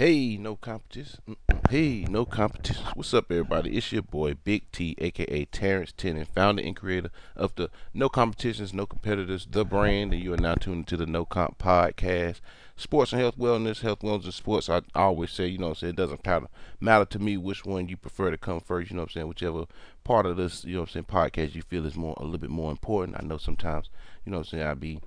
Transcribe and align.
Hey, 0.00 0.38
no 0.38 0.56
competition. 0.56 1.36
Hey, 1.68 2.06
no 2.08 2.24
competition. 2.24 2.86
What's 2.94 3.12
up, 3.12 3.30
everybody? 3.30 3.76
It's 3.76 3.92
your 3.92 4.00
boy 4.00 4.32
Big 4.32 4.72
T, 4.72 4.94
aka 4.96 5.44
Terrence 5.44 5.92
Tennant, 5.94 6.26
founder 6.26 6.62
and 6.62 6.74
creator 6.74 7.10
of 7.36 7.54
the 7.56 7.68
No 7.92 8.08
Competitions, 8.08 8.72
No 8.72 8.86
Competitors, 8.86 9.46
the 9.50 9.62
brand, 9.62 10.14
and 10.14 10.22
you 10.22 10.32
are 10.32 10.38
now 10.38 10.54
tuned 10.54 10.86
to 10.86 10.96
the 10.96 11.04
No 11.04 11.26
Comp 11.26 11.58
podcast. 11.58 12.40
Sports 12.76 13.12
and 13.12 13.20
health, 13.20 13.36
wellness, 13.36 13.82
health, 13.82 13.98
wellness, 13.98 14.24
and 14.24 14.32
sports. 14.32 14.70
I 14.70 14.80
always 14.94 15.32
say, 15.32 15.48
you 15.48 15.58
know, 15.58 15.66
what 15.66 15.72
I'm 15.72 15.80
saying 15.80 15.90
it 15.90 15.96
doesn't 15.96 16.24
matter, 16.24 16.46
matter 16.80 17.04
to 17.04 17.18
me 17.18 17.36
which 17.36 17.66
one 17.66 17.90
you 17.90 17.98
prefer 17.98 18.30
to 18.30 18.38
come 18.38 18.60
first. 18.60 18.88
You 18.90 18.96
know, 18.96 19.02
what 19.02 19.10
I'm 19.10 19.12
saying 19.12 19.28
whichever 19.28 19.66
part 20.02 20.24
of 20.24 20.38
this, 20.38 20.64
you 20.64 20.76
know, 20.76 20.80
what 20.80 20.96
I'm 20.96 21.04
saying 21.04 21.04
podcast 21.10 21.54
you 21.54 21.60
feel 21.60 21.84
is 21.84 21.94
more 21.94 22.14
a 22.16 22.24
little 22.24 22.38
bit 22.38 22.48
more 22.48 22.70
important. 22.70 23.18
I 23.22 23.26
know 23.26 23.36
sometimes, 23.36 23.90
you 24.24 24.32
know, 24.32 24.38
what 24.38 24.46
I'm 24.46 24.50
saying 24.50 24.66
I 24.66 24.72
be 24.72 25.00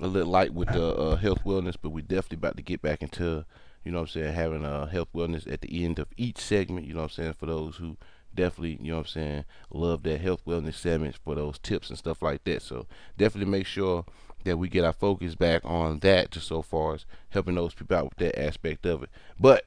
a 0.00 0.06
little 0.06 0.30
light 0.30 0.54
with 0.54 0.68
the 0.68 0.94
uh, 0.94 1.16
health, 1.16 1.42
wellness, 1.44 1.74
but 1.82 1.90
we 1.90 2.02
definitely 2.02 2.36
about 2.36 2.56
to 2.58 2.62
get 2.62 2.80
back 2.80 3.02
into 3.02 3.44
you 3.86 3.92
know 3.92 4.00
what 4.00 4.16
I'm 4.16 4.20
saying, 4.20 4.34
having 4.34 4.64
a 4.64 4.88
health 4.88 5.08
wellness 5.14 5.50
at 5.50 5.60
the 5.60 5.84
end 5.84 6.00
of 6.00 6.08
each 6.16 6.38
segment, 6.38 6.86
you 6.86 6.92
know 6.92 7.02
what 7.02 7.12
I'm 7.12 7.24
saying, 7.24 7.34
for 7.34 7.46
those 7.46 7.76
who 7.76 7.96
definitely, 8.34 8.78
you 8.82 8.90
know 8.90 8.96
what 8.96 9.06
I'm 9.06 9.22
saying, 9.22 9.44
love 9.70 10.02
that 10.02 10.20
health 10.20 10.44
wellness 10.44 10.74
segments 10.74 11.18
for 11.24 11.36
those 11.36 11.60
tips 11.60 11.88
and 11.88 11.96
stuff 11.96 12.20
like 12.20 12.42
that. 12.44 12.62
So 12.62 12.86
definitely 13.16 13.52
make 13.52 13.64
sure 13.64 14.04
that 14.42 14.56
we 14.56 14.68
get 14.68 14.84
our 14.84 14.92
focus 14.92 15.36
back 15.36 15.62
on 15.64 16.00
that 16.00 16.32
just 16.32 16.48
so 16.48 16.62
far 16.62 16.94
as 16.94 17.06
helping 17.30 17.54
those 17.54 17.74
people 17.74 17.96
out 17.96 18.06
with 18.06 18.18
that 18.18 18.36
aspect 18.36 18.86
of 18.86 19.04
it. 19.04 19.10
But 19.38 19.66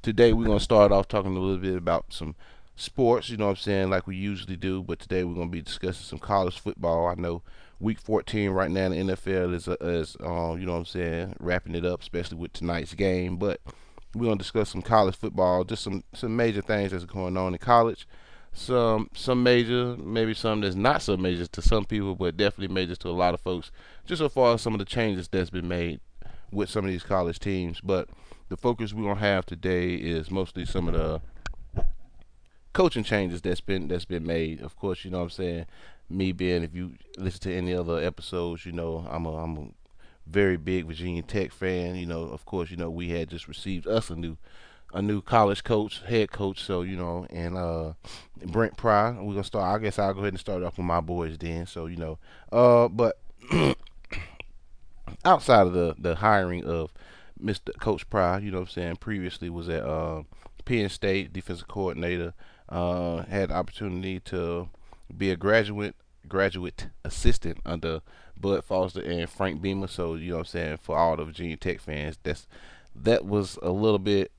today 0.00 0.32
we're 0.32 0.46
gonna 0.46 0.60
start 0.60 0.92
off 0.92 1.08
talking 1.08 1.36
a 1.36 1.40
little 1.40 1.58
bit 1.58 1.76
about 1.76 2.06
some 2.10 2.36
sports, 2.76 3.30
you 3.30 3.36
know 3.36 3.46
what 3.46 3.50
I'm 3.50 3.56
saying, 3.56 3.90
like 3.90 4.06
we 4.06 4.14
usually 4.14 4.56
do, 4.56 4.80
but 4.80 5.00
today 5.00 5.24
we're 5.24 5.34
gonna 5.34 5.50
be 5.50 5.60
discussing 5.60 6.04
some 6.04 6.20
college 6.20 6.60
football. 6.60 7.08
I 7.08 7.14
know 7.14 7.42
week 7.80 8.00
14 8.00 8.50
right 8.50 8.70
now 8.70 8.86
in 8.86 9.06
the 9.06 9.14
NFL 9.14 9.54
is, 9.54 9.68
uh, 9.68 9.76
is 9.80 10.16
uh, 10.20 10.54
you 10.54 10.66
know 10.66 10.72
what 10.72 10.78
I'm 10.78 10.84
saying, 10.86 11.36
wrapping 11.40 11.74
it 11.74 11.84
up, 11.84 12.02
especially 12.02 12.38
with 12.38 12.52
tonight's 12.52 12.94
game. 12.94 13.36
But 13.36 13.60
we're 14.14 14.26
gonna 14.26 14.38
discuss 14.38 14.70
some 14.70 14.82
college 14.82 15.16
football, 15.16 15.64
just 15.64 15.82
some 15.82 16.04
some 16.14 16.36
major 16.36 16.62
things 16.62 16.92
that's 16.92 17.04
going 17.04 17.36
on 17.36 17.52
in 17.52 17.58
college. 17.58 18.06
Some 18.52 19.10
some 19.14 19.42
major, 19.42 19.96
maybe 19.98 20.32
some 20.32 20.62
that's 20.62 20.74
not 20.74 21.02
so 21.02 21.16
major 21.16 21.46
to 21.46 21.62
some 21.62 21.84
people, 21.84 22.14
but 22.14 22.36
definitely 22.36 22.74
major 22.74 22.96
to 22.96 23.08
a 23.08 23.10
lot 23.10 23.34
of 23.34 23.40
folks. 23.40 23.70
Just 24.06 24.20
so 24.20 24.28
far 24.28 24.54
as 24.54 24.62
some 24.62 24.72
of 24.72 24.78
the 24.78 24.86
changes 24.86 25.28
that's 25.28 25.50
been 25.50 25.68
made 25.68 26.00
with 26.50 26.70
some 26.70 26.84
of 26.84 26.90
these 26.90 27.02
college 27.02 27.38
teams. 27.38 27.80
But 27.82 28.08
the 28.48 28.56
focus 28.56 28.94
we're 28.94 29.08
gonna 29.08 29.20
have 29.20 29.44
today 29.44 29.94
is 29.94 30.30
mostly 30.30 30.64
some 30.64 30.88
of 30.88 30.94
the 30.94 31.20
coaching 32.72 33.04
changes 33.04 33.42
that's 33.42 33.60
been 33.60 33.88
that's 33.88 34.06
been 34.06 34.26
made. 34.26 34.62
Of 34.62 34.76
course, 34.76 35.04
you 35.04 35.10
know 35.10 35.18
what 35.18 35.24
I'm 35.24 35.30
saying 35.30 35.66
me 36.08 36.32
being 36.32 36.62
if 36.62 36.74
you 36.74 36.94
listen 37.18 37.40
to 37.40 37.54
any 37.54 37.74
other 37.74 37.98
episodes, 37.98 38.64
you 38.64 38.72
know 38.72 39.06
I'm 39.10 39.26
a 39.26 39.36
I'm 39.36 39.56
a 39.56 39.66
very 40.26 40.56
big 40.56 40.86
Virginia 40.86 41.22
Tech 41.22 41.52
fan. 41.52 41.96
You 41.96 42.06
know, 42.06 42.22
of 42.22 42.44
course, 42.44 42.70
you 42.70 42.76
know 42.76 42.90
we 42.90 43.10
had 43.10 43.28
just 43.28 43.48
received 43.48 43.86
us 43.86 44.10
a 44.10 44.16
new 44.16 44.36
a 44.94 45.02
new 45.02 45.20
college 45.20 45.64
coach, 45.64 46.02
head 46.06 46.30
coach. 46.30 46.62
So 46.62 46.82
you 46.82 46.96
know, 46.96 47.26
and 47.30 47.56
uh, 47.56 47.92
Brent 48.46 48.76
Pry. 48.76 49.10
We're 49.10 49.34
gonna 49.34 49.44
start. 49.44 49.74
I 49.74 49.82
guess 49.82 49.98
I'll 49.98 50.14
go 50.14 50.20
ahead 50.20 50.32
and 50.32 50.40
start 50.40 50.62
off 50.62 50.78
with 50.78 50.86
my 50.86 51.00
boys 51.00 51.38
then. 51.38 51.66
So 51.66 51.86
you 51.86 51.96
know, 51.96 52.18
uh, 52.52 52.88
but 52.88 53.18
outside 55.24 55.66
of 55.66 55.72
the 55.72 55.94
the 55.98 56.16
hiring 56.16 56.64
of 56.64 56.92
Mr. 57.42 57.78
Coach 57.78 58.08
Pry, 58.08 58.38
you 58.38 58.50
know 58.50 58.58
what 58.58 58.68
I'm 58.68 58.72
saying. 58.72 58.96
Previously 58.96 59.50
was 59.50 59.68
at 59.68 59.82
uh, 59.82 60.22
Penn 60.64 60.88
State 60.88 61.32
defensive 61.32 61.68
coordinator. 61.68 62.34
Uh, 62.68 63.22
had 63.24 63.52
opportunity 63.52 64.18
to 64.18 64.68
be 65.14 65.30
a 65.30 65.36
graduate 65.36 65.96
graduate 66.28 66.88
assistant 67.04 67.58
under 67.64 68.00
Bud 68.38 68.64
Foster 68.64 69.00
and 69.00 69.28
Frank 69.28 69.62
Beamer. 69.62 69.86
So 69.86 70.14
you 70.14 70.30
know 70.30 70.36
what 70.36 70.40
I'm 70.40 70.46
saying 70.46 70.76
for 70.78 70.96
all 70.96 71.16
the 71.16 71.24
Virginia 71.24 71.56
Tech 71.56 71.80
fans, 71.80 72.18
that's 72.22 72.46
that 72.94 73.24
was 73.24 73.58
a 73.62 73.70
little 73.70 73.98
bit 73.98 74.32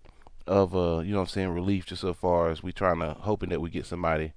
of 0.46 0.74
a 0.74 1.04
you 1.06 1.12
know 1.12 1.18
what 1.18 1.24
I'm 1.24 1.28
saying 1.28 1.50
relief 1.50 1.86
just 1.86 2.02
so 2.02 2.14
far 2.14 2.50
as 2.50 2.64
we 2.64 2.72
trying 2.72 3.00
to 3.00 3.16
hoping 3.20 3.50
that 3.50 3.62
we 3.62 3.70
get 3.70 3.86
somebody 3.86 4.34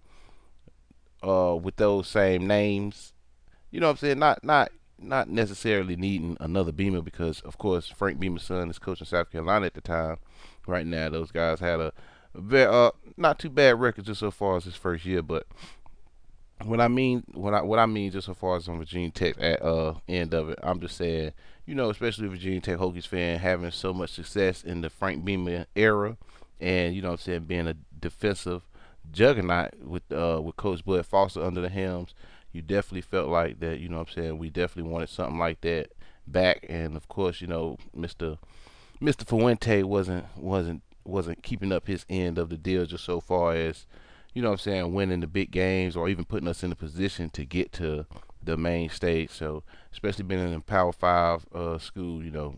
uh 1.23 1.57
with 1.61 1.77
those 1.77 2.09
same 2.09 2.47
names. 2.47 3.13
You 3.71 3.81
know 3.81 3.87
what 3.87 3.93
I'm 3.93 3.97
saying? 3.99 4.19
Not 4.19 4.43
not 4.45 4.71
not 4.99 5.29
necessarily 5.29 5.97
needing 5.97 6.37
another 6.41 6.73
Beamer 6.73 7.01
because 7.01 7.41
of 7.41 7.59
course 7.59 7.89
Frank 7.89 8.19
Beamer's 8.21 8.43
son 8.43 8.69
is 8.71 8.79
coaching 8.79 9.07
South 9.07 9.31
Carolina 9.31 9.67
at 9.67 9.75
the 9.75 9.81
time. 9.81 10.19
Right 10.67 10.87
now, 10.87 11.09
those 11.09 11.31
guys 11.31 11.61
had 11.61 11.81
a 11.81 11.93
very 12.35 12.67
uh 12.67 12.91
not 13.17 13.39
too 13.39 13.51
bad 13.51 13.81
record 13.81 14.05
just 14.05 14.21
so 14.21 14.31
far 14.31 14.57
as 14.57 14.65
his 14.65 14.77
first 14.77 15.05
year, 15.05 15.23
but 15.23 15.47
what 16.65 16.81
I 16.81 16.89
mean, 16.89 17.25
what 17.35 17.55
I 17.55 17.63
what 17.63 17.79
I 17.79 17.87
mean, 17.87 18.11
just 18.11 18.27
so 18.27 18.35
far 18.35 18.57
as 18.57 18.69
on 18.69 18.79
Virginia 18.79 19.11
Tech 19.11 19.37
at 19.41 19.63
uh 19.63 19.95
end 20.09 20.35
of 20.35 20.51
it, 20.51 20.59
I'm 20.63 20.81
just 20.81 20.97
saying, 20.97 21.33
you 21.67 21.75
know, 21.75 21.91
especially 21.91 22.29
Virginia 22.29 22.61
Tech 22.61 22.79
Hokies 22.79 23.07
fan 23.07 23.39
having 23.39 23.71
so 23.71 23.93
much 23.93 24.11
success 24.11 24.63
in 24.63 24.81
the 24.81 24.91
Frank 24.91 25.25
Beamer 25.25 25.67
era, 25.75 26.17
and 26.61 26.95
you 26.95 27.03
know, 27.03 27.13
I'm 27.13 27.17
saying 27.19 27.45
being 27.45 27.69
a 27.69 27.77
defensive 27.99 28.63
juggernaut 29.11 29.71
with 29.81 30.11
uh 30.13 30.41
with 30.43 30.57
Coach 30.57 30.85
Bud 30.85 31.05
Foster 31.07 31.43
under 31.43 31.61
the 31.61 31.69
helms, 31.69 32.15
you 32.53 32.63
definitely 32.63 33.03
felt 33.03 33.29
like 33.29 33.61
that. 33.61 33.81
You 33.81 33.89
know, 33.89 34.01
I'm 34.01 34.09
saying 34.09 34.39
we 34.39 34.51
definitely 34.51 34.91
wanted 34.91 35.09
something 35.09 35.39
like 35.39 35.61
that 35.63 35.93
back, 36.27 36.67
and 36.69 36.97
of 36.97 37.09
course, 37.09 37.41
you 37.41 37.47
know, 37.47 37.79
Mister 37.95 38.39
Mister 39.01 39.25
Fuente 39.25 39.83
wasn't 39.83 40.27
wasn't 40.37 40.83
wasn't 41.05 41.43
keeping 41.43 41.73
up 41.73 41.87
his 41.87 42.05
end 42.11 42.39
of 42.39 42.51
the 42.51 42.59
deal 42.59 42.85
just 42.85 43.05
so 43.05 43.21
far 43.21 43.55
as 43.55 43.87
you 44.35 44.43
know 44.43 44.49
what 44.49 44.61
I'm 44.61 44.73
saying, 44.73 44.95
winning 44.95 45.21
the 45.21 45.27
big 45.27 45.51
games 45.51 45.97
or 45.97 46.09
even 46.09 46.25
putting 46.25 46.49
us 46.49 46.63
in 46.63 46.73
a 46.73 46.77
position 46.77 47.31
to 47.31 47.45
get 47.45 47.73
to 47.75 48.07
the 48.43 48.57
main 48.57 48.89
stage. 48.89 49.31
So, 49.31 49.63
especially 49.93 50.25
being 50.25 50.41
in 50.41 50.55
a 50.55 50.61
Power 50.61 50.93
Five 50.93 51.47
uh, 51.55 51.79
school, 51.79 52.23
you 52.23 52.31
know, 52.31 52.55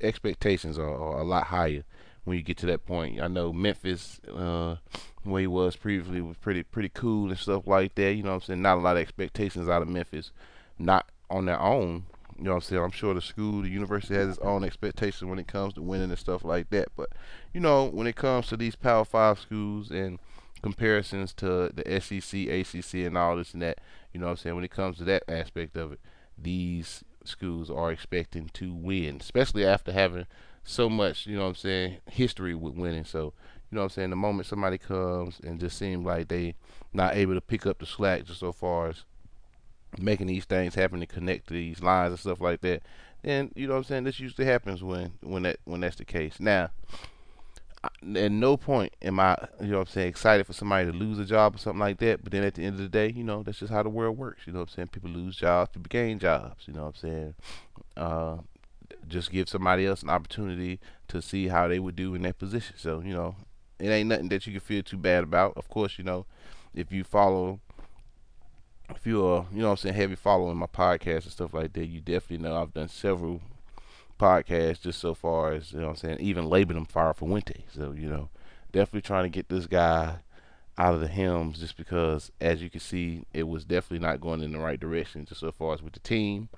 expectations 0.00 0.78
are, 0.78 0.88
are, 0.88 1.20
a 1.20 1.24
lot 1.24 1.44
higher 1.44 1.84
when 2.24 2.36
you 2.36 2.42
get 2.42 2.58
to 2.58 2.66
that 2.66 2.86
point. 2.86 3.20
I 3.20 3.28
know 3.28 3.52
Memphis, 3.52 4.20
uh, 4.32 4.76
where 5.22 5.40
he 5.40 5.46
was 5.46 5.76
previously, 5.76 6.20
was 6.20 6.36
pretty 6.36 6.62
pretty 6.62 6.90
cool 6.90 7.30
and 7.30 7.38
stuff 7.38 7.66
like 7.66 7.94
that. 7.94 8.14
You 8.14 8.22
know 8.22 8.30
what 8.30 8.36
I'm 8.36 8.40
saying? 8.42 8.62
Not 8.62 8.78
a 8.78 8.80
lot 8.80 8.96
of 8.96 9.02
expectations 9.02 9.68
out 9.68 9.82
of 9.82 9.88
Memphis, 9.88 10.30
not 10.78 11.08
on 11.30 11.46
their 11.46 11.60
own. 11.60 12.04
You 12.36 12.44
know 12.44 12.50
what 12.50 12.56
I'm 12.56 12.62
saying? 12.62 12.82
I'm 12.82 12.90
sure 12.90 13.14
the 13.14 13.22
school, 13.22 13.62
the 13.62 13.68
university 13.68 14.14
has 14.14 14.30
its 14.30 14.38
own 14.40 14.64
expectations 14.64 15.28
when 15.28 15.38
it 15.38 15.46
comes 15.46 15.74
to 15.74 15.82
winning 15.82 16.10
and 16.10 16.18
stuff 16.18 16.44
like 16.44 16.68
that. 16.70 16.88
But, 16.96 17.10
you 17.52 17.60
know, 17.60 17.86
when 17.86 18.08
it 18.08 18.16
comes 18.16 18.48
to 18.48 18.56
these 18.56 18.74
Power 18.74 19.04
Five 19.04 19.38
schools 19.38 19.90
and– 19.90 20.18
comparisons 20.64 21.34
to 21.34 21.70
the 21.74 22.00
SEC, 22.00 22.48
ACC, 22.48 23.06
and 23.06 23.18
all 23.18 23.36
this 23.36 23.52
and 23.52 23.60
that. 23.60 23.80
You 24.14 24.20
know 24.20 24.26
what 24.26 24.32
I'm 24.32 24.36
saying? 24.38 24.56
When 24.56 24.64
it 24.64 24.70
comes 24.70 24.96
to 24.96 25.04
that 25.04 25.22
aspect 25.28 25.76
of 25.76 25.92
it, 25.92 26.00
these 26.38 27.04
schools 27.22 27.68
are 27.68 27.92
expecting 27.92 28.48
to 28.54 28.72
win, 28.72 29.18
especially 29.20 29.66
after 29.66 29.92
having 29.92 30.26
so 30.64 30.88
much, 30.88 31.26
you 31.26 31.36
know 31.36 31.42
what 31.42 31.48
I'm 31.48 31.54
saying, 31.56 31.98
history 32.10 32.54
with 32.54 32.76
winning. 32.76 33.04
So, 33.04 33.34
you 33.70 33.76
know 33.76 33.82
what 33.82 33.84
I'm 33.84 33.90
saying, 33.90 34.10
the 34.10 34.16
moment 34.16 34.46
somebody 34.46 34.78
comes 34.78 35.38
and 35.44 35.60
just 35.60 35.76
seems 35.76 36.06
like 36.06 36.28
they 36.28 36.54
not 36.94 37.14
able 37.14 37.34
to 37.34 37.42
pick 37.42 37.66
up 37.66 37.78
the 37.78 37.86
slack 37.86 38.24
just 38.24 38.40
so 38.40 38.50
far 38.50 38.88
as 38.88 39.04
making 39.98 40.28
these 40.28 40.46
things 40.46 40.76
happen 40.76 40.98
to 41.00 41.06
connect 41.06 41.50
these 41.50 41.82
lines 41.82 42.12
and 42.12 42.18
stuff 42.18 42.40
like 42.40 42.62
that, 42.62 42.82
then 43.22 43.50
you 43.54 43.66
know 43.66 43.74
what 43.74 43.80
I'm 43.80 43.84
saying, 43.84 44.04
this 44.04 44.18
usually 44.18 44.46
happens 44.46 44.82
when 44.82 45.12
when 45.20 45.42
that 45.42 45.58
when 45.64 45.82
that's 45.82 45.96
the 45.96 46.06
case. 46.06 46.40
Now, 46.40 46.70
at 48.16 48.32
no 48.32 48.56
point 48.56 48.94
am 49.02 49.18
I, 49.18 49.36
you 49.60 49.68
know 49.68 49.78
what 49.78 49.88
I'm 49.88 49.92
saying, 49.92 50.08
excited 50.08 50.46
for 50.46 50.52
somebody 50.52 50.90
to 50.90 50.96
lose 50.96 51.18
a 51.18 51.24
job 51.24 51.54
or 51.54 51.58
something 51.58 51.80
like 51.80 51.98
that. 51.98 52.22
But 52.22 52.32
then 52.32 52.44
at 52.44 52.54
the 52.54 52.64
end 52.64 52.74
of 52.74 52.82
the 52.82 52.88
day, 52.88 53.10
you 53.10 53.24
know, 53.24 53.42
that's 53.42 53.58
just 53.58 53.72
how 53.72 53.82
the 53.82 53.88
world 53.88 54.18
works. 54.18 54.46
You 54.46 54.52
know 54.52 54.60
what 54.60 54.68
I'm 54.70 54.74
saying? 54.74 54.88
People 54.88 55.10
lose 55.10 55.36
jobs, 55.36 55.70
people 55.72 55.88
gain 55.88 56.18
jobs. 56.18 56.66
You 56.66 56.74
know 56.74 56.82
what 56.82 56.88
I'm 56.88 57.10
saying? 57.10 57.34
Uh, 57.96 58.36
just 59.08 59.30
give 59.30 59.48
somebody 59.48 59.86
else 59.86 60.02
an 60.02 60.10
opportunity 60.10 60.80
to 61.08 61.20
see 61.22 61.48
how 61.48 61.68
they 61.68 61.78
would 61.78 61.96
do 61.96 62.14
in 62.14 62.22
that 62.22 62.38
position. 62.38 62.76
So, 62.78 63.00
you 63.00 63.14
know, 63.14 63.36
it 63.78 63.88
ain't 63.88 64.08
nothing 64.08 64.28
that 64.28 64.46
you 64.46 64.52
can 64.52 64.60
feel 64.60 64.82
too 64.82 64.96
bad 64.96 65.24
about. 65.24 65.56
Of 65.56 65.68
course, 65.68 65.98
you 65.98 66.04
know, 66.04 66.26
if 66.74 66.92
you 66.92 67.04
follow, 67.04 67.60
if 68.90 69.06
you're, 69.06 69.46
you 69.52 69.62
know 69.62 69.70
I'm 69.70 69.76
saying, 69.76 69.94
heavy 69.94 70.14
following 70.14 70.56
my 70.56 70.66
podcast 70.66 71.24
and 71.24 71.32
stuff 71.32 71.54
like 71.54 71.72
that, 71.74 71.86
you 71.86 72.00
definitely 72.00 72.46
know 72.46 72.56
I've 72.56 72.74
done 72.74 72.88
several 72.88 73.40
podcast 74.24 74.80
just 74.80 75.00
so 75.00 75.14
far 75.14 75.52
as 75.52 75.72
you 75.72 75.80
know 75.80 75.90
I'm 75.90 75.96
saying, 75.96 76.18
even 76.20 76.48
labeling 76.48 76.78
him 76.78 76.86
Fire 76.86 77.12
Fuente. 77.12 77.64
So, 77.74 77.92
you 77.92 78.08
know, 78.08 78.30
definitely 78.72 79.02
trying 79.02 79.24
to 79.24 79.28
get 79.28 79.48
this 79.48 79.66
guy 79.66 80.16
out 80.78 80.94
of 80.94 81.00
the 81.00 81.08
helms 81.08 81.60
just 81.60 81.76
because 81.76 82.32
as 82.40 82.60
you 82.62 82.70
can 82.70 82.80
see 82.80 83.24
it 83.32 83.44
was 83.44 83.64
definitely 83.64 84.04
not 84.04 84.20
going 84.20 84.42
in 84.42 84.52
the 84.52 84.58
right 84.58 84.80
direction 84.80 85.24
just 85.24 85.40
so 85.40 85.52
far 85.52 85.74
as 85.74 85.82
with 85.82 85.92
the 85.92 86.00
team. 86.00 86.48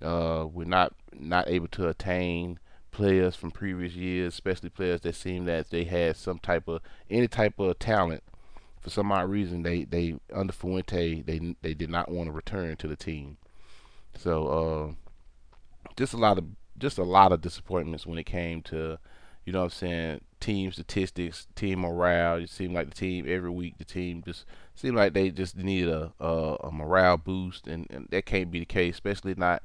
Uh, 0.00 0.46
we're 0.50 0.64
not 0.64 0.92
not 1.18 1.48
able 1.48 1.68
to 1.68 1.88
attain 1.88 2.58
players 2.92 3.34
from 3.34 3.50
previous 3.50 3.94
years, 3.94 4.34
especially 4.34 4.70
players 4.70 5.00
that 5.00 5.14
seem 5.14 5.46
that 5.46 5.70
they 5.70 5.84
had 5.84 6.16
some 6.16 6.38
type 6.38 6.68
of 6.68 6.80
any 7.10 7.26
type 7.28 7.58
of 7.58 7.78
talent. 7.78 8.22
For 8.80 8.90
some 8.90 9.10
odd 9.10 9.28
reason, 9.28 9.62
they 9.64 9.82
they 9.82 10.14
under 10.32 10.52
Fuente 10.52 11.22
they 11.22 11.56
they 11.62 11.74
did 11.74 11.90
not 11.90 12.08
want 12.08 12.28
to 12.28 12.32
return 12.32 12.76
to 12.76 12.86
the 12.86 12.94
team. 12.94 13.36
So 14.16 14.46
uh, 14.46 15.90
just 15.96 16.14
a 16.14 16.18
lot 16.18 16.38
of 16.38 16.44
just 16.78 16.98
a 16.98 17.04
lot 17.04 17.32
of 17.32 17.40
disappointments 17.40 18.06
when 18.06 18.18
it 18.18 18.24
came 18.24 18.62
to, 18.62 18.98
you 19.44 19.52
know 19.52 19.60
what 19.60 19.64
I'm 19.64 19.70
saying, 19.70 20.20
team 20.40 20.72
statistics, 20.72 21.46
team 21.54 21.80
morale. 21.80 22.36
It 22.36 22.50
seemed 22.50 22.74
like 22.74 22.88
the 22.88 22.94
team 22.94 23.26
every 23.28 23.50
week 23.50 23.78
the 23.78 23.84
team 23.84 24.22
just 24.24 24.44
seemed 24.74 24.96
like 24.96 25.12
they 25.12 25.30
just 25.30 25.56
needed 25.56 25.88
a 25.88 26.12
a, 26.20 26.56
a 26.64 26.72
morale 26.72 27.16
boost 27.16 27.66
and, 27.66 27.86
and, 27.90 28.08
that 28.10 28.26
can't 28.26 28.50
be 28.50 28.60
the 28.60 28.66
case, 28.66 28.94
especially 28.94 29.34
not 29.34 29.62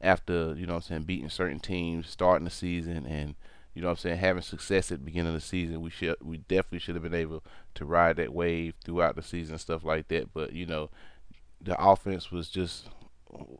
after, 0.00 0.54
you 0.56 0.66
know 0.66 0.74
what 0.74 0.84
I'm 0.84 0.88
saying, 0.88 1.02
beating 1.02 1.28
certain 1.28 1.60
teams, 1.60 2.08
starting 2.08 2.44
the 2.44 2.50
season 2.50 3.06
and 3.06 3.34
you 3.74 3.82
know 3.82 3.88
what 3.88 3.92
I'm 3.92 3.98
saying, 3.98 4.18
having 4.18 4.42
success 4.42 4.92
at 4.92 5.00
the 5.00 5.04
beginning 5.04 5.34
of 5.34 5.34
the 5.34 5.40
season. 5.40 5.80
We 5.80 5.90
should 5.90 6.16
we 6.22 6.38
definitely 6.38 6.78
should 6.78 6.94
have 6.94 7.02
been 7.02 7.14
able 7.14 7.42
to 7.74 7.84
ride 7.84 8.16
that 8.16 8.32
wave 8.32 8.74
throughout 8.84 9.16
the 9.16 9.22
season, 9.22 9.58
stuff 9.58 9.84
like 9.84 10.08
that. 10.08 10.32
But 10.32 10.52
you 10.52 10.64
know, 10.64 10.90
the 11.60 11.80
offense 11.82 12.30
was 12.30 12.48
just 12.48 12.88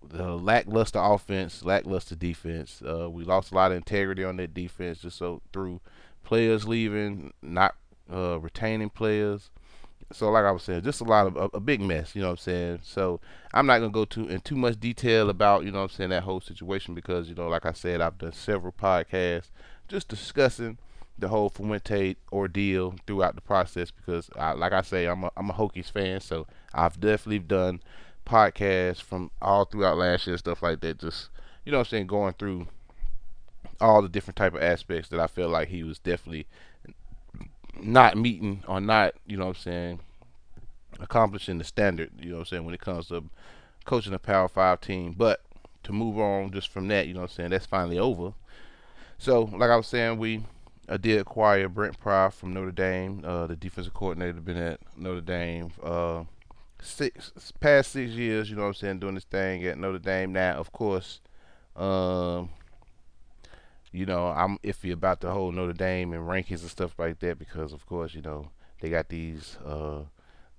the 0.09 0.37
lackluster 0.37 1.01
offense, 1.01 1.65
lackluster 1.65 2.15
defense. 2.15 2.83
Uh, 2.83 3.09
we 3.11 3.25
lost 3.25 3.53
a 3.53 3.55
lot 3.55 3.73
of 3.73 3.77
integrity 3.77 4.25
on 4.25 4.37
that 4.37 4.55
defense 4.55 5.01
just 5.01 5.19
so 5.19 5.43
through 5.53 5.81
players 6.23 6.67
leaving, 6.67 7.33
not 7.43 7.75
uh, 8.13 8.39
retaining 8.41 8.91
players. 8.91 9.51
So 10.13 10.31
like 10.31 10.45
I 10.45 10.51
was 10.51 10.63
saying, 10.63 10.83
just 10.83 11.01
a 11.01 11.05
lot 11.05 11.27
of 11.27 11.37
a, 11.37 11.57
a, 11.57 11.61
big 11.61 11.81
mess, 11.81 12.15
you 12.15 12.21
know 12.21 12.29
what 12.29 12.33
I'm 12.33 12.39
saying? 12.39 12.81
So 12.83 13.21
I'm 13.53 13.67
not 13.67 13.79
gonna 13.79 13.91
go 13.91 14.05
too 14.05 14.29
in 14.29 14.41
too 14.41 14.55
much 14.55 14.79
detail 14.79 15.31
about, 15.31 15.65
you 15.65 15.73
know 15.73 15.79
what 15.79 15.91
I'm 15.91 15.97
saying, 15.97 16.11
that 16.11 16.23
whole 16.23 16.41
situation 16.41 16.95
because, 16.95 17.29
you 17.29 17.35
know, 17.35 17.49
like 17.49 17.67
I 17.67 17.73
said, 17.73 18.01
I've 18.01 18.19
done 18.19 18.33
several 18.33 18.73
podcasts 18.73 19.49
just 19.89 20.09
discussing 20.09 20.79
the 21.19 21.29
whole 21.29 21.49
Fuente 21.49 22.17
ordeal 22.33 22.95
throughout 23.07 23.35
the 23.35 23.41
process 23.41 23.91
because 23.91 24.29
I, 24.37 24.53
like 24.53 24.73
I 24.73 24.83
say, 24.83 25.07
I'm 25.07 25.25
a 25.25 25.31
I'm 25.37 25.51
a 25.51 25.55
Hokies 25.55 25.91
fan, 25.91 26.21
so 26.21 26.47
I've 26.73 27.01
definitely 27.01 27.39
done 27.41 27.81
podcasts 28.25 29.03
from 29.03 29.31
all 29.41 29.65
throughout 29.65 29.97
last 29.97 30.27
year, 30.27 30.37
stuff 30.39 30.63
like 30.63 30.81
that, 30.81 30.99
just 30.99 31.29
you 31.65 31.73
know 31.73 31.79
I'm 31.79 31.85
saying, 31.85 32.07
going 32.07 32.35
through 32.35 32.69
all 33.81 34.03
the 34.03 34.09
different 34.09 34.37
type 34.37 34.55
of 34.55 34.63
aspects 34.63 35.09
that 35.09 35.21
I 35.21 35.27
feel 35.27 35.49
like 35.49 35.69
he 35.69 35.83
was 35.83 35.99
definitely 35.99 36.47
not 37.81 38.17
meeting 38.17 38.63
or 38.69 38.81
not, 38.81 39.15
you 39.27 39.37
know 39.37 39.47
what 39.47 39.57
I'm 39.57 39.63
saying, 39.63 40.01
accomplishing 41.01 41.59
the 41.59 41.65
standard, 41.65 42.11
you 42.19 42.31
know 42.31 42.37
what 42.37 42.41
I'm 42.41 42.47
saying, 42.47 42.65
when 42.65 42.75
it 42.75 42.81
comes 42.81 43.09
to 43.09 43.25
coaching 43.85 44.15
a 44.15 44.19
Power 44.19 44.49
5 44.49 44.81
team. 44.81 45.15
But 45.17 45.41
to 45.83 45.93
move 45.93 46.19
on 46.19 46.53
just 46.53 46.69
from 46.69 46.89
that, 46.89 47.07
you 47.07 47.15
know 47.15 47.21
what 47.21 47.31
I'm 47.31 47.37
saying, 47.37 47.51
that's 47.51 47.67
finally 47.67 47.99
over. 47.99 48.33
So, 49.19 49.43
like 49.43 49.71
I 49.71 49.77
was 49.77 49.87
saying, 49.87 50.19
we 50.19 50.45
I 50.89 50.99
did 50.99 51.21
acquire 51.21 51.69
Brent 51.69 51.99
Pry 51.99 52.29
from 52.29 52.53
Notre 52.53 52.71
Dame, 52.71 53.23
uh, 53.25 53.47
the 53.47 53.57
defensive 53.57 53.95
coordinator, 53.95 54.35
been 54.35 54.57
at 54.57 54.81
Notre 54.97 55.23
Dame 55.23 55.73
uh, 55.83 56.25
six 56.85 57.33
past 57.61 57.93
six 57.93 58.13
years. 58.13 58.51
You 58.51 58.57
know 58.57 58.63
what 58.63 58.69
I'm 58.69 58.75
saying, 58.75 58.99
doing 59.01 59.15
this 59.15 59.25
thing 59.25 59.65
at 59.65 59.79
Notre 59.79 59.99
Dame. 59.99 60.33
Now, 60.33 60.55
of 60.55 60.73
course, 60.73 61.21
um, 61.77 62.51
you 63.93 64.07
know, 64.07 64.27
I'm 64.27 64.59
iffy 64.59 64.93
about 64.93 65.21
the 65.21 65.31
whole 65.31 65.53
Notre 65.53 65.73
Dame 65.73 66.13
and 66.13 66.29
rankings 66.29 66.61
and 66.61 66.71
stuff 66.71 66.99
like 66.99 67.21
that 67.21 67.39
because, 67.39 67.73
of 67.73 67.87
course, 67.87 68.15
you 68.15 68.23
know, 68.23 68.51
they 68.81 68.91
got 68.91 69.09
these 69.09 69.57
uh, 69.65 70.01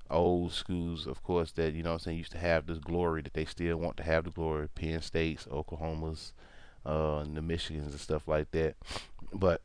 old 0.09 0.53
schools, 0.53 1.05
of 1.05 1.21
course, 1.23 1.51
that, 1.53 1.73
you 1.73 1.83
know 1.83 1.93
I'm 1.93 1.99
saying, 1.99 2.17
used 2.17 2.31
to 2.31 2.37
have 2.37 2.65
this 2.65 2.79
glory 2.79 3.21
that 3.23 3.33
they 3.33 3.45
still 3.45 3.77
want 3.77 3.97
to 3.97 4.03
have 4.03 4.23
the 4.23 4.31
glory. 4.31 4.67
Penn 4.69 5.01
States, 5.01 5.47
Oklahomas, 5.51 6.31
uh, 6.85 7.23
the 7.23 7.41
Michigans 7.41 7.91
and 7.91 7.99
stuff 7.99 8.27
like 8.27 8.51
that. 8.51 8.75
But, 9.33 9.61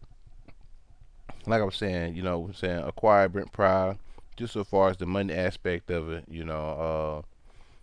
like 1.46 1.60
I 1.60 1.64
was 1.64 1.76
saying, 1.76 2.16
you 2.16 2.22
know, 2.22 2.46
I'm 2.46 2.54
saying 2.54 2.82
acquire 2.82 3.28
Brent 3.28 3.52
Pry, 3.52 3.96
just 4.40 4.54
so 4.54 4.64
far 4.64 4.88
as 4.88 4.96
the 4.96 5.06
money 5.06 5.34
aspect 5.34 5.90
of 5.90 6.10
it, 6.10 6.24
you 6.28 6.42
know, 6.42 7.22
uh, 7.22 7.22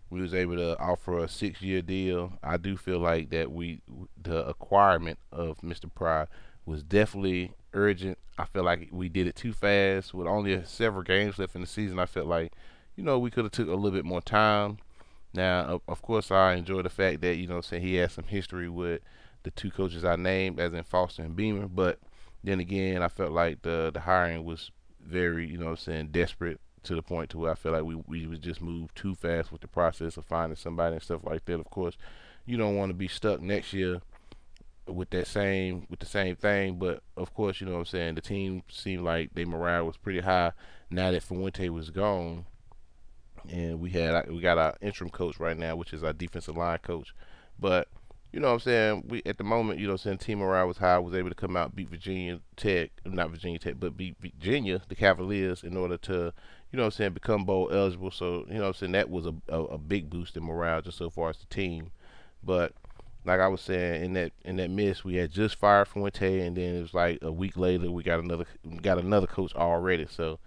we 0.10 0.20
was 0.20 0.34
able 0.34 0.56
to 0.56 0.78
offer 0.80 1.20
a 1.20 1.28
six 1.30 1.62
year 1.62 1.82
deal. 1.82 2.34
I 2.44 2.58
do 2.58 2.76
feel 2.76 3.00
like 3.00 3.30
that 3.30 3.52
we 3.52 3.82
the 4.22 4.46
acquirement 4.48 5.20
of 5.32 5.60
Mr. 5.62 5.94
Pry 5.94 6.26
was 6.66 6.82
definitely 6.82 7.54
urgent. 7.74 8.18
I 8.40 8.46
feel 8.46 8.64
like 8.64 8.90
we 8.92 9.08
did 9.08 9.28
it 9.28 9.36
too 9.36 9.54
fast 9.54 10.14
with 10.14 10.28
only 10.28 10.64
several 10.66 11.04
games 11.04 11.38
left 11.38 11.56
in 11.56 11.62
the 11.62 11.68
season. 11.68 12.00
I 12.00 12.08
felt 12.08 12.26
like, 12.26 12.54
you 12.96 13.04
know, 13.04 13.20
we 13.20 13.30
could 13.30 13.46
have 13.46 13.52
took 13.52 13.68
a 13.68 13.76
little 13.76 13.92
bit 13.92 14.06
more 14.06 14.22
time. 14.22 14.80
Now, 15.34 15.82
of 15.88 16.02
course, 16.02 16.32
I 16.32 16.56
enjoy 16.56 16.82
the 16.82 16.90
fact 16.90 17.22
that 17.22 17.36
you 17.36 17.48
know, 17.48 17.62
saying 17.62 17.84
he 17.84 17.96
has 17.96 18.14
some 18.14 18.26
history 18.26 18.68
with 18.68 19.02
the 19.44 19.52
two 19.52 19.70
coaches 19.70 20.04
I 20.04 20.16
named, 20.16 20.60
as 20.60 20.74
in 20.74 20.84
Foster 20.84 21.22
and 21.22 21.36
Beamer. 21.36 21.68
But 21.68 22.00
then 22.44 22.60
again, 22.60 23.04
I 23.04 23.10
felt 23.10 23.32
like 23.32 23.62
the 23.62 23.92
the 23.94 24.00
hiring 24.00 24.44
was 24.44 24.72
very, 25.08 25.48
you 25.48 25.58
know, 25.58 25.70
I'm 25.70 25.78
saying 25.78 26.10
desperate 26.12 26.60
to 26.84 26.96
the 26.96 27.02
point 27.02 27.30
to 27.32 27.38
where 27.38 27.52
I 27.52 27.56
feel 27.56 27.72
like 27.72 27.84
we 27.84 27.96
we 27.96 28.28
was 28.28 28.40
just 28.40 28.62
moved 28.62 28.96
too 28.96 29.16
fast 29.16 29.52
with 29.52 29.62
the 29.62 29.68
process 29.68 30.18
of 30.18 30.26
finding 30.26 30.56
somebody 30.56 30.96
and 30.96 31.04
stuff 31.04 31.22
like 31.24 31.46
that. 31.46 31.60
Of 31.60 31.70
course, 31.70 31.98
you 32.46 32.58
don't 32.58 32.76
want 32.76 32.90
to 32.90 32.94
be 32.94 33.08
stuck 33.08 33.42
next 33.42 33.74
year 33.74 34.02
with 34.88 35.10
that 35.10 35.28
same 35.28 35.86
with 35.90 36.00
the 36.00 36.06
same 36.06 36.36
thing, 36.36 36.78
but 36.80 37.04
of 37.16 37.34
course, 37.34 37.60
you 37.60 37.68
know 37.68 37.74
what 37.74 37.80
I'm 37.80 37.86
saying. 37.86 38.16
The 38.16 38.22
team 38.22 38.64
seemed 38.70 39.04
like 39.04 39.34
their 39.34 39.46
morale 39.46 39.86
was 39.86 39.98
pretty 39.98 40.22
high 40.22 40.54
now 40.90 41.12
that 41.12 41.24
Fuente 41.24 41.70
was 41.70 41.90
gone, 41.90 42.46
and 43.50 43.80
we 43.80 43.90
had 43.90 44.30
we 44.30 44.40
got 44.40 44.58
our 44.58 44.76
interim 44.82 45.10
coach 45.10 45.40
right 45.40 45.58
now, 45.58 45.76
which 45.76 45.94
is 45.94 46.04
our 46.04 46.14
defensive 46.14 46.58
line 46.58 46.80
coach, 46.80 47.14
but 47.60 47.88
you 48.32 48.40
know 48.40 48.48
what 48.48 48.54
I'm 48.54 48.60
saying? 48.60 49.04
We 49.08 49.22
at 49.26 49.38
the 49.38 49.44
moment, 49.44 49.80
you 49.80 49.88
know, 49.88 49.96
saying 49.96 50.18
team 50.18 50.40
morale 50.40 50.68
was 50.68 50.78
high, 50.78 51.00
was 51.00 51.16
able 51.16 51.30
to 51.30 51.36
come 51.36 51.56
out 51.56 51.76
beat 51.76 51.90
Virginia 51.90 52.40
Tech, 52.56 52.92
not 53.06 53.30
Virginia 53.32 53.60
Tech, 53.60 53.76
but 53.80 53.96
beat 53.96 54.18
Virginia, 54.20 54.82
the 54.90 54.96
Cavaliers, 54.96 55.64
in 55.64 55.78
order 55.78 55.98
to, 55.98 56.34
you 56.72 56.78
know 56.78 56.84
what 56.84 56.88
I'm 56.88 56.92
saying, 56.92 57.14
become 57.14 57.46
bowl 57.46 57.70
eligible. 57.72 58.12
So, 58.12 58.46
you 58.48 58.56
know 58.56 58.62
what 58.62 58.68
I'm 58.68 58.74
saying, 58.74 58.92
that 58.94 59.10
was 59.10 59.26
a, 59.26 59.34
a, 59.48 59.64
a, 59.64 59.78
big 59.78 60.10
boost 60.10 60.36
in 60.36 60.44
morale 60.44 60.82
just 60.82 60.98
so 60.98 61.10
far 61.10 61.30
as 61.30 61.38
the 61.38 61.46
team. 61.46 61.92
But 62.44 62.74
like 63.24 63.40
I 63.40 63.48
was 63.48 63.62
saying, 63.62 64.04
in 64.04 64.14
that 64.14 64.34
in 64.44 64.58
that 64.58 64.70
miss, 64.70 65.04
we 65.04 65.16
had 65.16 65.32
just 65.32 65.56
fired 65.56 65.88
Fuente, 65.88 66.46
and 66.46 66.56
then 66.56 66.76
it 66.76 66.82
was 66.82 66.94
like 66.94 67.20
a 67.22 67.32
week 67.32 67.58
later 67.58 67.90
we 67.90 68.04
got 68.04 68.20
another 68.20 68.46
got 68.82 68.98
another 68.98 69.28
coach 69.28 69.56
already. 69.56 70.08
So 70.10 70.40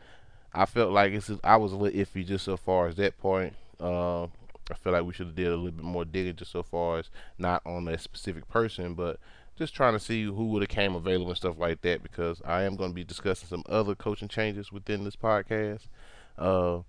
I 0.53 0.67
felt 0.67 0.93
like 0.93 1.12
it's 1.12 1.31
I 1.43 1.56
was 1.56 1.73
a 1.73 1.76
little 1.76 1.99
iffy 1.99 2.26
just 2.26 2.44
so 2.44 2.56
far 2.56 2.88
as 2.88 2.97
that 2.97 3.19
point. 3.19 3.55
Uh, 3.79 4.26
I 4.73 4.77
feel 4.77 4.93
like 4.93 5.05
we 5.05 5.13
should 5.13 5.27
have 5.27 5.35
did 5.35 5.49
a 5.49 5.57
little 5.57 5.71
bit 5.71 5.85
more 5.85 6.05
digging 6.05 6.37
just 6.37 6.53
so 6.53 6.63
far 6.63 6.99
as 6.99 7.11
not 7.39 7.63
on 7.65 7.89
a 7.89 7.99
specific 7.99 8.49
person, 8.49 8.95
but 8.95 9.19
just 9.57 9.75
trying 9.75 9.93
to 9.93 10.01
see 10.01 10.25
who 10.25 10.47
would 10.47 10.63
have 10.63 10.69
came 10.69 10.95
available 10.95 11.29
and 11.29 11.37
stuff 11.37 11.59
like 11.59 11.83
that 11.83 12.03
because 12.03 12.41
I 12.45 12.63
am 12.63 12.77
going 12.77 12.91
to 12.91 12.95
be 12.95 13.05
discussing 13.05 13.49
some 13.49 13.63
other 13.69 13.95
coaching 13.95 14.29
changes 14.29 14.73
within 14.73 15.05
this 15.05 15.17
podcast. 15.17 15.87
Uh, 16.39 16.81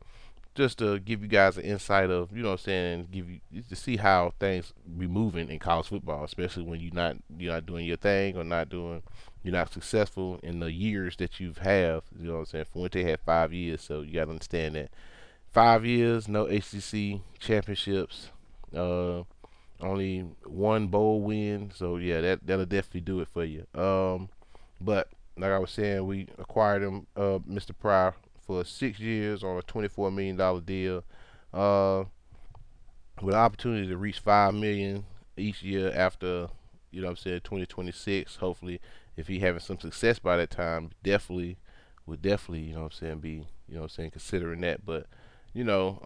just 0.53 0.79
to 0.79 0.99
give 0.99 1.21
you 1.21 1.27
guys 1.27 1.57
an 1.57 1.63
insight 1.63 2.09
of, 2.09 2.35
you 2.35 2.43
know 2.43 2.49
what 2.49 2.59
I'm 2.59 2.65
saying, 2.65 3.07
give 3.11 3.29
you 3.29 3.39
to 3.69 3.75
see 3.75 3.97
how 3.97 4.33
things 4.39 4.73
be 4.97 5.07
moving 5.07 5.49
in 5.49 5.59
college 5.59 5.87
football, 5.87 6.23
especially 6.23 6.63
when 6.63 6.79
you're 6.79 6.93
not 6.93 7.17
you're 7.37 7.53
not 7.53 7.65
doing 7.65 7.85
your 7.85 7.97
thing 7.97 8.37
or 8.37 8.43
not 8.43 8.69
doing 8.69 9.01
you're 9.43 9.53
not 9.53 9.71
successful 9.71 10.39
in 10.43 10.59
the 10.59 10.71
years 10.71 11.15
that 11.17 11.39
you've 11.39 11.59
have. 11.59 12.03
You 12.19 12.27
know 12.27 12.33
what 12.33 12.39
I'm 12.39 12.45
saying? 12.45 12.65
Fuente 12.73 13.03
had 13.03 13.21
five 13.21 13.53
years, 13.53 13.81
so 13.81 14.01
you 14.01 14.13
gotta 14.13 14.31
understand 14.31 14.75
that 14.75 14.91
five 15.51 15.85
years, 15.85 16.27
no 16.27 16.45
ACC 16.45 17.21
championships, 17.39 18.29
uh, 18.75 19.23
only 19.81 20.19
one 20.45 20.87
bowl 20.87 21.21
win. 21.21 21.71
So 21.75 21.97
yeah, 21.97 22.21
that 22.21 22.45
that'll 22.45 22.65
definitely 22.65 23.01
do 23.01 23.19
it 23.19 23.27
for 23.27 23.43
you. 23.43 23.65
Um, 23.75 24.29
but 24.79 25.09
like 25.37 25.51
I 25.51 25.59
was 25.59 25.71
saying, 25.71 26.05
we 26.05 26.27
acquired 26.37 26.83
him, 26.83 27.07
uh, 27.15 27.39
Mr. 27.49 27.71
Pryor, 27.77 28.15
for 28.45 28.63
six 28.63 28.99
years 28.99 29.43
on 29.43 29.57
a 29.57 29.61
twenty-four 29.61 30.11
million 30.11 30.35
dollar 30.35 30.61
deal, 30.61 31.03
uh, 31.53 32.03
with 33.21 33.35
an 33.35 33.41
opportunity 33.41 33.87
to 33.87 33.97
reach 33.97 34.19
five 34.19 34.53
million 34.53 35.05
each 35.37 35.63
year 35.63 35.91
after, 35.95 36.47
you 36.91 37.01
know, 37.01 37.09
I'm 37.09 37.15
saying 37.15 37.41
2026. 37.43 38.37
Hopefully, 38.37 38.79
if 39.15 39.27
he 39.27 39.39
having 39.39 39.61
some 39.61 39.79
success 39.79 40.19
by 40.19 40.37
that 40.37 40.49
time, 40.49 40.91
definitely 41.03 41.57
would 42.05 42.21
definitely, 42.21 42.67
you 42.67 42.75
know, 42.75 42.83
I'm 42.85 42.91
saying 42.91 43.19
be, 43.19 43.47
you 43.67 43.75
know, 43.75 43.83
I'm 43.83 43.89
saying 43.89 44.11
considering 44.11 44.61
that, 44.61 44.85
but 44.85 45.07
you 45.53 45.63
know, 45.63 45.99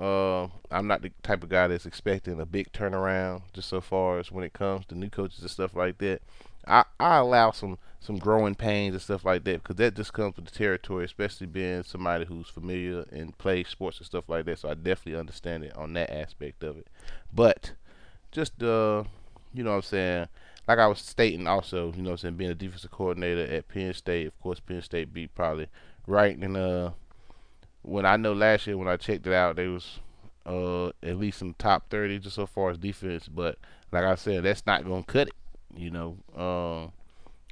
uh, 0.71 0.75
I'm 0.75 0.87
not 0.87 1.01
the 1.01 1.11
type 1.21 1.43
of 1.43 1.49
guy 1.49 1.67
that's 1.67 1.85
expecting 1.85 2.39
a 2.39 2.45
big 2.45 2.71
turnaround 2.71 3.43
just 3.53 3.69
so 3.69 3.79
far 3.79 4.19
as 4.19 4.31
when 4.31 4.43
it 4.43 4.53
comes 4.53 4.85
to 4.87 4.95
new 4.95 5.09
coaches 5.09 5.41
and 5.41 5.51
stuff 5.51 5.75
like 5.75 5.99
that. 5.99 6.21
I, 6.67 6.83
I 6.99 7.17
allow 7.17 7.51
some 7.51 7.77
some 7.99 8.17
growing 8.17 8.53
pains 8.55 8.93
and 8.93 9.01
stuff 9.01 9.25
like 9.25 9.43
that 9.45 9.63
because 9.63 9.77
that 9.77 9.95
just 9.95 10.13
comes 10.13 10.35
with 10.35 10.45
the 10.45 10.51
territory, 10.51 11.05
especially 11.05 11.47
being 11.47 11.83
somebody 11.83 12.25
who's 12.25 12.47
familiar 12.47 13.05
and 13.11 13.37
plays 13.37 13.67
sports 13.67 13.97
and 13.97 14.05
stuff 14.05 14.25
like 14.27 14.45
that. 14.45 14.59
So 14.59 14.69
I 14.69 14.73
definitely 14.75 15.19
understand 15.19 15.63
it 15.63 15.75
on 15.75 15.93
that 15.93 16.11
aspect 16.11 16.63
of 16.63 16.77
it. 16.77 16.87
But 17.33 17.73
just 18.31 18.61
uh, 18.63 19.03
you 19.53 19.63
know 19.63 19.71
what 19.71 19.77
I'm 19.77 19.81
saying, 19.83 20.27
like 20.67 20.79
I 20.79 20.87
was 20.87 20.99
stating 20.99 21.47
also, 21.47 21.93
you 21.95 22.01
know 22.01 22.11
what 22.11 22.13
I'm 22.13 22.17
saying, 22.17 22.35
being 22.35 22.51
a 22.51 22.55
defensive 22.55 22.91
coordinator 22.91 23.43
at 23.51 23.67
Penn 23.67 23.93
State, 23.93 24.27
of 24.27 24.39
course 24.39 24.59
Penn 24.59 24.81
State 24.81 25.13
beat 25.13 25.35
probably 25.35 25.67
right 26.07 26.35
in 26.37 26.55
uh 26.55 26.91
when 27.85 28.05
I 28.05 28.17
know 28.17 28.33
last 28.33 28.67
year 28.67 28.77
when 28.77 28.87
I 28.87 28.97
checked 28.97 29.27
it 29.27 29.33
out, 29.33 29.55
they 29.55 29.67
was 29.67 29.99
uh, 30.45 30.87
at 31.03 31.17
least 31.17 31.41
in 31.41 31.49
the 31.49 31.55
top 31.57 31.89
30 31.89 32.19
just 32.19 32.35
so 32.35 32.45
far 32.45 32.71
as 32.71 32.77
defense. 32.77 33.27
But 33.27 33.57
like 33.91 34.03
I 34.03 34.15
said, 34.15 34.43
that's 34.43 34.65
not 34.65 34.85
gonna 34.85 35.03
cut 35.03 35.27
it. 35.27 35.33
You 35.75 35.91
know, 35.91 36.17
um, 36.35 36.91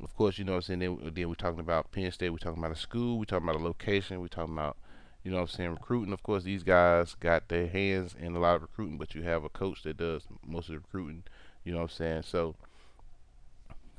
of 0.04 0.16
course, 0.16 0.38
you 0.38 0.46
know 0.46 0.54
what 0.54 0.70
I'm 0.70 0.80
saying. 0.80 0.80
Then, 0.80 1.12
then 1.14 1.30
we're 1.30 1.36
talking 1.36 1.60
about 1.60 1.92
Penn 1.92 2.12
State. 2.12 2.30
We're 2.30 2.38
talking 2.38 2.60
about 2.60 2.76
a 2.76 2.80
school. 2.80 3.20
We're 3.20 3.26
talking 3.26 3.48
about 3.48 3.62
a 3.62 3.64
location. 3.64 4.22
We're 4.22 4.28
talking 4.28 4.54
about 4.54 4.78
you 5.24 5.32
know 5.32 5.38
what 5.38 5.44
I'm 5.44 5.48
saying 5.50 5.72
recruiting. 5.72 6.14
Of 6.14 6.24
course, 6.24 6.44
these 6.44 6.64
guys 6.64 7.16
got 7.16 7.50
their 7.50 7.68
hands 7.68 8.16
in 8.20 8.36
a 8.36 8.40
lot 8.40 8.56
of 8.56 8.64
recruiting, 8.64 8.98
but 8.98 9.16
you 9.16 9.24
have 9.24 9.44
a 9.44 9.50
coach 9.50 9.84
that 9.84 9.98
does 9.98 10.24
most 10.46 10.70
of 10.70 10.76
the 10.76 10.80
recruiting. 10.80 11.24
You 11.64 11.74
know 11.74 11.80
what 11.80 11.92
I'm 11.92 11.98
saying. 11.98 12.24
So 12.24 12.56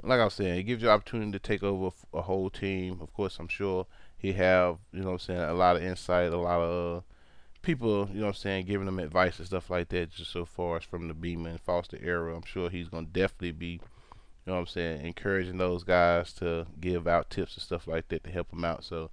like 0.02 0.20
I 0.20 0.24
was 0.24 0.34
saying, 0.34 0.58
it 0.58 0.64
gives 0.64 0.82
you 0.82 0.90
opportunity 0.90 1.32
to 1.32 1.38
take 1.38 1.62
over 1.62 1.94
a 2.12 2.22
whole 2.22 2.50
team. 2.50 2.98
Of 3.00 3.12
course, 3.14 3.38
I'm 3.38 3.48
sure 3.48 3.86
he 4.16 4.32
have 4.32 4.78
you 4.92 5.00
know 5.00 5.06
what 5.06 5.12
I'm 5.12 5.18
saying 5.20 5.40
a 5.40 5.54
lot 5.54 5.76
of 5.76 5.82
insight, 5.82 6.32
a 6.32 6.36
lot 6.36 6.60
of 6.60 6.98
uh, 6.98 7.00
people 7.62 8.08
you 8.12 8.20
know 8.20 8.26
what 8.26 8.28
I'm 8.28 8.34
saying 8.34 8.66
giving 8.66 8.88
him 8.88 8.98
advice 8.98 9.38
and 9.38 9.46
stuff 9.46 9.70
like 9.70 9.88
that. 9.90 10.10
Just 10.10 10.32
so 10.32 10.44
far 10.44 10.78
as 10.78 10.84
from 10.84 11.08
the 11.08 11.14
Beamer 11.14 11.50
and 11.50 11.60
Foster 11.60 11.98
era, 12.02 12.34
I'm 12.34 12.44
sure 12.44 12.70
he's 12.70 12.88
gonna 12.88 13.06
definitely 13.06 13.52
be 13.52 13.66
You 13.66 13.80
know 14.46 14.54
what 14.54 14.60
I'm 14.60 14.66
saying? 14.66 15.06
Encouraging 15.06 15.58
those 15.58 15.84
guys 15.84 16.32
to 16.34 16.66
give 16.80 17.06
out 17.06 17.30
tips 17.30 17.54
and 17.54 17.62
stuff 17.62 17.86
like 17.86 18.08
that 18.08 18.24
to 18.24 18.30
help 18.30 18.50
them 18.50 18.64
out. 18.64 18.84
So 18.84 19.10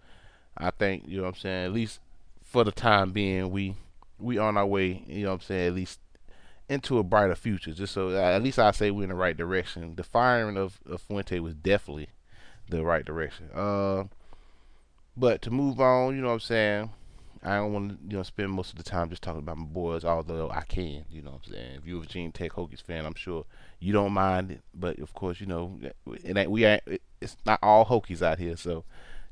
I 0.57 0.71
think 0.71 1.05
you 1.07 1.17
know 1.17 1.23
what 1.23 1.35
I'm 1.35 1.39
saying. 1.39 1.65
At 1.65 1.73
least 1.73 1.99
for 2.43 2.63
the 2.63 2.71
time 2.71 3.11
being, 3.11 3.51
we 3.51 3.75
we 4.19 4.37
on 4.37 4.57
our 4.57 4.65
way. 4.65 5.03
You 5.07 5.23
know 5.23 5.29
what 5.29 5.35
I'm 5.35 5.41
saying. 5.41 5.67
At 5.67 5.75
least 5.75 5.99
into 6.69 6.99
a 6.99 7.03
brighter 7.03 7.35
future. 7.35 7.73
Just 7.73 7.93
so 7.93 8.15
at 8.15 8.41
least 8.41 8.57
I 8.57 8.71
say 8.71 8.91
we're 8.91 9.03
in 9.03 9.09
the 9.09 9.15
right 9.15 9.35
direction. 9.35 9.95
The 9.95 10.03
firing 10.03 10.57
of, 10.57 10.79
of 10.89 11.01
Fuente 11.01 11.39
was 11.39 11.53
definitely 11.53 12.09
the 12.69 12.83
right 12.83 13.03
direction. 13.03 13.49
Uh, 13.53 14.05
but 15.15 15.41
to 15.43 15.51
move 15.51 15.79
on, 15.79 16.15
you 16.15 16.21
know 16.21 16.27
what 16.27 16.33
I'm 16.35 16.39
saying. 16.39 16.89
I 17.43 17.55
don't 17.55 17.73
want 17.73 17.89
to, 17.89 17.97
you 18.07 18.17
know, 18.17 18.23
spend 18.23 18.51
most 18.51 18.71
of 18.71 18.77
the 18.77 18.83
time 18.83 19.09
just 19.09 19.23
talking 19.23 19.39
about 19.39 19.57
my 19.57 19.65
boys, 19.65 20.05
although 20.05 20.51
I 20.51 20.61
can, 20.61 21.05
you 21.09 21.23
know 21.23 21.31
what 21.31 21.41
I'm 21.47 21.53
saying. 21.53 21.75
If 21.77 21.87
you're 21.87 21.97
a 21.97 22.01
Virginia 22.01 22.31
Tech 22.31 22.51
Hokies 22.51 22.83
fan, 22.83 23.03
I'm 23.03 23.15
sure 23.15 23.45
you 23.79 23.93
don't 23.93 24.13
mind 24.13 24.51
it. 24.51 24.61
But 24.75 24.99
of 24.99 25.13
course, 25.15 25.41
you 25.41 25.47
know, 25.47 25.79
it 26.23 26.37
ain't, 26.37 26.51
we 26.51 26.65
ain't, 26.65 26.83
it's 27.19 27.37
not 27.45 27.57
all 27.63 27.85
Hokies 27.85 28.21
out 28.21 28.37
here, 28.37 28.55
so 28.55 28.83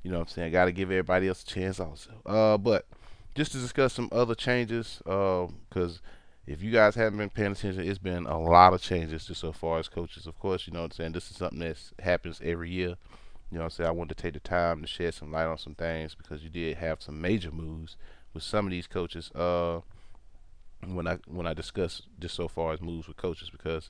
you 0.02 0.10
know 0.10 0.18
what 0.18 0.30
I'm 0.30 0.34
saying. 0.34 0.52
Got 0.54 0.66
to 0.66 0.72
give 0.72 0.90
everybody 0.90 1.28
else 1.28 1.44
a 1.44 1.46
chance 1.46 1.80
also. 1.80 2.12
Uh, 2.26 2.58
but 2.58 2.86
just 3.36 3.52
to 3.52 3.60
discuss 3.60 3.94
some 3.94 4.10
other 4.12 4.34
changes, 4.34 5.02
because 5.04 5.98
uh, 5.98 6.10
if 6.48 6.64
you 6.64 6.72
guys 6.72 6.96
haven't 6.96 7.20
been 7.20 7.30
paying 7.30 7.52
attention, 7.52 7.88
it's 7.88 8.00
been 8.00 8.26
a 8.26 8.40
lot 8.40 8.74
of 8.74 8.82
changes 8.82 9.26
just 9.26 9.40
so 9.40 9.52
far 9.52 9.78
as 9.78 9.88
coaches. 9.88 10.26
Of 10.26 10.40
course, 10.40 10.66
you 10.66 10.74
know 10.74 10.80
what 10.80 10.94
I'm 10.94 10.98
saying. 10.98 11.12
This 11.12 11.30
is 11.30 11.38
something 11.38 11.60
that 11.60 11.78
happens 12.00 12.42
every 12.44 12.72
year. 12.72 12.96
You 13.52 13.58
know 13.58 13.64
what 13.64 13.66
I'm 13.66 13.70
saying? 13.72 13.88
I 13.88 13.92
wanted 13.92 14.16
to 14.18 14.22
take 14.22 14.34
the 14.34 14.40
time 14.40 14.82
to 14.82 14.88
shed 14.88 15.14
some 15.14 15.32
light 15.32 15.46
on 15.46 15.58
some 15.58 15.76
things 15.76 16.16
because 16.16 16.44
you 16.44 16.50
did 16.50 16.78
have 16.78 17.02
some 17.02 17.20
major 17.20 17.52
moves 17.52 17.98
with 18.34 18.44
some 18.44 18.66
of 18.66 18.72
these 18.72 18.88
coaches. 18.88 19.32
Uh, 19.34 19.82
when 20.86 21.08
I 21.08 21.18
when 21.28 21.48
I 21.48 21.54
discuss 21.54 22.04
just 22.20 22.36
so 22.36 22.48
far 22.48 22.74
as 22.74 22.82
moves 22.82 23.08
with 23.08 23.18
coaches 23.18 23.50
because 23.50 23.90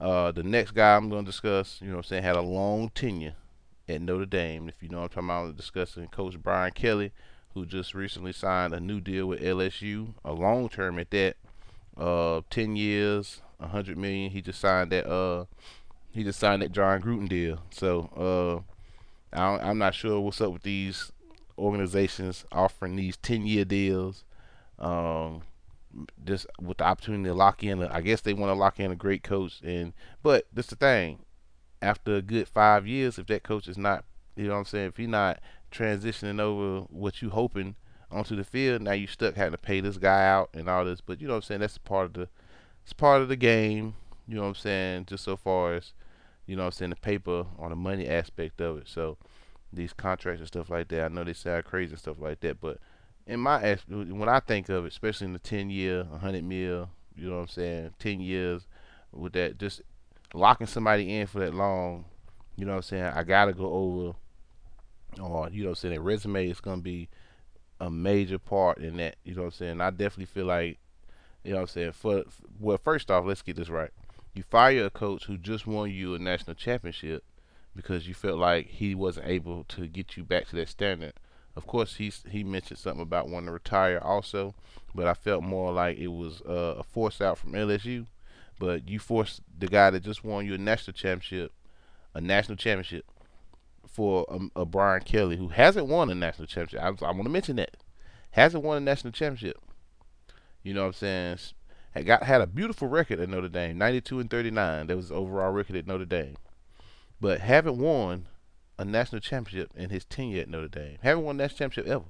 uh, 0.00 0.32
the 0.32 0.42
next 0.42 0.72
guy 0.72 0.96
I'm 0.96 1.08
going 1.08 1.24
to 1.24 1.30
discuss, 1.30 1.78
you 1.80 1.88
know 1.88 1.94
what 1.94 2.06
I'm 2.06 2.08
saying, 2.08 2.22
had 2.22 2.36
a 2.36 2.42
long 2.42 2.90
tenure 2.90 3.34
at 3.88 4.02
Notre 4.02 4.26
Dame. 4.26 4.68
If 4.68 4.82
you 4.82 4.88
know 4.88 4.98
what 4.98 5.16
I'm 5.16 5.28
talking 5.28 5.48
about, 5.48 5.56
discussing 5.56 6.08
Coach 6.08 6.38
Brian 6.42 6.72
Kelly, 6.72 7.12
who 7.54 7.64
just 7.64 7.94
recently 7.94 8.32
signed 8.32 8.74
a 8.74 8.80
new 8.80 9.00
deal 9.00 9.26
with 9.26 9.40
LSU, 9.40 10.14
a 10.24 10.32
long 10.32 10.68
term 10.68 10.98
at 10.98 11.10
that, 11.12 11.36
uh, 11.96 12.42
10 12.50 12.76
years, 12.76 13.40
100 13.58 13.96
million. 13.96 14.30
He 14.30 14.42
just 14.42 14.60
signed 14.60 14.92
that. 14.92 15.06
Uh, 15.06 15.46
he 16.10 16.24
just 16.24 16.38
signed 16.38 16.62
that 16.62 16.72
Jon 16.72 17.00
Gruden 17.02 17.28
deal. 17.28 17.60
So 17.70 18.64
uh, 18.66 18.72
I 19.32 19.70
am 19.70 19.78
not 19.78 19.94
sure 19.94 20.20
what's 20.20 20.40
up 20.40 20.52
with 20.52 20.62
these 20.62 21.12
organizations 21.58 22.44
offering 22.52 22.96
these 22.96 23.16
10 23.18 23.46
year 23.46 23.64
deals. 23.64 24.24
Um, 24.78 25.42
just 26.24 26.46
with 26.60 26.78
the 26.78 26.84
opportunity 26.84 27.24
to 27.24 27.34
lock 27.34 27.64
in, 27.64 27.82
I 27.82 28.00
guess 28.00 28.20
they 28.20 28.34
want 28.34 28.50
to 28.50 28.54
lock 28.54 28.78
in 28.78 28.90
a 28.90 28.96
great 28.96 29.22
coach. 29.22 29.60
And 29.62 29.92
but 30.22 30.46
that's 30.52 30.68
the 30.68 30.76
thing, 30.76 31.20
after 31.80 32.16
a 32.16 32.22
good 32.22 32.48
five 32.48 32.86
years, 32.86 33.18
if 33.18 33.26
that 33.28 33.42
coach 33.42 33.68
is 33.68 33.78
not, 33.78 34.04
you 34.36 34.44
know 34.44 34.52
what 34.52 34.60
I'm 34.60 34.64
saying, 34.66 34.88
if 34.88 34.96
he's 34.96 35.08
not 35.08 35.40
transitioning 35.72 36.40
over 36.40 36.86
what 36.90 37.22
you 37.22 37.30
hoping 37.30 37.76
onto 38.10 38.36
the 38.36 38.44
field, 38.44 38.82
now 38.82 38.92
you're 38.92 39.08
stuck 39.08 39.34
having 39.34 39.52
to 39.52 39.58
pay 39.58 39.80
this 39.80 39.96
guy 39.96 40.26
out 40.26 40.50
and 40.54 40.68
all 40.68 40.84
this. 40.84 41.00
But 41.00 41.20
you 41.20 41.26
know 41.26 41.34
what 41.34 41.38
I'm 41.38 41.42
saying, 41.42 41.60
that's 41.60 41.78
part 41.78 42.06
of 42.06 42.12
the, 42.14 42.28
it's 42.84 42.92
part 42.92 43.22
of 43.22 43.28
the 43.28 43.36
game. 43.36 43.94
You 44.28 44.36
know 44.36 44.42
what 44.42 44.48
I'm 44.48 44.54
saying, 44.56 45.06
just 45.06 45.24
so 45.24 45.36
far 45.36 45.74
as 45.74 45.92
you 46.46 46.56
know, 46.56 46.66
I'm 46.66 46.72
saying 46.72 46.90
the 46.90 46.96
paper 46.96 47.46
on 47.58 47.70
the 47.70 47.76
money 47.76 48.08
aspect 48.08 48.60
of 48.60 48.78
it. 48.78 48.88
So 48.88 49.18
these 49.72 49.92
contracts 49.92 50.40
and 50.40 50.48
stuff 50.48 50.70
like 50.70 50.88
that, 50.88 51.04
I 51.04 51.08
know 51.08 51.24
they 51.24 51.32
sound 51.32 51.64
crazy 51.64 51.92
and 51.92 51.98
stuff 51.98 52.16
like 52.18 52.40
that, 52.40 52.60
but 52.60 52.78
in 53.26 53.40
my 53.40 53.76
when 53.88 54.28
I 54.28 54.40
think 54.40 54.68
of 54.68 54.84
it, 54.84 54.88
especially 54.92 55.26
in 55.26 55.32
the 55.32 55.38
10 55.40 55.70
year, 55.70 56.04
100 56.04 56.44
mil, 56.44 56.88
you 57.16 57.28
know 57.28 57.36
what 57.36 57.42
I'm 57.42 57.48
saying, 57.48 57.94
10 57.98 58.20
years 58.20 58.66
with 59.12 59.32
that, 59.32 59.58
just 59.58 59.82
locking 60.32 60.66
somebody 60.66 61.16
in 61.16 61.26
for 61.26 61.40
that 61.40 61.54
long, 61.54 62.04
you 62.56 62.64
know 62.64 62.72
what 62.72 62.76
I'm 62.76 62.82
saying. 62.82 63.04
I 63.04 63.24
gotta 63.24 63.52
go 63.52 63.72
over, 63.72 64.14
or 65.20 65.48
you 65.50 65.62
know 65.62 65.70
what 65.70 65.70
I'm 65.70 65.74
saying. 65.74 65.94
That 65.94 66.00
resume 66.00 66.48
is 66.48 66.60
gonna 66.60 66.82
be 66.82 67.08
a 67.80 67.90
major 67.90 68.38
part 68.38 68.78
in 68.78 68.96
that. 68.98 69.16
You 69.24 69.34
know 69.34 69.42
what 69.42 69.46
I'm 69.46 69.52
saying. 69.52 69.80
I 69.80 69.90
definitely 69.90 70.26
feel 70.26 70.46
like, 70.46 70.78
you 71.44 71.50
know 71.50 71.56
what 71.56 71.62
I'm 71.62 71.68
saying. 71.68 71.92
For 71.92 72.24
well, 72.60 72.78
first 72.78 73.10
off, 73.10 73.24
let's 73.26 73.42
get 73.42 73.56
this 73.56 73.68
right. 73.68 73.90
You 74.36 74.42
fire 74.42 74.84
a 74.84 74.90
coach 74.90 75.24
who 75.24 75.38
just 75.38 75.66
won 75.66 75.90
you 75.90 76.14
a 76.14 76.18
national 76.18 76.56
championship 76.56 77.24
because 77.74 78.06
you 78.06 78.12
felt 78.12 78.38
like 78.38 78.66
he 78.66 78.94
wasn't 78.94 79.28
able 79.28 79.64
to 79.64 79.86
get 79.86 80.18
you 80.18 80.24
back 80.24 80.46
to 80.48 80.56
that 80.56 80.68
standard. 80.68 81.14
Of 81.56 81.66
course, 81.66 81.96
he 81.96 82.12
he 82.28 82.44
mentioned 82.44 82.78
something 82.78 83.00
about 83.00 83.30
wanting 83.30 83.46
to 83.46 83.52
retire 83.52 83.98
also, 83.98 84.54
but 84.94 85.06
I 85.06 85.14
felt 85.14 85.42
more 85.42 85.72
like 85.72 85.96
it 85.96 86.08
was 86.08 86.42
uh, 86.42 86.74
a 86.76 86.82
force 86.82 87.22
out 87.22 87.38
from 87.38 87.52
LSU. 87.52 88.08
But 88.58 88.90
you 88.90 88.98
forced 88.98 89.40
the 89.58 89.68
guy 89.68 89.88
that 89.88 90.02
just 90.02 90.22
won 90.22 90.44
you 90.44 90.52
a 90.52 90.58
national 90.58 90.92
championship, 90.92 91.52
a 92.12 92.20
national 92.20 92.56
championship, 92.56 93.06
for 93.86 94.26
a, 94.28 94.60
a 94.60 94.66
Brian 94.66 95.00
Kelly 95.00 95.38
who 95.38 95.48
hasn't 95.48 95.86
won 95.86 96.10
a 96.10 96.14
national 96.14 96.46
championship. 96.46 97.02
I, 97.02 97.06
I 97.06 97.12
want 97.12 97.24
to 97.24 97.30
mention 97.30 97.56
that 97.56 97.78
hasn't 98.32 98.64
won 98.64 98.76
a 98.76 98.80
national 98.80 99.14
championship. 99.14 99.58
You 100.62 100.74
know 100.74 100.82
what 100.82 100.88
I'm 100.88 100.92
saying? 100.92 101.38
Had 101.96 102.06
got 102.06 102.22
had 102.24 102.42
a 102.42 102.46
beautiful 102.46 102.88
record 102.88 103.20
at 103.20 103.28
Notre 103.28 103.48
Dame, 103.48 103.78
92 103.78 104.20
and 104.20 104.30
39. 104.30 104.86
That 104.86 104.96
was 104.96 105.10
overall 105.10 105.50
record 105.50 105.76
at 105.76 105.86
Notre 105.86 106.04
Dame, 106.04 106.36
but 107.20 107.40
haven't 107.40 107.78
won 107.78 108.26
a 108.78 108.84
national 108.84 109.20
championship 109.20 109.70
in 109.74 109.88
his 109.88 110.04
tenure 110.04 110.42
at 110.42 110.48
Notre 110.50 110.68
Dame. 110.68 110.98
Haven't 111.00 111.24
won 111.24 111.36
a 111.36 111.44
national 111.44 111.70
championship 111.70 111.90
ever. 111.90 112.04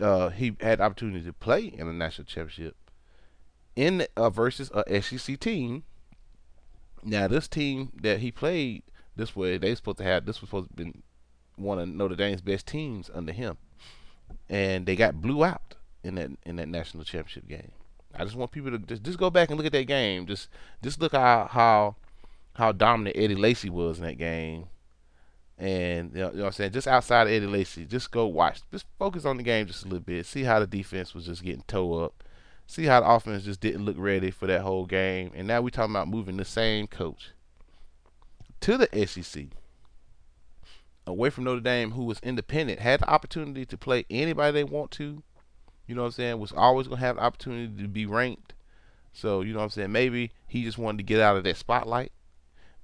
Uh, 0.00 0.28
he 0.28 0.54
had 0.60 0.82
opportunity 0.82 1.24
to 1.24 1.32
play 1.32 1.64
in 1.64 1.88
a 1.88 1.92
national 1.92 2.26
championship 2.26 2.76
in 3.74 4.06
uh, 4.16 4.28
versus 4.28 4.70
a 4.74 5.00
SEC 5.00 5.40
team. 5.40 5.84
Now 7.02 7.26
this 7.26 7.48
team 7.48 7.92
that 8.02 8.20
he 8.20 8.30
played 8.30 8.82
this 9.16 9.34
way, 9.34 9.56
they 9.56 9.74
supposed 9.74 9.98
to 9.98 10.04
have 10.04 10.26
this 10.26 10.42
was 10.42 10.50
supposed 10.50 10.68
to 10.76 10.84
be 10.84 10.92
one 11.56 11.78
of 11.78 11.88
Notre 11.88 12.16
Dame's 12.16 12.42
best 12.42 12.66
teams 12.66 13.10
under 13.14 13.32
him, 13.32 13.56
and 14.46 14.84
they 14.84 14.94
got 14.94 15.22
blew 15.22 15.42
out 15.42 15.76
in 16.04 16.16
that 16.16 16.30
in 16.44 16.56
that 16.56 16.68
national 16.68 17.04
championship 17.04 17.48
game. 17.48 17.72
I 18.14 18.24
just 18.24 18.36
want 18.36 18.50
people 18.50 18.70
to 18.70 18.78
just, 18.78 19.02
just 19.02 19.18
go 19.18 19.30
back 19.30 19.50
and 19.50 19.56
look 19.56 19.66
at 19.66 19.72
that 19.72 19.86
game. 19.86 20.26
Just 20.26 20.48
just 20.82 21.00
look 21.00 21.12
how 21.12 21.48
how 21.50 21.96
how 22.54 22.72
dominant 22.72 23.16
Eddie 23.16 23.34
Lacy 23.34 23.70
was 23.70 23.98
in 23.98 24.04
that 24.04 24.18
game. 24.18 24.66
And 25.58 26.12
you 26.12 26.20
know, 26.20 26.30
you 26.30 26.36
know, 26.36 26.42
what 26.42 26.46
I'm 26.46 26.52
saying, 26.52 26.72
just 26.72 26.86
outside 26.86 27.26
of 27.26 27.32
Eddie 27.32 27.46
Lacy, 27.46 27.84
just 27.84 28.10
go 28.10 28.26
watch, 28.26 28.60
just 28.70 28.86
focus 28.98 29.24
on 29.24 29.36
the 29.36 29.42
game 29.42 29.66
just 29.66 29.84
a 29.84 29.88
little 29.88 30.00
bit. 30.00 30.24
See 30.24 30.44
how 30.44 30.60
the 30.60 30.66
defense 30.66 31.14
was 31.14 31.26
just 31.26 31.42
getting 31.42 31.64
toe 31.66 32.04
up. 32.04 32.22
See 32.66 32.84
how 32.84 33.00
the 33.00 33.08
offense 33.08 33.44
just 33.44 33.60
didn't 33.60 33.84
look 33.84 33.96
ready 33.98 34.30
for 34.30 34.46
that 34.46 34.60
whole 34.60 34.86
game. 34.86 35.32
And 35.34 35.48
now 35.48 35.60
we're 35.60 35.70
talking 35.70 35.94
about 35.94 36.06
moving 36.06 36.36
the 36.36 36.44
same 36.44 36.86
coach 36.86 37.30
to 38.60 38.76
the 38.76 39.06
SEC, 39.06 39.46
away 41.06 41.30
from 41.30 41.44
Notre 41.44 41.60
Dame, 41.60 41.92
who 41.92 42.04
was 42.04 42.20
independent, 42.20 42.80
had 42.80 43.00
the 43.00 43.08
opportunity 43.08 43.64
to 43.64 43.76
play 43.76 44.04
anybody 44.10 44.52
they 44.52 44.64
want 44.64 44.90
to, 44.92 45.22
you 45.88 45.94
know 45.94 46.02
what 46.02 46.08
I'm 46.08 46.12
saying, 46.12 46.38
was 46.38 46.52
always 46.52 46.86
going 46.86 47.00
to 47.00 47.06
have 47.06 47.16
the 47.16 47.22
opportunity 47.22 47.82
to 47.82 47.88
be 47.88 48.06
ranked. 48.06 48.52
So, 49.12 49.40
you 49.40 49.52
know 49.52 49.58
what 49.58 49.64
I'm 49.64 49.70
saying, 49.70 49.90
maybe 49.90 50.30
he 50.46 50.62
just 50.62 50.78
wanted 50.78 50.98
to 50.98 51.04
get 51.04 51.18
out 51.18 51.36
of 51.36 51.44
that 51.44 51.56
spotlight. 51.56 52.12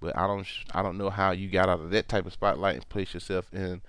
But 0.00 0.16
I 0.16 0.26
don't 0.26 0.46
I 0.72 0.82
don't 0.82 0.98
know 0.98 1.10
how 1.10 1.30
you 1.30 1.48
got 1.48 1.68
out 1.68 1.80
of 1.80 1.90
that 1.90 2.08
type 2.08 2.26
of 2.26 2.32
spotlight 2.32 2.74
and 2.74 2.88
place 2.88 3.14
yourself 3.14 3.52
in, 3.52 3.82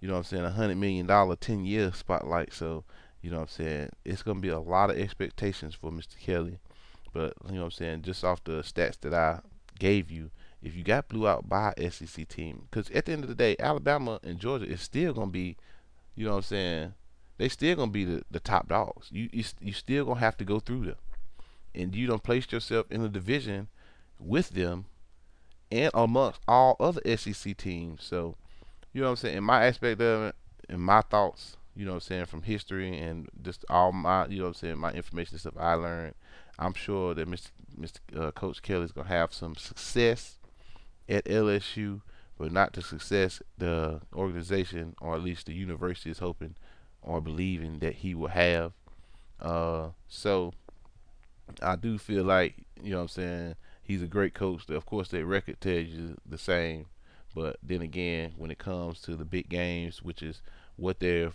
you 0.00 0.08
know 0.08 0.14
what 0.14 0.20
I'm 0.20 0.24
saying, 0.24 0.44
a 0.44 0.50
hundred 0.50 0.76
million 0.76 1.06
dollar 1.06 1.36
ten 1.36 1.64
year 1.64 1.92
spotlight. 1.92 2.54
So, 2.54 2.84
you 3.20 3.30
know 3.30 3.36
what 3.36 3.42
I'm 3.42 3.64
saying, 3.64 3.90
it's 4.04 4.22
gonna 4.22 4.40
be 4.40 4.48
a 4.48 4.58
lot 4.58 4.90
of 4.90 4.98
expectations 4.98 5.74
for 5.74 5.90
Mr. 5.90 6.18
Kelly. 6.18 6.58
But 7.12 7.34
you 7.46 7.54
know 7.54 7.60
what 7.60 7.64
I'm 7.66 7.70
saying, 7.72 8.02
just 8.02 8.24
off 8.24 8.42
the 8.44 8.62
stats 8.62 8.98
that 9.00 9.12
I 9.12 9.40
gave 9.78 10.10
you, 10.10 10.30
if 10.62 10.74
you 10.74 10.82
got 10.82 11.08
blew 11.08 11.28
out 11.28 11.48
by 11.48 11.74
SEC 11.90 12.26
team, 12.28 12.66
because 12.70 12.90
at 12.90 13.06
the 13.06 13.12
end 13.12 13.24
of 13.24 13.28
the 13.28 13.34
day, 13.34 13.56
Alabama 13.58 14.20
and 14.22 14.38
Georgia 14.38 14.66
is 14.66 14.80
still 14.80 15.12
gonna 15.12 15.30
be, 15.30 15.56
you 16.14 16.24
know 16.24 16.32
what 16.32 16.38
I'm 16.38 16.42
saying, 16.44 16.94
they 17.40 17.48
still 17.48 17.74
gonna 17.74 17.90
be 17.90 18.04
the, 18.04 18.22
the 18.30 18.38
top 18.38 18.68
dogs. 18.68 19.08
You, 19.10 19.30
you 19.32 19.44
you 19.62 19.72
still 19.72 20.04
gonna 20.04 20.20
have 20.20 20.36
to 20.36 20.44
go 20.44 20.60
through 20.60 20.84
them, 20.84 20.96
and 21.74 21.96
you 21.96 22.06
don't 22.06 22.22
place 22.22 22.52
yourself 22.52 22.84
in 22.90 23.02
a 23.02 23.08
division 23.08 23.68
with 24.18 24.50
them 24.50 24.84
and 25.72 25.90
amongst 25.94 26.42
all 26.46 26.76
other 26.78 27.00
SEC 27.16 27.56
teams. 27.56 28.04
So, 28.04 28.36
you 28.92 29.00
know 29.00 29.06
what 29.06 29.12
I'm 29.12 29.16
saying. 29.16 29.38
In 29.38 29.44
my 29.44 29.64
aspect 29.64 30.02
of 30.02 30.22
it, 30.24 30.34
in 30.68 30.80
my 30.80 31.00
thoughts, 31.00 31.56
you 31.74 31.86
know 31.86 31.92
what 31.92 31.96
I'm 31.96 32.00
saying, 32.00 32.26
from 32.26 32.42
history 32.42 32.98
and 32.98 33.26
just 33.40 33.64
all 33.70 33.90
my, 33.90 34.26
you 34.26 34.40
know 34.40 34.44
what 34.44 34.48
I'm 34.48 34.54
saying, 34.54 34.78
my 34.78 34.92
information 34.92 35.38
stuff 35.38 35.54
I 35.58 35.72
learned, 35.72 36.16
I'm 36.58 36.74
sure 36.74 37.14
that 37.14 37.26
Mr. 37.26 37.52
Mr. 37.80 38.00
Uh, 38.14 38.32
Coach 38.32 38.60
is 38.68 38.92
gonna 38.92 39.08
have 39.08 39.32
some 39.32 39.56
success 39.56 40.40
at 41.08 41.24
LSU, 41.24 42.02
but 42.36 42.52
not 42.52 42.74
the 42.74 42.82
success 42.82 43.40
the 43.56 44.02
organization 44.14 44.94
or 45.00 45.14
at 45.14 45.22
least 45.22 45.46
the 45.46 45.54
university 45.54 46.10
is 46.10 46.18
hoping 46.18 46.56
or 47.02 47.20
believing 47.20 47.78
that 47.80 47.96
he 47.96 48.14
will 48.14 48.28
have. 48.28 48.72
Uh, 49.40 49.90
so 50.08 50.52
I 51.62 51.76
do 51.76 51.98
feel 51.98 52.24
like 52.24 52.54
you 52.82 52.90
know 52.90 52.98
what 52.98 53.02
I'm 53.02 53.08
saying 53.08 53.54
he's 53.82 54.02
a 54.02 54.06
great 54.06 54.34
coach. 54.34 54.68
Of 54.68 54.86
course, 54.86 55.08
their 55.08 55.26
record 55.26 55.60
tells 55.60 55.86
you 55.88 56.16
the 56.26 56.38
same, 56.38 56.86
but 57.34 57.56
then 57.62 57.82
again, 57.82 58.34
when 58.36 58.50
it 58.50 58.58
comes 58.58 59.00
to 59.02 59.16
the 59.16 59.24
big 59.24 59.48
games, 59.48 60.02
which 60.02 60.22
is 60.22 60.42
what 60.76 61.00
they're 61.00 61.32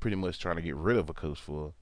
pretty 0.00 0.16
much 0.16 0.38
trying 0.38 0.56
to 0.56 0.62
get 0.62 0.76
rid 0.76 0.96
of 0.96 1.08
a 1.08 1.14
coach 1.14 1.40
for, 1.40 1.72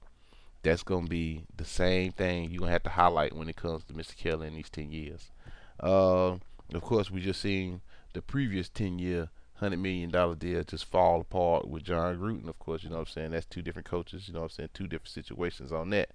that's 0.63 0.83
gonna 0.83 1.07
be 1.07 1.45
the 1.55 1.65
same 1.65 2.11
thing 2.11 2.49
you're 2.49 2.59
gonna 2.59 2.71
have 2.71 2.83
to 2.83 2.89
highlight 2.89 3.35
when 3.35 3.49
it 3.49 3.55
comes 3.55 3.83
to 3.85 3.93
Mr. 3.93 4.15
Kelly 4.15 4.47
in 4.47 4.55
these 4.55 4.69
ten 4.69 4.91
years. 4.91 5.31
Uh, 5.79 6.37
of 6.73 6.81
course, 6.81 7.11
we 7.11 7.21
just 7.21 7.41
seen 7.41 7.81
the 8.13 8.21
previous 8.21 8.69
10 8.69 8.97
year, 8.97 9.29
$100 9.61 9.79
million 9.79 10.37
deal 10.37 10.63
just 10.63 10.85
fall 10.85 11.21
apart 11.21 11.67
with 11.67 11.83
Jon 11.83 12.17
Gruden. 12.17 12.47
Of 12.47 12.59
course, 12.59 12.83
you 12.83 12.89
know 12.89 12.97
what 12.97 13.07
I'm 13.07 13.13
saying? 13.13 13.31
That's 13.31 13.45
two 13.45 13.61
different 13.61 13.87
coaches, 13.87 14.27
you 14.27 14.33
know 14.33 14.41
what 14.41 14.51
I'm 14.51 14.55
saying? 14.55 14.69
Two 14.73 14.87
different 14.87 15.09
situations 15.09 15.71
on 15.71 15.89
that. 15.91 16.09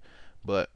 But, 0.45 0.69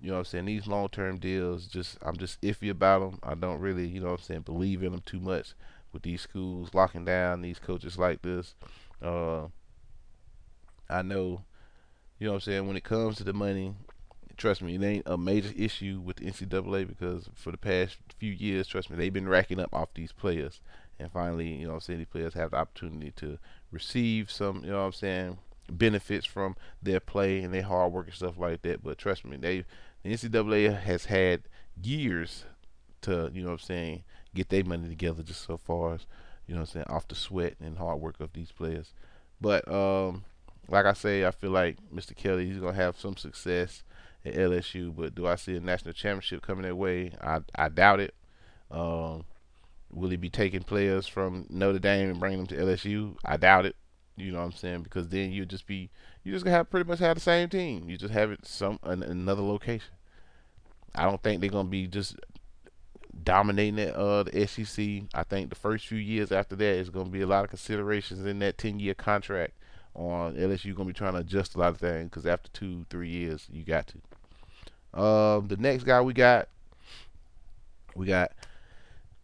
you 0.00 0.08
know 0.08 0.14
what 0.14 0.20
I'm 0.20 0.24
saying? 0.26 0.44
These 0.46 0.66
long 0.66 0.88
term 0.88 1.18
deals, 1.18 1.66
just 1.66 1.98
I'm 2.02 2.16
just 2.16 2.40
iffy 2.42 2.70
about 2.70 3.00
them. 3.00 3.18
I 3.22 3.34
don't 3.34 3.60
really, 3.60 3.86
you 3.86 4.00
know 4.00 4.10
what 4.10 4.20
I'm 4.20 4.24
saying, 4.24 4.40
believe 4.42 4.82
in 4.82 4.92
them 4.92 5.02
too 5.04 5.20
much 5.20 5.54
with 5.92 6.02
these 6.02 6.20
schools 6.20 6.74
locking 6.74 7.04
down 7.04 7.42
these 7.42 7.58
coaches 7.58 7.98
like 7.98 8.22
this. 8.22 8.54
Uh, 9.02 9.46
I 10.88 11.02
know, 11.02 11.42
you 12.18 12.26
know 12.26 12.32
what 12.32 12.36
I'm 12.36 12.40
saying, 12.40 12.66
when 12.66 12.76
it 12.76 12.84
comes 12.84 13.16
to 13.16 13.24
the 13.24 13.32
money, 13.32 13.74
trust 14.36 14.62
me, 14.62 14.74
it 14.74 14.82
ain't 14.82 15.06
a 15.06 15.16
major 15.16 15.52
issue 15.56 16.00
with 16.04 16.16
the 16.16 16.26
NCAA 16.26 16.86
because 16.86 17.28
for 17.34 17.50
the 17.50 17.56
past 17.56 17.96
few 18.18 18.32
years, 18.32 18.66
trust 18.66 18.90
me, 18.90 18.96
they've 18.96 19.12
been 19.12 19.28
racking 19.28 19.60
up 19.60 19.72
off 19.72 19.94
these 19.94 20.12
players. 20.12 20.60
And 20.98 21.10
finally, 21.12 21.48
you 21.48 21.66
know 21.66 21.74
I'm 21.74 21.80
saying, 21.80 21.98
these 21.98 22.08
players 22.08 22.34
have 22.34 22.52
the 22.52 22.56
opportunity 22.56 23.12
to 23.16 23.38
receive 23.70 24.30
some, 24.30 24.62
you 24.64 24.70
know 24.70 24.78
what 24.78 24.86
I'm 24.86 24.92
saying, 24.92 25.38
benefits 25.70 26.24
from 26.26 26.56
their 26.82 27.00
play 27.00 27.40
and 27.40 27.52
their 27.52 27.62
hard 27.62 27.92
work 27.92 28.06
and 28.06 28.14
stuff 28.14 28.38
like 28.38 28.62
that. 28.62 28.82
But 28.82 28.98
trust 28.98 29.24
me, 29.24 29.36
they 29.36 29.64
the 30.02 30.12
NCAA 30.12 30.80
has 30.80 31.06
had 31.06 31.42
years 31.82 32.44
to, 33.02 33.30
you 33.34 33.42
know 33.42 33.48
what 33.48 33.60
I'm 33.60 33.66
saying, 33.66 34.04
get 34.34 34.48
their 34.48 34.64
money 34.64 34.88
together 34.88 35.22
just 35.22 35.44
so 35.44 35.56
far 35.56 35.94
as, 35.94 36.06
you 36.46 36.54
know 36.54 36.60
I'm 36.60 36.66
saying, 36.66 36.86
off 36.88 37.08
the 37.08 37.14
sweat 37.14 37.54
and 37.60 37.78
hard 37.78 38.00
work 38.00 38.20
of 38.20 38.32
these 38.32 38.52
players. 38.52 38.92
But 39.40 39.70
um 39.70 40.24
like 40.68 40.86
I 40.86 40.94
say, 40.94 41.24
I 41.24 41.30
feel 41.30 41.50
like 41.50 41.76
Mr. 41.94 42.14
Kelly, 42.14 42.46
he's 42.46 42.58
gonna 42.58 42.72
have 42.74 42.98
some 42.98 43.16
success 43.16 43.84
at 44.24 44.34
LSU, 44.34 44.94
but 44.94 45.14
do 45.14 45.26
I 45.26 45.36
see 45.36 45.56
a 45.56 45.60
national 45.60 45.94
championship 45.94 46.42
coming 46.42 46.62
their 46.62 46.74
way? 46.74 47.12
I 47.20 47.40
I 47.54 47.68
doubt 47.68 48.00
it. 48.00 48.14
Um, 48.70 49.24
will 49.96 50.10
he 50.10 50.16
be 50.16 50.30
taking 50.30 50.62
players 50.62 51.06
from 51.06 51.46
Notre 51.48 51.78
Dame 51.78 52.10
and 52.10 52.20
bringing 52.20 52.44
them 52.44 52.46
to 52.48 52.56
LSU? 52.56 53.16
I 53.24 53.38
doubt 53.38 53.64
it. 53.66 53.74
You 54.16 54.30
know 54.30 54.38
what 54.38 54.44
I'm 54.44 54.52
saying? 54.52 54.82
Because 54.82 55.08
then 55.08 55.32
you 55.32 55.44
just 55.46 55.66
be 55.66 55.90
you 56.22 56.32
just 56.32 56.44
gonna 56.44 56.56
have 56.56 56.70
pretty 56.70 56.88
much 56.88 56.98
have 57.00 57.16
the 57.16 57.20
same 57.20 57.48
team. 57.48 57.88
You 57.88 57.96
just 57.96 58.12
have 58.12 58.30
it 58.30 58.46
some 58.46 58.78
another 58.82 59.42
location. 59.42 59.94
I 60.94 61.04
don't 61.04 61.22
think 61.22 61.40
they're 61.40 61.50
gonna 61.50 61.68
be 61.68 61.86
just 61.86 62.16
dominating 63.24 63.90
uh, 63.90 64.24
the 64.24 64.46
SEC. 64.46 65.08
I 65.14 65.22
think 65.24 65.48
the 65.48 65.56
first 65.56 65.86
few 65.86 65.98
years 65.98 66.30
after 66.30 66.56
that 66.56 66.64
is 66.64 66.90
to 66.90 67.04
be 67.04 67.22
a 67.22 67.26
lot 67.26 67.44
of 67.44 67.50
considerations 67.50 68.24
in 68.24 68.38
that 68.40 68.58
10 68.58 68.78
year 68.78 68.94
contract 68.94 69.54
on 69.94 70.34
LSU. 70.34 70.76
To 70.76 70.84
be 70.84 70.92
trying 70.92 71.14
to 71.14 71.20
adjust 71.20 71.54
a 71.54 71.58
lot 71.58 71.70
of 71.70 71.78
things 71.78 72.10
because 72.10 72.26
after 72.26 72.50
two, 72.50 72.84
three 72.90 73.08
years, 73.08 73.46
you 73.50 73.64
got 73.64 73.86
to. 73.88 75.00
Um, 75.00 75.48
the 75.48 75.56
next 75.58 75.84
guy 75.84 76.00
we 76.00 76.14
got, 76.14 76.48
we 77.94 78.06
got 78.06 78.32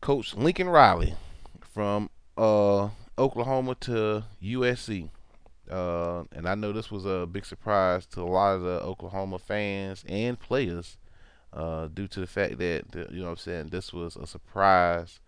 Coach 0.03 0.35
Lincoln 0.35 0.69
Riley 0.69 1.15
from 1.61 2.11
uh, 2.37 2.89
Oklahoma 3.17 3.77
to 3.83 4.25
USC. 4.43 5.09
Uh, 5.71 6.25
and 6.33 6.49
I 6.49 6.57
know 6.57 6.73
this 6.73 6.91
was 6.91 7.07
a 7.07 7.25
big 7.25 7.47
surprise 7.47 8.05
to 8.07 8.23
a 8.23 8.25
lot 8.25 8.57
of 8.57 8.63
the 8.63 8.81
Oklahoma 8.81 9.39
fans 9.39 10.05
and 10.09 10.41
players 10.41 10.99
uh, 11.53 11.87
due 11.87 12.09
to 12.09 12.19
the 12.19 12.27
fact 12.27 12.59
that, 12.59 12.83
you 13.13 13.21
know 13.21 13.27
what 13.27 13.31
I'm 13.31 13.37
saying, 13.37 13.69
this 13.69 13.93
was 13.93 14.17
a 14.17 14.27
surprise 14.27 15.21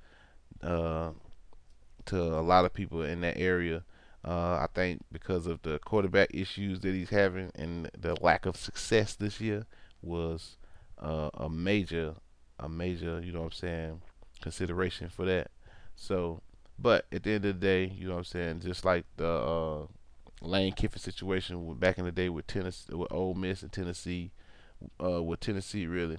uh, 0.61 1.11
to 2.07 2.21
a 2.21 2.43
lot 2.43 2.64
of 2.64 2.75
people 2.75 3.02
in 3.02 3.21
that 3.21 3.38
area. 3.38 3.85
Uh, 4.25 4.57
I 4.57 4.66
think 4.75 5.02
because 5.12 5.47
of 5.47 5.62
the 5.62 5.78
quarterback 5.78 6.35
issues 6.35 6.81
that 6.81 6.95
he's 6.95 7.11
having 7.11 7.52
and 7.54 7.88
the 7.97 8.16
lack 8.21 8.45
of 8.45 8.57
success 8.57 9.14
this 9.14 9.40
year, 9.40 9.66
was 10.02 10.57
uh, 10.99 11.31
a 11.35 11.49
major, 11.49 12.16
a 12.59 12.69
major, 12.69 13.21
you 13.21 13.31
know 13.31 13.43
what 13.43 13.47
I'm 13.47 13.52
saying, 13.52 14.00
consideration 14.44 15.08
for 15.08 15.24
that. 15.24 15.50
So, 15.96 16.40
but 16.78 17.06
at 17.12 17.24
the 17.24 17.32
end 17.32 17.44
of 17.44 17.60
the 17.60 17.66
day, 17.66 17.92
you 17.96 18.06
know 18.06 18.14
what 18.14 18.18
I'm 18.18 18.24
saying, 18.24 18.60
just 18.60 18.84
like 18.84 19.04
the 19.16 19.28
uh, 19.28 19.86
Lane 20.40 20.72
Kiffin 20.72 21.00
situation 21.00 21.74
back 21.74 21.98
in 21.98 22.04
the 22.04 22.12
day 22.12 22.28
with 22.28 22.46
Tennessee, 22.46 22.94
with 22.94 23.12
Ole 23.12 23.34
Miss 23.34 23.62
and 23.62 23.73
Tennessee, 23.73 24.30
uh, 25.02 25.23
with 25.23 25.40
Tennessee 25.40 25.86
really. 25.86 26.19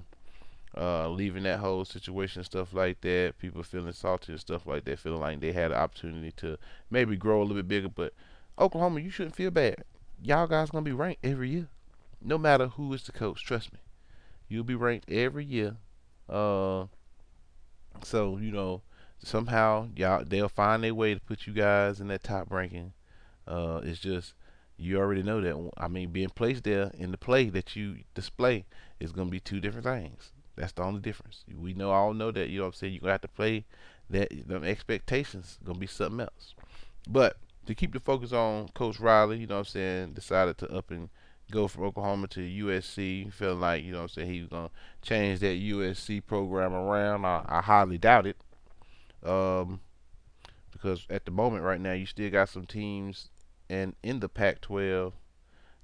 Uh, 0.77 1.07
leaving 1.07 1.43
that 1.43 1.59
whole 1.59 1.85
situation 1.85 2.39
and 2.41 2.45
stuff 2.45 2.73
like 2.73 2.99
that, 2.99 3.33
people 3.39 3.63
feeling 3.63 3.93
salty 3.93 4.33
and 4.33 4.41
stuff 4.41 4.67
like 4.67 4.83
that, 4.83 4.99
feeling 4.99 5.21
like 5.21 5.39
they 5.39 5.53
had 5.53 5.71
an 5.71 5.77
opportunity 5.77 6.33
to 6.35 6.57
maybe 6.89 7.15
grow 7.15 7.39
a 7.39 7.43
little 7.43 7.55
bit 7.55 7.67
bigger. 7.69 7.87
But 7.87 8.13
Oklahoma, 8.59 8.99
you 8.99 9.09
shouldn't 9.09 9.37
feel 9.37 9.51
bad. 9.51 9.85
Y'all 10.21 10.47
guys 10.47 10.71
gonna 10.71 10.83
be 10.83 10.91
ranked 10.91 11.23
every 11.23 11.49
year 11.49 11.69
no 12.25 12.37
matter 12.37 12.67
who 12.67 12.91
is 12.93 13.03
the 13.03 13.11
coach. 13.11 13.45
Trust 13.45 13.71
me, 13.71 13.79
you'll 14.47 14.63
be 14.63 14.75
ranked 14.75 15.09
every 15.09 15.45
year. 15.45 15.77
Uh, 16.27 16.85
so 18.03 18.37
you 18.37 18.51
know 18.51 18.81
somehow 19.19 19.87
y'all 19.95 20.23
they'll 20.25 20.49
find 20.49 20.83
their 20.83 20.93
way 20.93 21.13
to 21.13 21.19
put 21.19 21.47
you 21.47 21.53
guys 21.53 21.99
in 21.99 22.07
that 22.09 22.23
top 22.23 22.51
ranking. 22.51 22.93
Uh, 23.47 23.81
it's 23.83 23.99
just 23.99 24.33
you 24.77 24.97
already 24.97 25.23
know 25.23 25.41
that. 25.41 25.71
I 25.77 25.87
mean, 25.87 26.09
being 26.09 26.29
placed 26.29 26.63
there 26.63 26.91
in 26.97 27.11
the 27.11 27.17
play 27.17 27.49
that 27.49 27.75
you 27.75 27.99
display 28.13 28.65
is 28.99 29.11
going 29.11 29.27
to 29.27 29.31
be 29.31 29.39
two 29.39 29.59
different 29.59 29.85
things. 29.85 30.31
That's 30.55 30.73
the 30.73 30.83
only 30.83 31.01
difference. 31.01 31.43
We 31.53 31.73
know 31.73 31.91
all 31.91 32.13
know 32.13 32.31
that. 32.31 32.49
You 32.49 32.59
know 32.59 32.63
what 32.65 32.75
I'm 32.75 32.79
saying? 32.79 32.93
You're 32.93 33.01
gonna 33.01 33.13
have 33.13 33.21
to 33.21 33.27
play 33.27 33.65
that. 34.09 34.29
The 34.47 34.55
expectations 34.57 35.59
gonna 35.63 35.79
be 35.79 35.87
something 35.87 36.21
else. 36.21 36.55
But 37.09 37.37
to 37.65 37.75
keep 37.75 37.93
the 37.93 37.99
focus 37.99 38.31
on 38.31 38.69
Coach 38.69 38.99
Riley, 38.99 39.39
you 39.39 39.47
know 39.47 39.55
what 39.55 39.59
I'm 39.59 39.65
saying, 39.65 40.13
decided 40.13 40.57
to 40.59 40.71
up 40.71 40.91
and 40.91 41.09
go 41.51 41.67
from 41.67 41.83
Oklahoma 41.83 42.27
to 42.29 42.39
USC. 42.39 43.31
Feeling 43.33 43.59
like, 43.59 43.83
you 43.83 43.91
know 43.91 44.03
I'm 44.03 44.07
saying, 44.09 44.31
he 44.31 44.41
was 44.41 44.49
going 44.49 44.67
to 44.67 45.07
change 45.07 45.39
that 45.39 45.61
USC 45.61 46.25
program 46.25 46.73
around. 46.73 47.25
I, 47.25 47.45
I 47.47 47.61
highly 47.61 47.97
doubt 47.97 48.27
it. 48.27 48.37
Um, 49.23 49.79
because 50.71 51.05
at 51.09 51.25
the 51.25 51.31
moment 51.31 51.63
right 51.63 51.79
now, 51.79 51.93
you 51.93 52.05
still 52.05 52.29
got 52.29 52.49
some 52.49 52.65
teams 52.65 53.29
and 53.69 53.95
in 54.03 54.19
the 54.19 54.29
Pac 54.29 54.61
12 54.61 55.13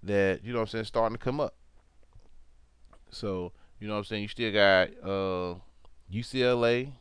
that, 0.04 0.44
you 0.44 0.54
know 0.54 0.62
I'm 0.62 0.68
saying, 0.68 0.86
starting 0.86 1.18
to 1.18 1.24
come 1.24 1.40
up. 1.40 1.56
So, 3.10 3.52
you 3.80 3.88
know 3.88 3.98
I'm 3.98 4.04
saying, 4.04 4.24
you 4.24 4.28
still 4.28 4.52
got 4.52 4.90
uh, 5.04 5.56
UCLA. 6.14 6.92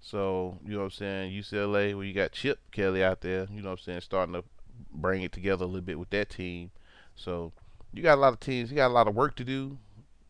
So, 0.00 0.58
you 0.64 0.76
know 0.76 0.84
I'm 0.84 0.90
saying, 0.90 1.32
UCLA, 1.32 1.94
where 1.94 2.04
you 2.04 2.14
got 2.14 2.32
Chip 2.32 2.58
Kelly 2.70 3.02
out 3.02 3.20
there, 3.20 3.46
you 3.50 3.60
know 3.60 3.72
I'm 3.72 3.78
saying, 3.78 4.00
starting 4.00 4.34
to 4.34 4.44
bring 4.92 5.22
it 5.22 5.32
together 5.32 5.64
a 5.64 5.68
little 5.68 5.82
bit 5.82 5.98
with 5.98 6.10
that 6.10 6.30
team. 6.30 6.70
So, 7.14 7.52
you 7.96 8.02
got 8.02 8.18
a 8.18 8.20
lot 8.20 8.34
of 8.34 8.40
teams. 8.40 8.70
You 8.70 8.76
got 8.76 8.88
a 8.88 8.94
lot 8.94 9.08
of 9.08 9.14
work 9.14 9.36
to 9.36 9.44
do, 9.44 9.78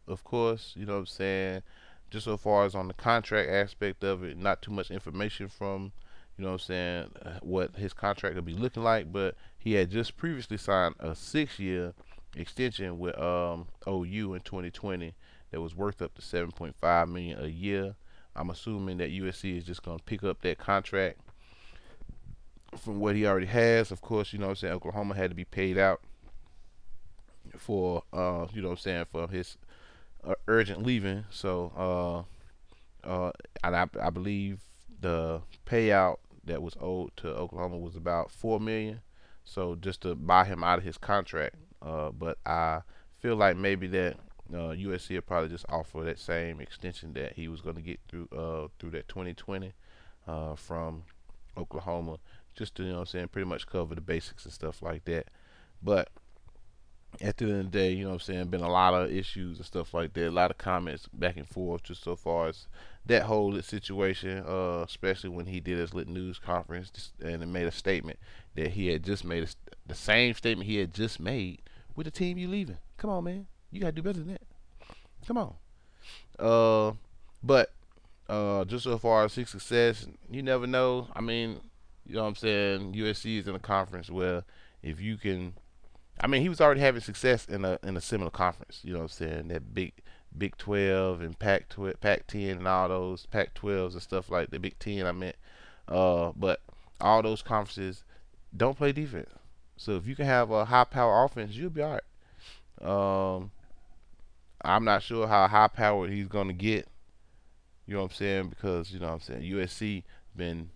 of 0.07 0.23
course. 0.23 0.73
You 0.77 0.87
know 0.87 0.95
what 0.95 1.01
I'm 1.01 1.07
saying? 1.07 1.63
Just 2.11 2.25
so 2.25 2.37
far 2.37 2.65
as 2.65 2.75
on 2.77 2.87
the 2.87 2.95
contract 2.95 3.51
aspect 3.51 4.05
of 4.05 4.23
it, 4.23 4.39
not 4.39 4.63
too 4.63 4.71
much 4.71 4.91
information 4.93 5.49
from, 5.49 5.93
you 6.39 6.45
know 6.45 6.53
what 6.53 6.55
I'm 6.55 6.59
saying, 6.61 7.11
uh, 7.25 7.39
what 7.43 7.75
his 7.75 7.93
contract 7.93 8.37
will 8.37 8.43
be 8.43 8.55
looking 8.55 8.85
like. 8.85 9.13
But 9.13 9.35
he 9.59 9.73
had 9.73 9.91
just 9.91 10.17
previously 10.17 10.57
signed 10.57 10.95
a 11.01 11.17
six-year 11.17 11.93
extension 12.37 13.01
with 13.01 13.19
um, 13.19 13.67
OU 13.89 14.35
in 14.35 14.41
2020 14.43 15.15
that 15.51 15.61
was 15.61 15.75
worth 15.75 16.01
up 16.01 16.15
to 16.15 16.23
7.5 16.23 17.09
million 17.09 17.43
a 17.43 17.49
year. 17.49 17.97
I'm 18.37 18.51
assuming 18.51 18.99
that 18.99 19.11
USC 19.11 19.59
is 19.59 19.65
just 19.65 19.83
going 19.83 19.99
to 19.99 20.05
pick 20.05 20.23
up 20.23 20.43
that 20.43 20.59
contract 20.59 21.19
from 22.79 23.01
what 23.01 23.17
he 23.17 23.27
already 23.27 23.47
has. 23.47 23.91
Of 23.91 24.03
course, 24.03 24.33
you 24.33 24.39
know 24.39 24.47
what 24.47 24.51
I'm 24.51 24.57
saying, 24.57 24.75
Oklahoma 24.75 25.17
had 25.17 25.31
to 25.31 25.35
be 25.35 25.45
paid 25.45 25.79
out 25.79 26.01
for 27.61 28.03
uh, 28.13 28.47
you 28.53 28.63
know 28.63 28.71
I'm 28.71 28.77
saying 28.77 29.07
for 29.11 29.29
his 29.29 29.57
uh, 30.25 30.35
urgent 30.49 30.85
leaving. 30.85 31.25
So 31.31 32.27
uh, 33.05 33.09
uh, 33.09 33.33
and 33.63 33.77
I, 33.77 33.87
I 34.01 34.11
believe 34.11 34.61
the 35.01 35.43
payout 35.67 36.19
that 36.45 36.63
was 36.63 36.77
owed 36.81 37.17
to 37.19 37.29
Oklahoma 37.29 37.79
was 37.79 37.97
about 37.97 38.31
four 38.31 38.61
million. 38.61 39.01
So 39.45 39.77
just 39.77 40.01
to 40.03 40.15
buy 40.15 40.45
him 40.45 40.65
out 40.65 40.79
of 40.79 40.85
his 40.85 40.99
contract. 40.99 41.57
Uh, 41.81 42.11
but 42.11 42.39
I 42.45 42.81
feel 43.19 43.37
like 43.37 43.57
maybe 43.57 43.87
that 43.89 44.17
uh, 44.53 44.75
USC 44.75 45.15
will 45.15 45.23
probably 45.23 45.49
just 45.49 45.67
offer 45.69 46.03
that 46.05 46.19
same 46.19 46.61
extension 46.61 47.13
that 47.15 47.35
he 47.35 47.49
was 47.49 47.61
going 47.61 47.77
to 47.77 47.83
get 47.83 48.01
through 48.09 48.29
uh, 48.37 48.69
through 48.79 48.91
that 48.91 49.09
2020 49.09 49.73
uh, 50.27 50.55
from 50.55 51.05
Oklahoma, 51.57 52.19
just 52.55 52.75
to 52.77 52.85
you 52.85 52.93
know 52.93 53.01
I'm 53.01 53.07
saying 53.07 53.29
pretty 53.29 53.49
much 53.49 53.67
cover 53.67 53.95
the 53.95 54.01
basics 54.01 54.45
and 54.45 54.53
stuff 54.53 54.83
like 54.83 55.05
that. 55.05 55.29
But 55.83 56.11
at 57.21 57.37
the 57.37 57.47
end 57.47 57.55
of 57.55 57.73
the 57.73 57.79
day, 57.79 57.93
you 57.93 58.05
know 58.05 58.11
what 58.11 58.15
I'm 58.15 58.21
saying, 58.21 58.47
been 58.49 58.61
a 58.61 58.71
lot 58.71 58.95
of 58.95 59.11
issues 59.11 59.57
and 59.59 59.67
stuff 59.67 59.95
like 59.95 60.13
that, 60.15 60.29
a 60.29 60.31
lot 60.31 60.51
of 60.51 60.59
comments 60.59 61.09
back 61.13 61.37
and 61.37 61.49
forth 61.49 61.85
just 61.85 62.03
so 62.03 62.17
far 62.17 62.49
as 62.49 62.67
that 63.07 63.23
whole 63.23 63.61
situation, 63.63 64.45
uh, 64.47 64.83
especially 64.87 65.31
when 65.31 65.47
he 65.47 65.61
did 65.61 65.79
his 65.79 65.95
lit 65.95 66.09
news 66.09 66.39
conference 66.39 67.13
and 67.23 67.53
made 67.53 67.67
a 67.67 67.73
statement 67.73 68.19
that 68.55 68.73
he 68.73 68.89
had 68.89 69.03
just 69.03 69.25
made 69.25 69.45
a, 69.45 69.47
the 69.87 69.95
same 69.95 70.35
statement 70.35 70.69
he 70.69 70.77
had 70.77 70.93
just 70.93 71.21
made 71.21 71.63
with 71.95 72.05
the 72.05 72.11
team 72.11 72.37
you 72.37 72.49
leaving. 72.49 72.79
Come 72.99 73.11
on, 73.11 73.25
man, 73.25 73.47
you 73.71 73.81
gotta 73.81 73.93
do 73.93 74.03
better 74.03 74.19
than 74.19 74.29
that. 74.29 74.43
Come 75.27 75.39
on. 75.39 75.55
Uh, 76.39 76.93
but 77.43 77.73
uh, 78.29 78.65
just 78.65 78.85
so 78.85 78.99
far 78.99 79.25
as 79.25 79.35
his 79.35 79.49
success, 79.49 80.07
you 80.31 80.43
never 80.43 80.67
know. 80.67 81.09
I 81.15 81.21
mean, 81.21 81.61
you 82.05 82.17
know 82.17 82.23
what 82.23 82.29
I'm 82.29 82.35
saying. 82.35 82.93
USC 82.93 83.39
is 83.41 83.49
in 83.49 83.55
a 83.55 83.61
conference 83.61 84.11
where 84.11 84.45
if 84.83 85.01
you 85.01 85.17
can 85.17 85.55
I 86.21 86.27
mean, 86.27 86.43
he 86.43 86.49
was 86.49 86.61
already 86.61 86.81
having 86.81 87.01
success 87.01 87.47
in 87.47 87.65
a 87.65 87.79
in 87.83 87.97
a 87.97 88.01
similar 88.01 88.31
conference. 88.31 88.81
You 88.83 88.93
know 88.93 89.01
what 89.01 89.05
I'm 89.05 89.09
saying? 89.09 89.49
That 89.49 89.75
big 89.75 89.93
Big 90.37 90.57
12 90.57 91.21
and 91.21 91.39
Pac 91.39 91.69
12, 91.69 92.01
Pac 92.01 92.27
10 92.27 92.59
and 92.59 92.69
all 92.69 92.89
those 92.89 93.27
Pac 93.27 93.55
12s 93.55 93.93
and 93.93 94.03
stuff 94.03 94.31
like 94.31 94.51
the 94.51 94.59
Big 94.59 94.79
10. 94.79 95.07
I 95.07 95.13
meant, 95.13 95.37
uh, 95.89 96.33
but 96.37 96.61
all 97.01 97.23
those 97.23 97.43
conferences 97.43 98.05
don't 98.57 98.77
play 98.77 98.93
defense. 98.93 99.31
So 99.77 99.93
if 99.93 100.07
you 100.07 100.17
can 100.17 100.27
have 100.27 100.51
a 100.51 100.65
high 100.65 100.85
power 100.85 101.25
offense, 101.25 101.55
you'll 101.55 101.71
be 101.71 101.83
all 101.83 101.99
right. 102.81 103.37
Um, 103.37 103.51
I'm 104.63 104.85
not 104.85 105.03
sure 105.03 105.27
how 105.27 105.47
high 105.49 105.69
powered 105.69 106.11
he's 106.11 106.29
gonna 106.29 106.53
get. 106.53 106.89
You 107.87 107.95
know 107.95 108.01
what 108.03 108.11
I'm 108.11 108.17
saying? 108.17 108.49
Because 108.49 108.91
you 108.91 108.99
know 108.99 109.07
what 109.07 109.15
I'm 109.15 109.21
saying 109.21 109.43
USC 109.43 110.03
been 110.35 110.71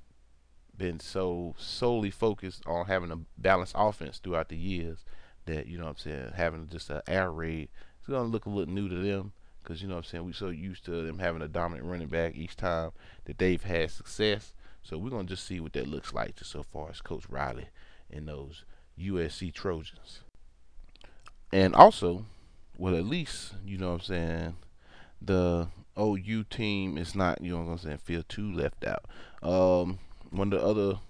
been 0.76 1.00
so 1.00 1.54
solely 1.58 2.10
focused 2.10 2.62
on 2.66 2.86
having 2.86 3.10
a 3.10 3.18
balanced 3.36 3.74
offense 3.76 4.18
throughout 4.18 4.48
the 4.48 4.56
years 4.56 5.04
that 5.50 5.66
you 5.66 5.78
know 5.78 5.84
what 5.84 5.90
I'm 5.90 5.96
saying 5.98 6.32
having 6.34 6.68
just 6.68 6.90
an 6.90 7.02
air 7.06 7.30
raid 7.30 7.68
it's 7.98 8.08
gonna 8.08 8.28
look 8.28 8.46
a 8.46 8.50
little 8.50 8.72
new 8.72 8.88
to 8.88 8.94
them 8.96 9.32
because 9.62 9.82
you 9.82 9.88
know 9.88 9.94
what 9.94 10.04
I'm 10.04 10.10
saying 10.10 10.24
we're 10.24 10.32
so 10.32 10.48
used 10.48 10.84
to 10.86 10.90
them 11.04 11.18
having 11.18 11.42
a 11.42 11.48
dominant 11.48 11.86
running 11.88 12.08
back 12.08 12.34
each 12.34 12.56
time 12.56 12.92
that 13.26 13.38
they've 13.38 13.62
had 13.62 13.90
success. 13.90 14.54
So 14.82 14.96
we're 14.96 15.10
gonna 15.10 15.24
just 15.24 15.46
see 15.46 15.60
what 15.60 15.74
that 15.74 15.86
looks 15.86 16.14
like 16.14 16.36
just 16.36 16.50
so 16.50 16.62
far 16.62 16.88
as 16.90 17.00
Coach 17.00 17.24
Riley 17.28 17.68
and 18.10 18.26
those 18.26 18.64
USC 18.98 19.52
Trojans. 19.52 20.20
And 21.52 21.74
also, 21.74 22.24
well 22.78 22.96
at 22.96 23.04
least, 23.04 23.52
you 23.64 23.76
know 23.76 23.88
what 23.92 23.94
I'm 23.94 24.00
saying, 24.00 24.56
the 25.20 25.68
OU 25.98 26.44
team 26.44 26.96
is 26.96 27.14
not, 27.14 27.42
you 27.42 27.52
know 27.52 27.62
what 27.62 27.72
I'm 27.72 27.78
saying, 27.78 27.98
feel 27.98 28.22
too 28.22 28.50
left 28.50 28.86
out. 28.86 29.04
Um, 29.42 29.98
one 30.30 30.52
of 30.52 30.60
the 30.60 30.66
other 30.66 31.00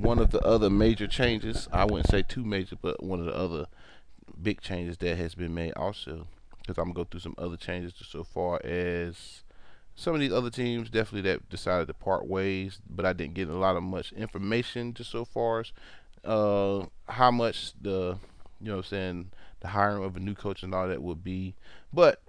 one 0.00 0.18
of 0.18 0.30
the 0.30 0.40
other 0.40 0.70
major 0.70 1.06
changes, 1.06 1.68
I 1.72 1.84
wouldn't 1.84 2.10
say 2.10 2.22
too 2.22 2.44
major, 2.44 2.76
but 2.80 3.02
one 3.02 3.20
of 3.20 3.26
the 3.26 3.34
other 3.34 3.66
big 4.40 4.60
changes 4.60 4.96
that 4.98 5.16
has 5.16 5.34
been 5.34 5.54
made 5.54 5.72
also, 5.74 6.26
because 6.60 6.78
I'm 6.78 6.92
gonna 6.92 6.94
go 6.94 7.04
through 7.04 7.20
some 7.20 7.34
other 7.38 7.56
changes 7.56 7.92
just 7.92 8.12
so 8.12 8.24
far 8.24 8.60
as 8.64 9.42
some 9.94 10.14
of 10.14 10.20
these 10.20 10.32
other 10.32 10.50
teams 10.50 10.90
definitely 10.90 11.30
that 11.30 11.48
decided 11.48 11.88
to 11.88 11.94
part 11.94 12.26
ways, 12.26 12.80
but 12.88 13.06
I 13.06 13.12
didn't 13.12 13.34
get 13.34 13.48
a 13.48 13.56
lot 13.56 13.76
of 13.76 13.82
much 13.82 14.12
information 14.12 14.92
just 14.92 15.10
so 15.10 15.24
far 15.24 15.60
as 15.60 15.72
uh, 16.24 16.86
how 17.08 17.30
much 17.30 17.72
the 17.80 18.18
you 18.60 18.68
know 18.68 18.76
what 18.76 18.86
I'm 18.86 18.90
saying 18.90 19.30
the 19.60 19.68
hiring 19.68 20.04
of 20.04 20.16
a 20.16 20.20
new 20.20 20.34
coach 20.34 20.62
and 20.62 20.74
all 20.74 20.88
that 20.88 21.02
would 21.02 21.24
be. 21.24 21.54
But 21.92 22.20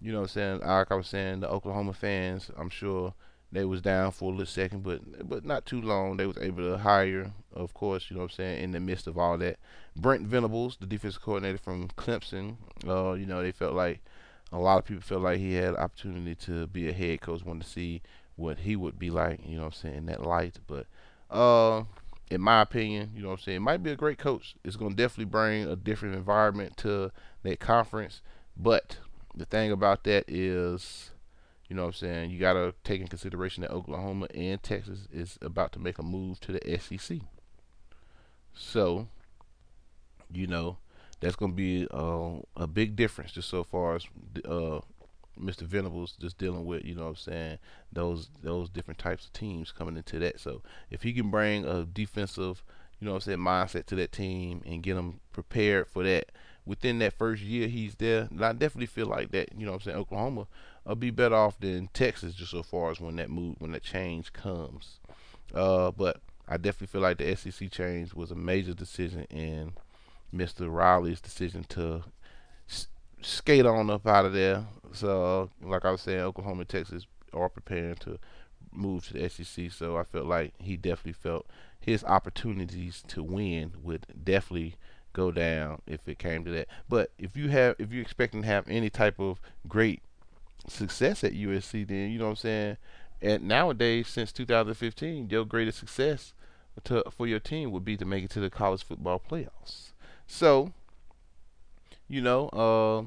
you 0.00 0.12
know 0.12 0.18
what 0.18 0.24
I'm 0.24 0.28
saying, 0.28 0.60
like 0.60 0.90
I 0.90 0.94
was 0.96 1.06
saying, 1.06 1.40
the 1.40 1.48
Oklahoma 1.48 1.92
fans, 1.92 2.50
I'm 2.58 2.68
sure 2.68 3.14
they 3.54 3.64
was 3.64 3.80
down 3.80 4.10
for 4.10 4.26
a 4.26 4.32
little 4.32 4.46
second, 4.46 4.82
but 4.82 5.28
but 5.28 5.44
not 5.44 5.64
too 5.64 5.80
long. 5.80 6.16
They 6.16 6.26
was 6.26 6.38
able 6.38 6.68
to 6.70 6.78
hire, 6.78 7.32
of 7.54 7.72
course, 7.72 8.10
you 8.10 8.16
know 8.16 8.22
what 8.22 8.32
I'm 8.32 8.36
saying, 8.36 8.64
in 8.64 8.72
the 8.72 8.80
midst 8.80 9.06
of 9.06 9.16
all 9.16 9.38
that. 9.38 9.58
Brent 9.96 10.26
Venables, 10.26 10.76
the 10.78 10.86
defensive 10.86 11.22
coordinator 11.22 11.58
from 11.58 11.88
Clemson, 11.96 12.56
uh, 12.86 13.12
you 13.12 13.26
know, 13.26 13.42
they 13.42 13.52
felt 13.52 13.74
like 13.74 14.00
a 14.52 14.58
lot 14.58 14.78
of 14.78 14.84
people 14.84 15.02
felt 15.02 15.22
like 15.22 15.38
he 15.38 15.54
had 15.54 15.76
opportunity 15.76 16.34
to 16.46 16.66
be 16.66 16.88
a 16.88 16.92
head 16.92 17.20
coach, 17.20 17.44
wanted 17.44 17.62
to 17.62 17.70
see 17.70 18.02
what 18.36 18.58
he 18.58 18.74
would 18.74 18.98
be 18.98 19.10
like, 19.10 19.40
you 19.46 19.56
know 19.56 19.62
what 19.62 19.74
I'm 19.74 19.80
saying, 19.80 19.94
in 19.94 20.06
that 20.06 20.22
light. 20.22 20.58
But 20.66 20.86
uh 21.30 21.84
in 22.30 22.40
my 22.40 22.62
opinion, 22.62 23.12
you 23.14 23.22
know 23.22 23.28
what 23.28 23.38
I'm 23.38 23.44
saying, 23.44 23.56
it 23.58 23.60
might 23.60 23.82
be 23.82 23.90
a 23.92 23.96
great 23.96 24.18
coach. 24.18 24.56
It's 24.64 24.76
gonna 24.76 24.94
definitely 24.94 25.26
bring 25.26 25.68
a 25.68 25.76
different 25.76 26.16
environment 26.16 26.76
to 26.78 27.12
that 27.44 27.60
conference. 27.60 28.20
But 28.56 28.98
the 29.36 29.44
thing 29.44 29.70
about 29.70 30.04
that 30.04 30.24
is 30.26 31.10
you 31.68 31.76
know 31.76 31.82
what 31.82 31.88
I'm 31.88 31.94
saying? 31.94 32.30
You 32.30 32.38
got 32.38 32.54
to 32.54 32.74
take 32.84 33.00
in 33.00 33.08
consideration 33.08 33.62
that 33.62 33.70
Oklahoma 33.70 34.26
and 34.34 34.62
Texas 34.62 35.08
is 35.12 35.38
about 35.40 35.72
to 35.72 35.78
make 35.78 35.98
a 35.98 36.02
move 36.02 36.40
to 36.40 36.52
the 36.52 36.78
SEC. 36.78 37.18
So, 38.52 39.08
you 40.32 40.46
know, 40.46 40.76
that's 41.20 41.36
going 41.36 41.52
to 41.52 41.56
be 41.56 41.86
uh, 41.90 42.40
a 42.56 42.66
big 42.66 42.96
difference 42.96 43.32
just 43.32 43.48
so 43.48 43.64
far 43.64 43.96
as 43.96 44.06
uh, 44.44 44.80
Mr. 45.40 45.62
Venables 45.62 46.16
just 46.20 46.36
dealing 46.38 46.66
with, 46.66 46.84
you 46.84 46.94
know 46.94 47.04
what 47.04 47.08
I'm 47.10 47.16
saying, 47.16 47.58
those 47.92 48.28
those 48.42 48.68
different 48.68 48.98
types 48.98 49.24
of 49.24 49.32
teams 49.32 49.72
coming 49.72 49.96
into 49.96 50.18
that. 50.18 50.40
So, 50.40 50.62
if 50.90 51.02
he 51.02 51.12
can 51.12 51.30
bring 51.30 51.64
a 51.64 51.84
defensive, 51.84 52.62
you 53.00 53.06
know 53.06 53.12
what 53.12 53.26
I'm 53.26 53.32
saying, 53.32 53.38
mindset 53.38 53.86
to 53.86 53.96
that 53.96 54.12
team 54.12 54.62
and 54.66 54.82
get 54.82 54.94
them 54.94 55.20
prepared 55.32 55.88
for 55.88 56.04
that 56.04 56.30
within 56.66 56.98
that 56.98 57.12
first 57.12 57.42
year 57.42 57.68
he's 57.68 57.94
there, 57.96 58.28
I 58.40 58.52
definitely 58.52 58.86
feel 58.86 59.06
like 59.06 59.30
that, 59.32 59.50
you 59.56 59.66
know 59.66 59.72
what 59.72 59.82
I'm 59.82 59.84
saying, 59.84 59.96
Oklahoma 59.96 60.46
will 60.84 60.94
be 60.96 61.10
better 61.10 61.34
off 61.34 61.58
than 61.58 61.88
Texas 61.92 62.34
just 62.34 62.50
so 62.50 62.62
far 62.62 62.90
as 62.90 63.00
when 63.00 63.16
that 63.16 63.30
move 63.30 63.56
when 63.58 63.72
that 63.72 63.82
change 63.82 64.32
comes. 64.32 65.00
Uh, 65.54 65.90
but 65.90 66.20
I 66.48 66.56
definitely 66.56 66.88
feel 66.88 67.00
like 67.00 67.18
the 67.18 67.34
SEC 67.36 67.70
change 67.70 68.14
was 68.14 68.30
a 68.30 68.34
major 68.36 68.74
decision 68.74 69.24
in 69.30 69.72
Mr. 70.34 70.70
Riley's 70.70 71.20
decision 71.20 71.64
to 71.70 72.04
s- 72.68 72.88
skate 73.22 73.64
on 73.66 73.88
up 73.88 74.06
out 74.06 74.26
of 74.26 74.32
there. 74.32 74.66
So, 74.92 75.50
like 75.62 75.84
I 75.84 75.90
was 75.90 76.02
saying, 76.02 76.20
Oklahoma 76.20 76.60
and 76.60 76.68
Texas 76.68 77.06
are 77.32 77.48
preparing 77.48 77.94
to 77.96 78.18
move 78.72 79.06
to 79.06 79.14
the 79.14 79.28
SEC. 79.28 79.70
So 79.70 79.96
I 79.96 80.04
felt 80.04 80.26
like 80.26 80.54
he 80.58 80.76
definitely 80.76 81.12
felt 81.12 81.46
his 81.80 82.04
opportunities 82.04 83.02
to 83.08 83.22
win 83.22 83.72
would 83.82 84.06
definitely 84.22 84.76
go 85.12 85.30
down 85.30 85.80
if 85.86 86.06
it 86.08 86.18
came 86.18 86.44
to 86.44 86.50
that. 86.50 86.68
But 86.88 87.10
if 87.18 87.36
you 87.36 87.48
have 87.48 87.76
if 87.78 87.92
you're 87.92 88.02
expecting 88.02 88.42
to 88.42 88.48
have 88.48 88.68
any 88.68 88.90
type 88.90 89.18
of 89.20 89.40
great 89.68 90.02
success 90.68 91.24
at 91.24 91.32
USC, 91.32 91.86
then 91.86 92.10
you 92.10 92.18
know 92.18 92.26
what 92.26 92.30
I'm 92.30 92.36
saying. 92.36 92.76
And 93.22 93.48
nowadays, 93.48 94.08
since 94.08 94.32
2015, 94.32 95.30
your 95.30 95.44
greatest 95.44 95.78
success 95.78 96.34
to, 96.84 97.02
for 97.10 97.26
your 97.26 97.40
team 97.40 97.70
would 97.70 97.84
be 97.84 97.96
to 97.96 98.04
make 98.04 98.24
it 98.24 98.30
to 98.30 98.40
the 98.40 98.50
college 98.50 98.82
football 98.82 99.20
playoffs. 99.20 99.92
So, 100.26 100.72
you 102.08 102.20
know, 102.20 102.48
uh, 102.48 103.02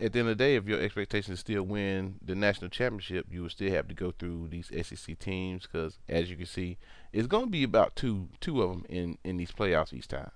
at 0.00 0.12
the 0.12 0.20
end 0.20 0.28
of 0.28 0.38
the 0.38 0.44
day, 0.44 0.56
if 0.56 0.66
your 0.66 0.80
expectation 0.80 1.34
is 1.34 1.40
still 1.40 1.62
win 1.62 2.16
the 2.24 2.34
national 2.34 2.70
championship, 2.70 3.26
you 3.30 3.42
will 3.42 3.50
still 3.50 3.70
have 3.70 3.88
to 3.88 3.94
go 3.94 4.12
through 4.12 4.48
these 4.48 4.70
SEC 4.82 5.18
teams 5.18 5.66
because, 5.66 5.98
as 6.08 6.30
you 6.30 6.36
can 6.36 6.46
see, 6.46 6.78
it's 7.12 7.26
going 7.26 7.46
to 7.46 7.50
be 7.50 7.64
about 7.64 7.96
two 7.96 8.28
two 8.40 8.62
of 8.62 8.70
them 8.70 8.84
in 8.88 9.18
in 9.24 9.36
these 9.36 9.52
playoffs 9.52 9.92
each 9.92 10.08
time. 10.08 10.30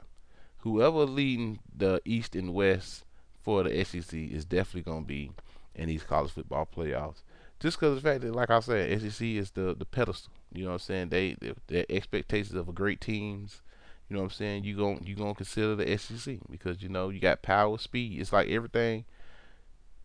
Whoever 0.58 1.04
leading 1.04 1.60
the 1.74 2.00
East 2.04 2.36
and 2.36 2.54
West 2.54 3.04
for 3.40 3.62
the 3.62 3.84
SEC 3.84 4.14
is 4.14 4.44
definitely 4.44 4.82
going 4.82 5.02
to 5.02 5.08
be 5.08 5.32
in 5.74 5.88
these 5.88 6.02
college 6.02 6.32
football 6.32 6.68
playoffs. 6.74 7.22
Just 7.60 7.78
because 7.78 7.96
of 7.96 8.02
the 8.02 8.08
fact 8.08 8.22
that, 8.22 8.34
like 8.34 8.50
I 8.50 8.60
said, 8.60 9.00
SEC 9.00 9.26
is 9.26 9.52
the 9.52 9.74
the 9.74 9.84
pedestal. 9.84 10.32
You 10.52 10.64
know 10.64 10.70
what 10.70 10.74
I'm 10.74 10.78
saying? 10.80 11.08
They 11.10 11.36
the 11.68 11.90
expectations 11.90 12.54
of 12.54 12.68
a 12.68 12.72
great 12.72 13.00
teams. 13.00 13.62
You 14.08 14.16
know 14.16 14.22
what 14.22 14.32
I'm 14.32 14.36
saying? 14.36 14.64
You 14.64 14.76
going 14.76 15.02
you 15.06 15.14
gonna 15.14 15.34
consider 15.34 15.76
the 15.76 15.96
SEC 15.96 16.38
because 16.50 16.82
you 16.82 16.88
know 16.88 17.08
you 17.08 17.20
got 17.20 17.42
power, 17.42 17.78
speed. 17.78 18.20
It's 18.20 18.32
like 18.32 18.48
everything, 18.48 19.04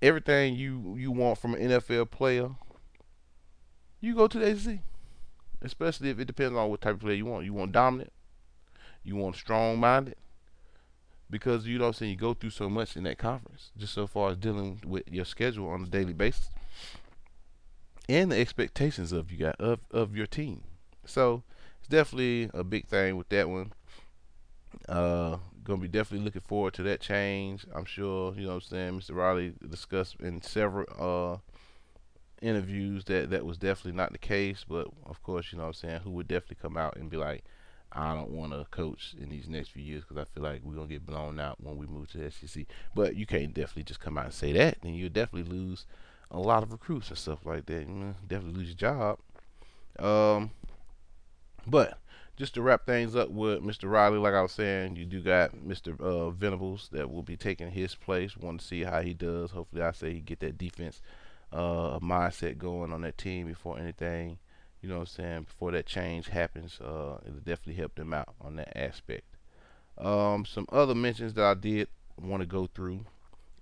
everything 0.02 0.56
you 0.56 0.96
you 0.98 1.12
want 1.12 1.40
from 1.40 1.56
an 1.56 1.62
NFL 1.62 2.12
player. 2.12 2.52
You 4.00 4.16
go 4.16 4.28
to 4.28 4.38
the 4.38 4.56
SEC, 4.56 4.80
especially 5.62 6.12
if 6.12 6.20
it 6.20 6.26
depends 6.26 6.56
on 6.56 6.70
what 6.70 6.82
type 6.82 6.94
of 6.94 7.02
player 7.02 7.16
you 7.16 7.26
want. 7.26 7.46
You 7.46 7.54
want 7.54 7.72
dominant, 7.72 8.14
you 9.04 9.16
want 9.16 9.36
strong 9.36 9.80
minded, 9.80 10.16
because 11.30 11.68
you 11.68 11.78
know 11.78 11.86
what 11.86 11.90
I'm 11.90 11.94
saying 11.94 12.12
you 12.12 12.18
go 12.18 12.34
through 12.34 12.52
so 12.52 12.70
much 12.70 12.96
in 12.96 13.04
that 13.04 13.18
conference 13.18 13.72
just 13.78 13.94
so 13.94 14.08
far 14.08 14.32
as 14.32 14.38
dealing 14.38 14.82
with 14.86 15.04
your 15.10 15.26
schedule 15.26 15.70
on 15.70 15.84
a 15.84 15.88
daily 15.88 16.14
basis 16.14 16.50
and 18.10 18.32
the 18.32 18.38
expectations 18.38 19.12
of 19.12 19.32
you 19.32 19.38
got 19.38 19.60
of 19.60 19.80
of 19.92 20.16
your 20.16 20.28
team. 20.28 20.64
So 21.06 21.44
it's 21.80 21.90
definitely 21.90 22.50
a 22.54 22.64
big 22.64 22.88
thing 22.88 23.18
with 23.18 23.30
that 23.30 23.50
one. 23.50 23.74
Uh 24.88 25.38
gonna 25.64 25.82
be 25.82 25.88
definitely 25.88 26.24
looking 26.24 26.42
forward 26.42 26.74
to 26.76 26.84
that 26.84 27.02
change. 27.02 27.66
I'm 27.76 27.86
sure 27.86 28.34
you 28.36 28.44
know 28.44 28.56
what 28.56 28.56
i'm 28.56 28.62
saying 28.62 29.00
mr 29.00 29.16
riley 29.16 29.54
discussed 29.70 30.16
in 30.22 30.42
several 30.42 30.86
uh 30.98 31.38
interviews 32.42 33.04
that 33.06 33.32
that 33.32 33.46
was 33.46 33.58
definitely 33.58 33.98
not 33.98 34.12
the 34.12 34.18
case 34.18 34.64
but 34.68 34.88
of 35.08 35.22
course 35.24 35.52
you 35.52 35.58
know 35.58 35.64
what 35.64 35.70
i'm 35.70 35.74
saying 35.74 36.00
who 36.02 36.12
would 36.12 36.28
definitely 36.28 36.58
come 36.62 36.78
out 36.78 36.96
and 36.96 37.10
be 37.10 37.18
like 37.18 37.44
I 37.92 38.14
don't 38.14 38.32
want 38.32 38.52
to 38.52 38.66
coach 38.70 39.16
in 39.20 39.30
these 39.30 39.48
next 39.48 39.70
few 39.70 39.84
years 39.84 40.04
because 40.04 40.18
I 40.18 40.26
feel 40.34 40.44
like 40.44 40.62
we're 40.64 40.76
gonna 40.76 40.88
get 40.88 41.06
blown 41.06 41.40
out 41.40 41.58
when 41.62 41.78
we 41.78 41.88
move 41.88 42.12
to 42.12 42.18
the 42.18 42.32
SEC. 42.32 42.66
But 42.94 43.16
you 43.16 43.26
can't 43.26 43.54
definitely 43.54 43.84
just 43.84 44.00
come 44.00 44.18
out 44.18 44.26
and 44.26 44.34
say 44.34 44.52
that, 44.54 44.78
then 44.82 44.94
you'll 44.94 45.10
definitely 45.10 45.52
lose 45.52 45.86
a 46.30 46.40
lot 46.40 46.64
of 46.64 46.72
recruits 46.72 47.10
and 47.10 47.18
stuff 47.18 47.46
like 47.46 47.66
that. 47.68 47.88
You 47.88 48.16
definitely 48.28 48.60
lose 48.60 48.68
your 48.68 48.76
job. 48.76 49.20
Um, 50.00 50.52
but 51.66 51.98
just 52.36 52.54
to 52.54 52.62
wrap 52.62 52.86
things 52.86 53.16
up 53.16 53.30
with 53.30 53.64
Mr. 53.64 53.90
Riley, 53.90 54.20
like 54.20 54.34
I 54.34 54.42
was 54.42 54.52
saying, 54.52 54.96
you 54.96 55.06
do 55.06 55.22
got 55.22 55.56
Mr. 55.56 56.00
Uh, 56.00 56.30
Venables 56.30 56.90
that 56.92 57.10
will 57.10 57.24
be 57.24 57.38
taking 57.38 57.72
his 57.72 57.96
place. 57.96 58.38
Want 58.38 58.60
to 58.60 58.68
see 58.68 58.84
how 58.84 59.02
he 59.02 59.14
does. 59.14 59.52
Hopefully, 59.52 59.82
I 59.82 59.92
say 59.92 60.14
he 60.14 60.20
get 60.20 60.40
that 60.42 60.58
defense 60.58 61.02
uh, 61.52 62.00
mindset 62.00 62.58
going 62.58 62.92
on 62.92 63.02
that 63.02 63.18
team 63.18 63.48
before 63.48 63.80
anything 63.80 64.38
you 64.82 64.90
know 64.90 64.96
what 64.96 65.02
I'm 65.02 65.08
saying, 65.08 65.44
before 65.44 65.72
that 65.72 65.86
change 65.86 66.30
happens, 66.30 66.80
uh, 66.82 67.18
it'll 67.26 67.40
definitely 67.40 67.76
help 67.76 67.96
them 67.96 68.14
out 68.14 68.34
on 68.42 68.56
that 68.58 68.78
aspect. 68.78 69.26
Um, 69.98 70.46
some 70.46 70.68
other 70.72 70.94
mentions 70.96 71.34
that 71.34 71.46
I 71.46 71.54
did 71.56 71.88
want 72.22 72.42
to 72.42 72.48
go 72.48 72.68
through, 72.68 73.06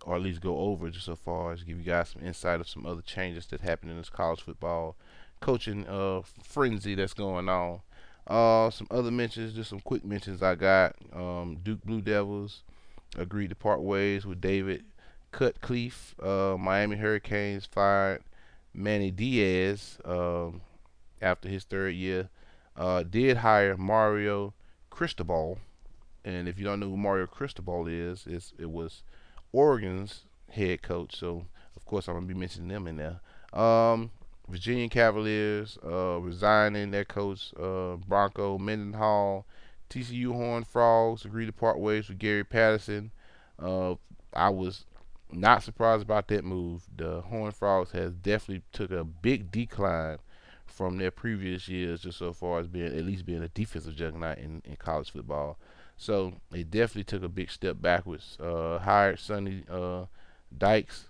or 0.05 0.15
at 0.15 0.21
least 0.21 0.41
go 0.41 0.57
over 0.57 0.89
just 0.89 1.05
so 1.05 1.15
far 1.15 1.53
as 1.53 1.63
give 1.63 1.77
you 1.77 1.83
guys 1.83 2.09
some 2.09 2.23
insight 2.23 2.59
of 2.59 2.67
some 2.67 2.85
other 2.85 3.01
changes 3.01 3.45
that 3.47 3.61
happened 3.61 3.91
in 3.91 3.97
this 3.97 4.09
college 4.09 4.41
football 4.41 4.95
coaching 5.39 5.87
uh, 5.87 6.21
frenzy 6.43 6.95
that's 6.95 7.13
going 7.13 7.47
on. 7.49 7.81
Uh, 8.27 8.69
some 8.71 8.87
other 8.89 9.11
mentions, 9.11 9.53
just 9.53 9.69
some 9.69 9.79
quick 9.79 10.03
mentions 10.03 10.41
I 10.41 10.55
got. 10.55 10.95
Um, 11.13 11.57
Duke 11.63 11.83
Blue 11.85 12.01
Devils 12.01 12.63
agreed 13.17 13.49
to 13.49 13.55
part 13.55 13.81
ways 13.81 14.25
with 14.25 14.41
David 14.41 14.83
Cutcliffe. 15.31 16.15
Uh, 16.21 16.57
Miami 16.59 16.95
Hurricanes 16.95 17.65
fired 17.65 18.23
Manny 18.73 19.11
Diaz 19.11 19.99
um, 20.03 20.61
after 21.25 21.49
his 21.49 21.63
third 21.63 21.95
year. 21.95 22.29
Uh, 22.77 23.03
did 23.03 23.37
hire 23.37 23.75
Mario 23.77 24.53
Cristobal, 24.89 25.57
and 26.23 26.47
if 26.47 26.59
you 26.59 26.65
don't 26.65 26.79
know 26.79 26.89
who 26.89 26.97
Mario 26.97 27.25
Cristobal 27.25 27.87
is, 27.87 28.27
it 28.27 28.69
was 28.69 29.03
Oregon's 29.51 30.25
head 30.51 30.81
coach. 30.81 31.15
So 31.15 31.45
of 31.75 31.85
course 31.85 32.07
I'm 32.07 32.15
gonna 32.15 32.27
be 32.27 32.33
mentioning 32.33 32.69
them 32.69 32.87
in 32.87 32.97
there. 32.97 33.19
Um, 33.59 34.11
Virginia 34.47 34.89
Cavaliers 34.89 35.77
uh, 35.83 36.19
resigning 36.19 36.91
their 36.91 37.05
coach 37.05 37.53
uh, 37.59 37.95
Bronco 38.07 38.57
Mendenhall. 38.57 39.45
TCU 39.89 40.33
Horned 40.33 40.67
Frogs 40.67 41.25
agreed 41.25 41.45
to 41.45 41.53
part 41.53 41.79
ways 41.79 42.09
with 42.09 42.17
Gary 42.17 42.43
Patterson. 42.43 43.11
Uh, 43.59 43.95
I 44.33 44.49
was 44.49 44.85
not 45.31 45.63
surprised 45.63 46.03
about 46.03 46.27
that 46.27 46.43
move. 46.43 46.83
The 46.95 47.21
Horned 47.21 47.55
Frogs 47.55 47.91
has 47.91 48.13
definitely 48.13 48.63
took 48.73 48.91
a 48.91 49.03
big 49.03 49.51
decline 49.51 50.17
from 50.75 50.97
their 50.97 51.11
previous 51.11 51.69
years, 51.69 52.01
just 52.01 52.17
so 52.17 52.33
far 52.33 52.59
as 52.59 52.67
being 52.67 52.87
at 52.87 53.05
least 53.05 53.25
being 53.25 53.41
a 53.41 53.47
defensive 53.47 53.95
juggernaut 53.95 54.37
in, 54.37 54.61
in 54.65 54.75
college 54.75 55.09
football. 55.09 55.57
So 55.95 56.33
they 56.51 56.63
definitely 56.63 57.05
took 57.05 57.23
a 57.23 57.29
big 57.29 57.49
step 57.49 57.81
backwards. 57.81 58.37
Uh, 58.39 58.79
hired 58.79 59.19
Sonny 59.19 59.63
uh, 59.69 60.05
Dykes. 60.55 61.07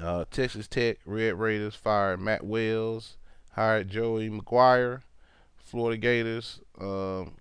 Uh, 0.00 0.26
Texas 0.30 0.68
Tech 0.68 0.98
Red 1.06 1.38
Raiders 1.38 1.74
fired 1.74 2.20
Matt 2.20 2.44
Wells. 2.44 3.16
Hired 3.52 3.88
Joey 3.88 4.28
McGuire. 4.28 5.00
Florida 5.56 5.96
Gators 5.96 6.60
um, 6.78 7.32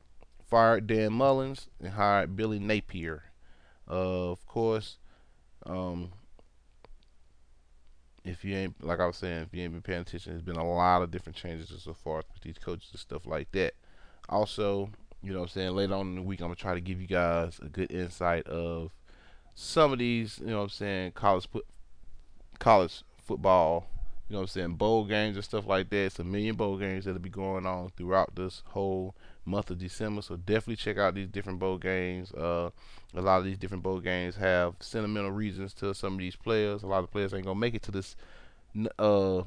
fired 0.47 0.87
Dan 0.87 1.11
Mullins 1.11 1.67
and 1.81 1.93
hired 1.93 2.37
Billy 2.37 2.59
Napier. 2.59 3.23
Uh, 3.89 4.31
of 4.31 4.45
course, 4.45 4.97
um, 5.65 6.13
if 8.23 8.45
you 8.45 8.55
ain't 8.55 8.83
like 8.83 8.99
I 8.99 9.07
was 9.07 9.17
saying, 9.17 9.43
if 9.43 9.53
you 9.53 9.63
ain't 9.63 9.73
been 9.73 9.81
paying 9.81 10.01
attention, 10.01 10.33
there's 10.33 10.43
been 10.43 10.55
a 10.57 10.67
lot 10.67 11.01
of 11.01 11.11
different 11.11 11.35
changes 11.35 11.73
so 11.83 11.93
far 11.93 12.17
with 12.17 12.41
these 12.43 12.57
coaches 12.57 12.89
and 12.91 12.99
stuff 12.99 13.25
like 13.25 13.51
that. 13.53 13.73
Also, 14.29 14.89
you 15.23 15.33
know 15.33 15.39
what 15.39 15.45
I'm 15.45 15.49
saying, 15.49 15.75
later 15.75 15.95
on 15.95 16.07
in 16.07 16.15
the 16.15 16.21
week 16.21 16.41
I'm 16.41 16.47
gonna 16.47 16.55
try 16.55 16.73
to 16.73 16.81
give 16.81 17.01
you 17.01 17.07
guys 17.07 17.59
a 17.61 17.69
good 17.69 17.91
insight 17.91 18.47
of 18.47 18.91
some 19.53 19.91
of 19.91 19.99
these, 19.99 20.39
you 20.39 20.47
know 20.47 20.57
what 20.57 20.63
I'm 20.63 20.69
saying, 20.69 21.11
college 21.11 21.47
college 22.59 23.03
football, 23.23 23.87
you 24.31 24.35
know 24.35 24.43
what 24.43 24.55
I'm 24.55 24.61
saying, 24.61 24.75
bowl 24.75 25.03
games 25.03 25.35
and 25.35 25.43
stuff 25.43 25.67
like 25.67 25.89
that. 25.89 26.05
It's 26.05 26.19
a 26.19 26.23
million 26.23 26.55
bowl 26.55 26.77
games 26.77 27.03
that'll 27.03 27.19
be 27.19 27.29
going 27.29 27.65
on 27.65 27.89
throughout 27.97 28.33
this 28.33 28.63
whole 28.67 29.13
month 29.43 29.71
of 29.71 29.77
December. 29.77 30.21
So 30.21 30.37
definitely 30.37 30.77
check 30.77 30.97
out 30.97 31.15
these 31.15 31.27
different 31.27 31.59
bowl 31.59 31.77
games. 31.77 32.31
Uh, 32.31 32.69
a 33.13 33.21
lot 33.21 33.39
of 33.39 33.43
these 33.43 33.57
different 33.57 33.83
bowl 33.83 33.99
games 33.99 34.37
have 34.37 34.75
sentimental 34.79 35.31
reasons 35.31 35.73
to 35.73 35.93
some 35.93 36.13
of 36.13 36.19
these 36.19 36.37
players. 36.37 36.81
A 36.81 36.87
lot 36.87 37.03
of 37.03 37.11
players 37.11 37.33
ain't 37.33 37.43
gonna 37.43 37.59
make 37.59 37.73
it 37.73 37.81
to 37.81 37.91
this 37.91 38.15
uh, 38.97 39.41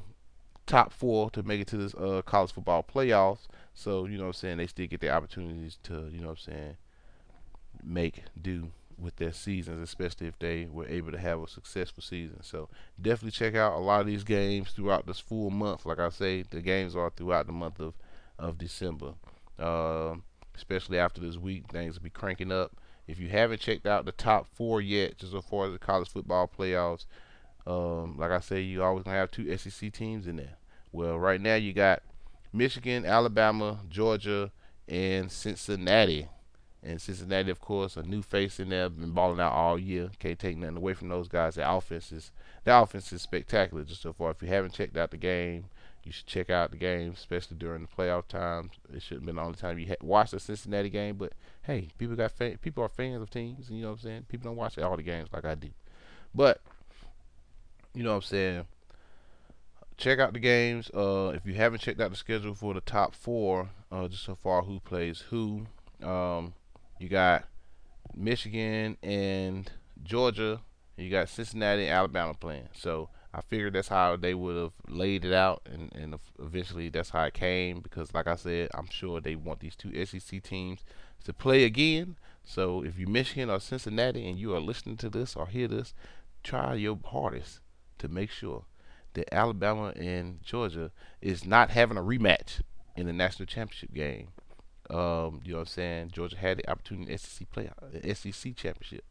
top 0.67 0.93
four 0.93 1.31
to 1.31 1.41
make 1.41 1.61
it 1.61 1.67
to 1.69 1.77
this 1.77 1.95
uh, 1.95 2.21
college 2.23 2.51
football 2.51 2.83
playoffs. 2.83 3.47
So 3.73 4.05
you 4.05 4.19
know 4.19 4.25
what 4.25 4.27
I'm 4.27 4.33
saying 4.33 4.57
they 4.57 4.67
still 4.67 4.85
get 4.85 5.01
the 5.01 5.09
opportunities 5.09 5.79
to 5.85 6.09
you 6.11 6.19
know 6.19 6.27
what 6.27 6.37
I'm 6.47 6.53
saying 6.53 6.77
make 7.83 8.21
do 8.39 8.67
with 8.97 9.15
their 9.17 9.33
seasons, 9.33 9.81
especially 9.81 10.27
if 10.27 10.37
they 10.39 10.67
were 10.71 10.87
able 10.87 11.11
to 11.11 11.17
have 11.17 11.41
a 11.41 11.47
successful 11.47 12.01
season. 12.01 12.41
So 12.41 12.69
definitely 13.01 13.31
check 13.31 13.55
out 13.55 13.73
a 13.73 13.79
lot 13.79 14.01
of 14.01 14.07
these 14.07 14.23
games 14.23 14.71
throughout 14.71 15.05
this 15.05 15.19
full 15.19 15.49
month. 15.49 15.85
Like 15.85 15.99
I 15.99 16.09
say, 16.09 16.43
the 16.49 16.61
games 16.61 16.95
are 16.95 17.09
throughout 17.09 17.47
the 17.47 17.53
month 17.53 17.79
of 17.79 17.93
of 18.37 18.57
December. 18.57 19.13
Uh, 19.57 20.15
especially 20.55 20.97
after 20.97 21.21
this 21.21 21.37
week, 21.37 21.71
things 21.71 21.95
will 21.95 22.03
be 22.03 22.09
cranking 22.09 22.51
up. 22.51 22.71
If 23.07 23.19
you 23.19 23.29
haven't 23.29 23.61
checked 23.61 23.85
out 23.85 24.05
the 24.05 24.11
top 24.11 24.47
four 24.53 24.81
yet, 24.81 25.17
just 25.17 25.33
as 25.33 25.43
far 25.45 25.67
as 25.67 25.73
the 25.73 25.79
college 25.79 26.09
football 26.09 26.49
playoffs, 26.57 27.05
um, 27.67 28.17
like 28.17 28.31
I 28.31 28.39
say, 28.39 28.61
you 28.61 28.83
always 28.83 29.03
gonna 29.03 29.17
have 29.17 29.31
two 29.31 29.55
SEC 29.57 29.91
teams 29.93 30.27
in 30.27 30.37
there. 30.37 30.57
Well, 30.91 31.17
right 31.17 31.41
now 31.41 31.55
you 31.55 31.73
got 31.73 32.03
Michigan, 32.53 33.05
Alabama, 33.05 33.79
Georgia, 33.89 34.51
and 34.87 35.31
Cincinnati. 35.31 36.27
And 36.85 37.01
Cincinnati, 37.01 37.49
of 37.49 37.59
course, 37.59 37.97
a 37.97 38.03
new 38.03 38.21
face 38.21 38.59
in 38.59 38.69
there, 38.69 38.89
been 38.89 39.09
balling 39.09 39.39
out 39.39 39.53
all 39.53 39.79
year. 39.79 40.11
Can't 40.19 40.37
take 40.37 40.55
nothing 40.55 40.77
away 40.77 40.93
from 40.93 41.09
those 41.09 41.27
guys. 41.27 41.55
The 41.55 41.69
offense 41.69 42.11
is 42.11 42.31
the 42.63 42.79
offense 42.79 43.11
is 43.11 43.23
spectacular 43.23 43.83
just 43.83 44.03
so 44.03 44.13
far. 44.13 44.31
If 44.31 44.41
you 44.43 44.49
haven't 44.49 44.73
checked 44.73 44.95
out 44.95 45.09
the 45.09 45.17
game, 45.17 45.65
you 46.03 46.11
should 46.11 46.27
check 46.27 46.51
out 46.51 46.69
the 46.69 46.77
game, 46.77 47.13
especially 47.17 47.57
during 47.57 47.81
the 47.81 47.87
playoff 47.87 48.27
times. 48.27 48.73
It 48.93 49.01
shouldn't 49.01 49.25
been 49.25 49.37
the 49.37 49.41
only 49.41 49.57
time 49.57 49.79
you 49.79 49.87
ha- 49.87 49.95
watch 49.99 50.29
the 50.29 50.39
Cincinnati 50.39 50.91
game, 50.91 51.15
but 51.15 51.33
hey, 51.63 51.89
people 51.97 52.15
got 52.15 52.31
fa- 52.31 52.59
people 52.61 52.83
are 52.83 52.89
fans 52.89 53.23
of 53.23 53.31
teams, 53.31 53.67
and 53.67 53.77
you 53.77 53.83
know 53.83 53.89
what 53.89 53.99
I'm 53.99 54.03
saying. 54.03 54.25
People 54.29 54.51
don't 54.51 54.57
watch 54.57 54.77
all 54.77 54.95
the 54.95 55.01
games 55.01 55.29
like 55.33 55.45
I 55.45 55.55
do, 55.55 55.69
but 56.35 56.61
you 57.95 58.03
know 58.03 58.11
what 58.11 58.17
I'm 58.17 58.21
saying. 58.21 58.67
Check 59.97 60.19
out 60.19 60.33
the 60.33 60.39
games. 60.39 60.91
Uh, 60.93 61.31
if 61.33 61.47
you 61.47 61.55
haven't 61.55 61.79
checked 61.79 61.99
out 61.99 62.11
the 62.11 62.17
schedule 62.17 62.53
for 62.53 62.75
the 62.75 62.81
top 62.81 63.15
four, 63.15 63.69
uh, 63.91 64.07
just 64.07 64.23
so 64.23 64.35
far, 64.35 64.61
who 64.61 64.79
plays 64.81 65.23
who. 65.31 65.65
Um, 66.03 66.53
you 66.99 67.09
got 67.09 67.45
Michigan 68.15 68.97
and 69.03 69.71
Georgia. 70.03 70.61
You 70.97 71.09
got 71.09 71.29
Cincinnati 71.29 71.83
and 71.83 71.91
Alabama 71.91 72.33
playing. 72.33 72.69
So 72.73 73.09
I 73.33 73.41
figured 73.41 73.73
that's 73.73 73.89
how 73.89 74.15
they 74.15 74.33
would 74.33 74.55
have 74.55 74.71
laid 74.87 75.25
it 75.25 75.33
out, 75.33 75.61
and, 75.69 75.93
and 75.93 76.15
eventually 76.39 76.87
that's 76.87 77.09
how 77.09 77.23
it 77.25 77.33
came. 77.33 77.81
Because, 77.81 78.13
like 78.13 78.27
I 78.27 78.35
said, 78.35 78.69
I'm 78.73 78.89
sure 78.89 79.19
they 79.19 79.35
want 79.35 79.59
these 79.59 79.75
two 79.75 80.05
SEC 80.05 80.41
teams 80.41 80.79
to 81.25 81.33
play 81.33 81.65
again. 81.65 82.15
So, 82.45 82.81
if 82.83 82.97
you're 82.97 83.09
Michigan 83.09 83.49
or 83.49 83.59
Cincinnati 83.59 84.25
and 84.29 84.39
you 84.39 84.55
are 84.55 84.61
listening 84.61 84.95
to 84.97 85.09
this 85.09 85.35
or 85.35 85.47
hear 85.47 85.67
this, 85.67 85.93
try 86.43 86.75
your 86.75 86.97
hardest 87.03 87.59
to 87.97 88.07
make 88.07 88.31
sure 88.31 88.63
that 89.15 89.33
Alabama 89.33 89.91
and 89.97 90.41
Georgia 90.41 90.91
is 91.21 91.45
not 91.45 91.71
having 91.71 91.97
a 91.97 92.01
rematch 92.01 92.61
in 92.95 93.05
the 93.05 93.13
national 93.13 93.47
championship 93.47 93.93
game. 93.93 94.29
Um, 94.89 95.41
you 95.43 95.53
know 95.53 95.59
what 95.59 95.61
I'm 95.61 95.65
saying? 95.65 96.11
Georgia 96.11 96.37
had 96.37 96.59
the 96.59 96.69
opportunity 96.69 97.11
in 97.11 97.17
SEC 97.17 97.49
play, 97.51 97.69
SEC 98.13 98.55
championship. 98.55 99.03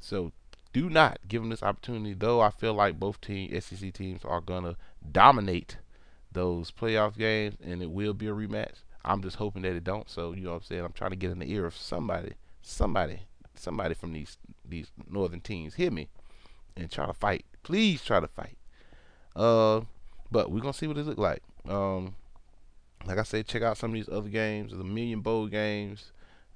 So 0.00 0.32
do 0.72 0.88
not 0.88 1.18
give 1.28 1.42
them 1.42 1.50
this 1.50 1.62
opportunity. 1.62 2.14
Though 2.14 2.40
I 2.40 2.50
feel 2.50 2.74
like 2.74 2.98
both 2.98 3.20
team 3.20 3.58
SEC 3.60 3.92
teams 3.92 4.24
are 4.24 4.40
gonna 4.40 4.76
dominate 5.10 5.78
those 6.32 6.70
playoff 6.70 7.16
games, 7.16 7.56
and 7.62 7.82
it 7.82 7.90
will 7.90 8.14
be 8.14 8.26
a 8.26 8.32
rematch. 8.32 8.82
I'm 9.04 9.22
just 9.22 9.36
hoping 9.36 9.62
that 9.62 9.74
it 9.74 9.84
don't. 9.84 10.08
So 10.08 10.32
you 10.32 10.42
know 10.42 10.50
what 10.50 10.56
I'm 10.56 10.62
saying. 10.62 10.84
I'm 10.84 10.92
trying 10.92 11.10
to 11.10 11.16
get 11.16 11.30
in 11.30 11.38
the 11.38 11.50
ear 11.50 11.66
of 11.66 11.76
somebody, 11.76 12.34
somebody, 12.62 13.20
somebody 13.54 13.94
from 13.94 14.12
these 14.12 14.38
these 14.64 14.90
northern 15.08 15.40
teams. 15.40 15.74
Hear 15.74 15.90
me, 15.90 16.08
and 16.76 16.90
try 16.90 17.06
to 17.06 17.14
fight. 17.14 17.44
Please 17.62 18.02
try 18.02 18.20
to 18.20 18.28
fight. 18.28 18.56
Uh, 19.34 19.82
but 20.30 20.50
we're 20.50 20.60
gonna 20.60 20.72
see 20.72 20.86
what 20.86 20.98
it 20.98 21.06
look 21.06 21.18
like. 21.18 21.42
Um, 21.68 22.14
like 23.06 23.18
I 23.18 23.22
said, 23.22 23.46
check 23.46 23.62
out 23.62 23.78
some 23.78 23.90
of 23.90 23.94
these 23.94 24.08
other 24.08 24.28
games. 24.28 24.72
A 24.72 24.76
million 24.76 25.20
bowl 25.20 25.46
games 25.46 26.12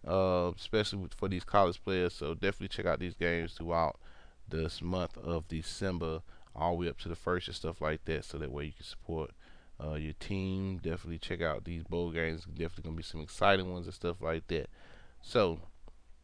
uh, 0.06 0.52
especially 0.56 1.06
for 1.16 1.28
these 1.28 1.44
college 1.44 1.82
players. 1.82 2.14
So 2.14 2.34
definitely 2.34 2.68
check 2.68 2.86
out 2.86 3.00
these 3.00 3.14
games 3.14 3.54
throughout 3.54 3.98
this 4.48 4.82
month 4.82 5.16
of 5.18 5.48
December, 5.48 6.22
all 6.54 6.72
the 6.72 6.80
way 6.80 6.88
up 6.88 6.98
to 7.00 7.08
the 7.08 7.16
first 7.16 7.48
and 7.48 7.56
stuff 7.56 7.80
like 7.80 8.04
that. 8.04 8.24
So 8.24 8.38
that 8.38 8.52
way 8.52 8.66
you 8.66 8.72
can 8.72 8.84
support 8.84 9.30
uh, 9.82 9.94
your 9.94 10.12
team. 10.14 10.78
Definitely 10.78 11.18
check 11.18 11.40
out 11.40 11.64
these 11.64 11.84
bowl 11.84 12.10
games. 12.10 12.44
Definitely 12.44 12.84
gonna 12.84 12.96
be 12.96 13.02
some 13.02 13.20
exciting 13.20 13.72
ones 13.72 13.86
and 13.86 13.94
stuff 13.94 14.20
like 14.20 14.46
that. 14.48 14.68
So, 15.22 15.60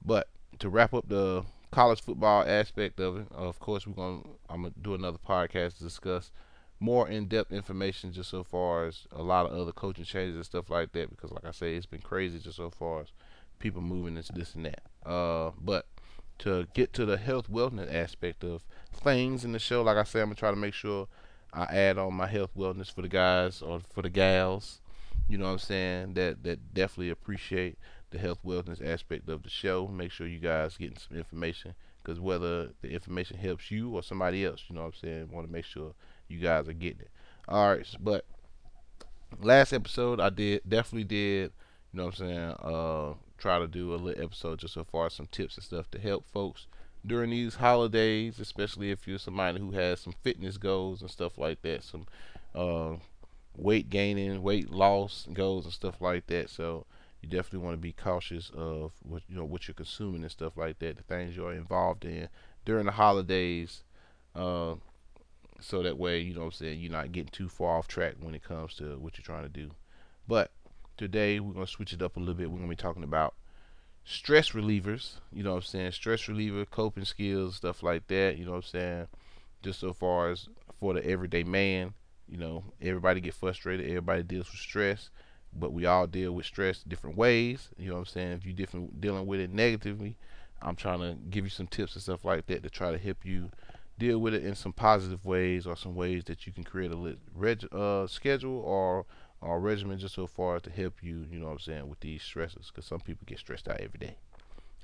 but 0.05 0.29
to 0.59 0.69
wrap 0.69 0.93
up 0.93 1.09
the 1.09 1.45
college 1.71 2.03
football 2.03 2.45
aspect 2.47 3.01
of 3.01 3.17
it, 3.17 3.27
of 3.33 3.59
course 3.61 3.87
we're 3.87 3.95
gonna 3.95 4.23
I'm 4.49 4.63
gonna 4.63 4.75
do 4.81 4.95
another 4.95 5.19
podcast 5.19 5.79
to 5.79 5.85
discuss 5.85 6.31
more 6.81 7.09
in-depth 7.09 7.53
information 7.53 8.11
just 8.11 8.31
so 8.31 8.43
far 8.43 8.87
as 8.87 9.07
a 9.13 9.23
lot 9.23 9.47
of 9.47 9.53
other 9.53 9.71
coaching 9.71 10.05
changes 10.05 10.35
and 10.35 10.45
stuff 10.45 10.71
like 10.71 10.93
that 10.93 11.11
because 11.11 11.31
like 11.31 11.45
I 11.45 11.51
say 11.51 11.77
it's 11.77 11.87
been 11.87 12.01
crazy 12.01 12.39
just 12.39 12.57
so 12.57 12.71
far 12.71 13.03
as 13.03 13.09
people 13.59 13.83
moving 13.83 14.17
into 14.17 14.33
this 14.33 14.55
and 14.55 14.65
that. 14.65 14.83
Uh, 15.09 15.53
but 15.61 15.87
to 16.39 16.67
get 16.73 16.95
to 16.95 17.05
the 17.05 17.19
health 17.19 17.51
wellness 17.51 17.93
aspect 17.95 18.43
of 18.43 18.65
things 18.95 19.45
in 19.45 19.53
the 19.53 19.59
show, 19.59 19.83
like 19.83 19.99
I 19.99 20.05
said, 20.05 20.23
I'm 20.23 20.29
gonna 20.29 20.37
try 20.37 20.51
to 20.51 20.57
make 20.57 20.73
sure 20.73 21.07
I 21.53 21.65
add 21.65 21.99
on 21.99 22.15
my 22.15 22.27
health 22.27 22.51
wellness 22.57 22.93
for 22.93 23.03
the 23.03 23.09
guys 23.09 23.61
or 23.61 23.81
for 23.93 24.01
the 24.03 24.11
gals. 24.11 24.81
You 25.29 25.37
know 25.37 25.45
what 25.45 25.53
I'm 25.53 25.59
saying? 25.59 26.15
That 26.15 26.43
that 26.45 26.73
definitely 26.73 27.11
appreciate 27.11 27.79
the 28.11 28.19
health 28.19 28.39
wellness 28.45 28.85
aspect 28.85 29.29
of 29.29 29.43
the 29.43 29.51
show. 29.51 29.87
Make 29.87 30.13
sure 30.13 30.27
you 30.27 30.39
guys 30.39 30.79
getting 30.79 30.97
some 30.97 31.19
information 31.19 31.75
because 32.03 32.19
whether 32.19 32.71
the 32.81 32.89
information 32.89 33.37
helps 33.37 33.71
you 33.71 33.91
or 33.91 34.03
somebody 34.03 34.45
else, 34.47 34.65
you 34.69 34.75
know 34.75 34.83
what 34.83 34.95
I'm 34.95 35.01
saying, 35.01 35.31
want 35.31 35.47
to 35.47 35.53
make 35.53 35.67
sure 35.67 35.95
you 36.31 36.39
guys 36.39 36.69
are 36.69 36.73
getting 36.73 37.01
it. 37.01 37.11
All 37.49 37.71
right, 37.71 37.87
but 38.01 38.25
last 39.41 39.73
episode 39.73 40.21
I 40.21 40.31
did 40.31 40.63
definitely 40.69 41.05
did, 41.05 41.53
you 41.93 41.99
know 41.99 42.07
what 42.07 42.21
I'm 42.21 42.27
saying, 42.27 42.55
uh, 42.63 43.15
try 43.39 43.59
to 43.59 43.67
do 43.67 43.95
a 43.95 43.97
little 43.97 44.23
episode 44.23 44.59
just 44.59 44.75
so 44.75 44.85
far 44.85 45.11
some 45.11 45.27
tips 45.27 45.57
and 45.57 45.65
stuff 45.65 45.91
to 45.91 45.99
help 45.99 46.27
folks 46.31 46.67
during 47.05 47.31
these 47.31 47.57
holidays, 47.57 48.39
especially 48.39 48.91
if 48.91 49.09
you're 49.09 49.19
somebody 49.19 49.59
who 49.59 49.73
has 49.73 50.01
some 50.01 50.15
fitness 50.23 50.59
goals 50.59 51.01
and 51.01 51.11
stuff 51.11 51.39
like 51.39 51.63
that, 51.63 51.83
some 51.83 52.07
uh, 52.55 52.97
weight 53.57 53.91
gaining, 53.91 54.43
weight 54.43 54.71
loss 54.71 55.27
goals 55.33 55.65
and 55.65 55.75
stuff 55.75 56.01
like 56.01 56.27
that. 56.27 56.51
So 56.51 56.87
you 57.23 57.29
definitely 57.29 57.61
want 57.61 57.75
to 57.75 57.81
be 57.81 57.93
cautious 57.93 58.51
of 58.55 58.93
what 59.03 59.23
you 59.29 59.37
know 59.37 59.45
what 59.45 59.67
you're 59.67 59.75
consuming 59.75 60.23
and 60.23 60.31
stuff 60.31 60.57
like 60.57 60.79
that, 60.81 60.97
the 60.97 61.03
things 61.03 61.37
you're 61.37 61.53
involved 61.53 62.05
in 62.05 62.29
during 62.65 62.87
the 62.87 62.93
holidays. 62.93 63.83
Uh, 64.35 64.75
so 65.61 65.83
that 65.83 65.99
way, 65.99 66.21
you 66.21 66.35
know 66.35 66.41
what 66.41 66.47
I'm 66.47 66.53
saying, 66.53 66.81
you're 66.81 66.93
not 66.93 67.13
getting 67.13 67.31
too 67.31 67.49
far 67.49 67.79
off 67.79 67.89
track 67.89 68.15
when 68.21 68.35
it 68.35 68.43
comes 68.43 68.75
to 68.75 68.99
what 68.99 69.17
you're 69.17 69.25
trying 69.25 69.45
to 69.45 69.49
do. 69.49 69.71
But 70.27 70.51
today 70.97 71.41
we're 71.41 71.55
gonna 71.55 71.67
switch 71.67 71.93
it 71.93 72.03
up 72.03 72.17
a 72.17 72.21
little 72.21 72.35
bit. 72.35 72.51
We're 72.51 72.59
gonna 72.59 72.69
be 72.69 72.77
talking 72.77 73.05
about 73.05 73.35
stress 74.05 74.51
relievers, 74.51 75.15
you 75.33 75.43
know 75.43 75.51
what 75.51 75.57
I'm 75.59 75.63
saying, 75.63 75.93
stress 75.93 76.29
reliever, 76.29 76.65
coping 76.65 77.05
skills, 77.05 77.57
stuff 77.57 77.83
like 77.83 78.07
that, 78.09 78.37
you 78.39 78.45
know 78.45 78.53
what 78.53 78.59
I'm 78.59 78.63
saying. 78.63 79.07
Just 79.63 79.81
so 79.81 79.93
far 79.93 80.31
as 80.31 80.49
for 80.79 80.95
the 80.95 81.05
everyday 81.05 81.45
man, 81.45 81.95
you 82.29 82.39
know, 82.39 82.65
everybody 82.81 83.21
get 83.21 83.35
frustrated, 83.35 83.87
everybody 83.87 84.23
deals 84.23 84.51
with 84.51 84.61
stress, 84.61 85.11
but 85.53 85.73
we 85.73 85.85
all 85.87 86.07
deal 86.07 86.33
with 86.33 86.47
stress 86.47 86.83
different 86.83 87.17
ways. 87.17 87.69
You 87.77 87.89
know 87.89 87.95
what 87.95 88.01
I'm 88.01 88.07
saying? 88.07 88.33
If 88.33 88.47
you're 88.47 88.55
different 88.55 89.01
dealing 89.01 89.27
with 89.27 89.41
it 89.41 89.53
negatively, 89.53 90.17
I'm 90.63 90.77
trying 90.77 91.01
to 91.01 91.17
give 91.29 91.45
you 91.45 91.51
some 91.51 91.67
tips 91.67 91.95
and 91.95 92.03
stuff 92.03 92.25
like 92.25 92.47
that 92.47 92.63
to 92.63 92.71
try 92.71 92.93
to 92.93 92.99
help 92.99 93.25
you 93.25 93.51
deal 94.01 94.19
with 94.19 94.35
it 94.35 94.45
in 94.45 94.55
some 94.55 94.73
positive 94.73 95.25
ways 95.25 95.67
or 95.67 95.77
some 95.77 95.95
ways 95.95 96.25
that 96.25 96.47
you 96.47 96.53
can 96.53 96.65
create 96.65 96.91
a 96.91 96.97
lit 96.97 97.19
reg- 97.35 97.73
uh, 97.73 98.07
schedule 98.07 98.59
or 98.59 99.07
or 99.43 99.61
regimen 99.61 99.99
just 99.99 100.15
so 100.15 100.27
far 100.27 100.61
to 100.61 100.71
help 100.71 101.03
you, 101.03 101.27
you 101.31 101.39
know 101.39 101.47
what 101.47 101.53
I'm 101.53 101.59
saying, 101.61 101.89
with 101.89 102.01
these 102.01 102.23
stresses. 102.23 102.67
Because 102.67 102.85
some 102.85 103.01
people 103.01 103.25
get 103.27 103.39
stressed 103.39 103.69
out 103.69 103.81
every 103.81 103.99
day. 103.99 104.17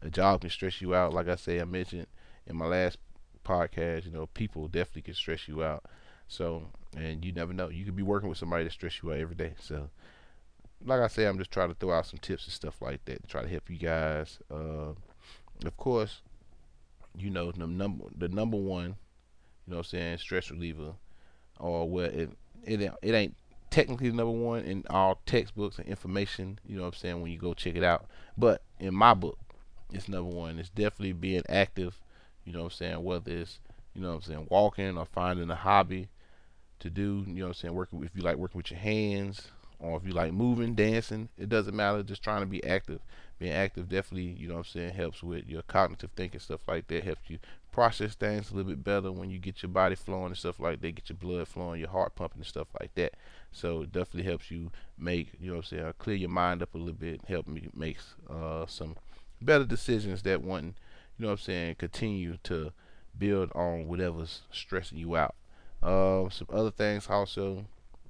A 0.02 0.08
job 0.08 0.40
can 0.40 0.50
stress 0.50 0.80
you 0.80 0.94
out. 0.94 1.12
Like 1.12 1.28
I 1.28 1.36
say, 1.36 1.60
I 1.60 1.64
mentioned 1.64 2.06
in 2.46 2.56
my 2.56 2.66
last 2.66 2.98
podcast, 3.44 4.06
you 4.06 4.12
know, 4.12 4.26
people 4.26 4.68
definitely 4.68 5.02
can 5.02 5.14
stress 5.14 5.46
you 5.46 5.62
out. 5.62 5.84
So, 6.28 6.68
and 6.96 7.24
you 7.24 7.32
never 7.32 7.52
know. 7.52 7.68
You 7.68 7.84
could 7.84 7.96
be 7.96 8.02
working 8.02 8.28
with 8.28 8.38
somebody 8.38 8.64
that 8.64 8.72
stress 8.72 9.02
you 9.02 9.12
out 9.12 9.18
every 9.18 9.36
day. 9.36 9.54
So, 9.60 9.90
like 10.84 11.00
I 11.00 11.08
say, 11.08 11.26
I'm 11.26 11.38
just 11.38 11.50
trying 11.50 11.68
to 11.68 11.74
throw 11.74 11.92
out 11.92 12.06
some 12.06 12.18
tips 12.18 12.44
and 12.44 12.52
stuff 12.52 12.80
like 12.80 13.04
that 13.04 13.22
to 13.22 13.28
try 13.28 13.42
to 13.42 13.48
help 13.48 13.68
you 13.68 13.78
guys. 13.78 14.38
Uh, 14.50 14.92
of 15.64 15.76
course, 15.76 16.22
you 17.16 17.30
know 17.30 17.52
the 17.52 17.66
number 17.66 18.04
the 18.16 18.28
number 18.28 18.56
one, 18.56 18.96
you 19.66 19.72
know, 19.72 19.78
what 19.78 19.86
I'm 19.86 19.98
saying 19.98 20.18
stress 20.18 20.50
reliever, 20.50 20.92
or 21.58 21.88
what 21.88 22.12
it 22.12 22.30
it 22.64 22.92
it 23.02 23.14
ain't 23.14 23.36
technically 23.70 24.10
the 24.10 24.16
number 24.16 24.32
one 24.32 24.64
in 24.64 24.84
all 24.88 25.20
textbooks 25.26 25.78
and 25.78 25.86
information. 25.88 26.58
You 26.66 26.76
know, 26.76 26.82
what 26.82 26.94
I'm 26.94 27.00
saying 27.00 27.20
when 27.20 27.32
you 27.32 27.38
go 27.38 27.54
check 27.54 27.76
it 27.76 27.84
out, 27.84 28.06
but 28.36 28.62
in 28.78 28.94
my 28.94 29.14
book, 29.14 29.38
it's 29.92 30.08
number 30.08 30.30
one. 30.30 30.58
It's 30.58 30.68
definitely 30.68 31.12
being 31.12 31.42
active. 31.48 32.00
You 32.44 32.52
know, 32.52 32.60
what 32.60 32.66
I'm 32.66 32.70
saying 32.72 33.04
whether 33.04 33.30
it's 33.30 33.58
you 33.94 34.02
know, 34.02 34.08
what 34.08 34.16
I'm 34.16 34.22
saying 34.22 34.46
walking 34.50 34.98
or 34.98 35.06
finding 35.06 35.50
a 35.50 35.56
hobby 35.56 36.08
to 36.80 36.90
do. 36.90 37.24
You 37.26 37.34
know, 37.34 37.44
what 37.44 37.48
I'm 37.48 37.54
saying 37.54 37.74
working 37.74 38.04
if 38.04 38.14
you 38.14 38.22
like 38.22 38.36
working 38.36 38.58
with 38.58 38.70
your 38.70 38.80
hands 38.80 39.48
or 39.78 39.96
if 39.96 40.06
you 40.06 40.12
like 40.12 40.32
moving, 40.32 40.74
dancing, 40.74 41.28
it 41.38 41.48
doesn't 41.48 41.76
matter. 41.76 42.02
Just 42.02 42.22
trying 42.22 42.40
to 42.40 42.46
be 42.46 42.64
active. 42.64 43.00
Being 43.38 43.52
active 43.52 43.88
definitely, 43.88 44.34
you 44.38 44.48
know 44.48 44.54
what 44.54 44.66
I'm 44.66 44.72
saying, 44.72 44.94
helps 44.94 45.22
with 45.22 45.46
your 45.46 45.62
cognitive 45.62 46.10
thinking, 46.16 46.40
stuff 46.40 46.60
like 46.66 46.86
that. 46.88 47.04
Helps 47.04 47.28
you 47.28 47.38
process 47.76 48.14
things 48.14 48.50
a 48.50 48.54
little 48.54 48.70
bit 48.70 48.82
better 48.82 49.12
when 49.12 49.28
you 49.28 49.38
get 49.38 49.62
your 49.62 49.68
body 49.68 49.94
flowing 49.94 50.28
and 50.28 50.36
stuff 50.38 50.58
like 50.58 50.80
that, 50.80 50.94
get 50.94 51.10
your 51.10 51.18
blood 51.18 51.46
flowing, 51.46 51.78
your 51.78 51.90
heart 51.90 52.14
pumping 52.14 52.38
and 52.38 52.46
stuff 52.46 52.68
like 52.80 52.94
that. 52.94 53.12
So 53.52 53.82
it 53.82 53.92
definitely 53.92 54.22
helps 54.22 54.50
you 54.50 54.70
make, 54.98 55.32
you 55.38 55.48
know 55.48 55.56
what 55.56 55.70
I'm 55.70 55.78
saying, 55.78 55.94
clear 55.98 56.16
your 56.16 56.30
mind 56.30 56.62
up 56.62 56.74
a 56.74 56.78
little 56.78 56.94
bit, 56.94 57.20
help 57.28 57.46
me 57.46 57.68
make 57.74 57.98
uh, 58.30 58.64
some 58.66 58.96
better 59.42 59.64
decisions 59.64 60.22
that 60.22 60.42
one, 60.42 60.74
you 61.18 61.24
know 61.24 61.28
what 61.28 61.40
I'm 61.40 61.44
saying, 61.44 61.74
continue 61.74 62.38
to 62.44 62.72
build 63.18 63.52
on 63.54 63.88
whatever's 63.88 64.40
stressing 64.50 64.96
you 64.96 65.14
out. 65.14 65.34
Uh, 65.82 66.30
some 66.30 66.48
other 66.50 66.70
things 66.70 67.10
also 67.10 67.66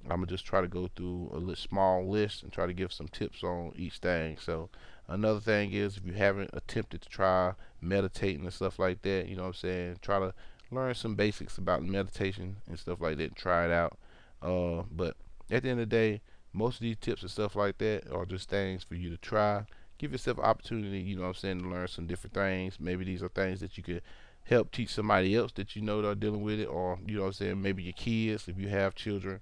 I'm 0.09 0.17
gonna 0.17 0.27
just 0.27 0.45
try 0.45 0.61
to 0.61 0.67
go 0.67 0.89
through 0.95 1.49
a 1.51 1.55
small 1.55 2.07
list 2.07 2.43
and 2.43 2.51
try 2.51 2.65
to 2.65 2.73
give 2.73 2.93
some 2.93 3.07
tips 3.09 3.43
on 3.43 3.73
each 3.75 3.97
thing. 3.97 4.37
So 4.39 4.69
another 5.07 5.41
thing 5.41 5.73
is 5.73 5.97
if 5.97 6.05
you 6.05 6.13
haven't 6.13 6.51
attempted 6.53 7.01
to 7.01 7.09
try 7.09 7.53
meditating 7.81 8.43
and 8.43 8.53
stuff 8.53 8.79
like 8.79 9.01
that, 9.01 9.27
you 9.27 9.35
know 9.35 9.43
what 9.43 9.49
I'm 9.49 9.53
saying, 9.55 9.99
try 10.01 10.19
to 10.19 10.33
learn 10.71 10.95
some 10.95 11.15
basics 11.15 11.57
about 11.57 11.83
meditation 11.83 12.57
and 12.67 12.79
stuff 12.79 13.01
like 13.01 13.17
that. 13.17 13.35
Try 13.35 13.65
it 13.65 13.71
out. 13.71 13.97
Uh, 14.41 14.83
but 14.91 15.17
at 15.51 15.63
the 15.63 15.69
end 15.69 15.81
of 15.81 15.89
the 15.89 15.95
day, 15.95 16.21
most 16.53 16.75
of 16.75 16.81
these 16.81 16.97
tips 16.97 17.21
and 17.21 17.31
stuff 17.31 17.55
like 17.55 17.77
that 17.79 18.09
are 18.11 18.25
just 18.25 18.49
things 18.49 18.83
for 18.83 18.95
you 18.95 19.09
to 19.09 19.17
try. 19.17 19.65
Give 19.97 20.11
yourself 20.11 20.39
opportunity, 20.39 20.99
you 20.99 21.15
know 21.15 21.23
what 21.23 21.29
I'm 21.29 21.33
saying, 21.33 21.61
to 21.63 21.69
learn 21.69 21.87
some 21.87 22.07
different 22.07 22.33
things. 22.33 22.79
Maybe 22.79 23.03
these 23.03 23.23
are 23.23 23.29
things 23.29 23.59
that 23.59 23.77
you 23.77 23.83
could 23.83 24.03
help 24.43 24.71
teach 24.71 24.93
somebody 24.93 25.35
else 25.35 25.51
that 25.53 25.75
you 25.75 25.81
know 25.81 26.01
that 26.01 26.07
are 26.07 26.15
dealing 26.15 26.43
with 26.43 26.59
it, 26.59 26.65
or 26.65 26.97
you 27.05 27.15
know 27.15 27.21
what 27.21 27.27
I'm 27.27 27.33
saying, 27.33 27.61
maybe 27.61 27.83
your 27.83 27.93
kids 27.93 28.47
if 28.47 28.57
you 28.57 28.69
have 28.69 28.95
children 28.95 29.41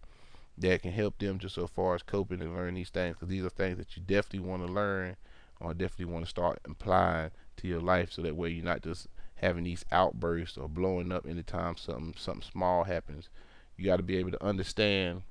that 0.57 0.81
can 0.81 0.91
help 0.91 1.17
them 1.19 1.39
just 1.39 1.55
so 1.55 1.67
far 1.67 1.95
as 1.95 2.03
coping 2.03 2.41
and 2.41 2.55
learn 2.55 2.75
these 2.75 2.89
things 2.89 3.15
because 3.15 3.29
these 3.29 3.43
are 3.43 3.49
things 3.49 3.77
that 3.77 3.95
you 3.95 4.03
definitely 4.05 4.47
want 4.47 4.65
to 4.65 4.71
learn 4.71 5.15
or 5.59 5.73
definitely 5.73 6.13
want 6.13 6.25
to 6.25 6.29
start 6.29 6.59
applying 6.65 7.31
to 7.57 7.67
your 7.67 7.81
life 7.81 8.11
so 8.11 8.21
that 8.21 8.35
way 8.35 8.49
you're 8.49 8.63
not 8.63 8.81
just 8.81 9.07
having 9.35 9.63
these 9.63 9.83
outbursts 9.91 10.57
or 10.57 10.69
blowing 10.69 11.11
up 11.11 11.25
anytime 11.27 11.75
something 11.77 12.13
something 12.17 12.49
small 12.49 12.83
happens. 12.83 13.29
You 13.77 13.85
got 13.85 13.97
to 13.97 14.03
be 14.03 14.17
able 14.17 14.31
to 14.31 14.43
understand 14.43 15.23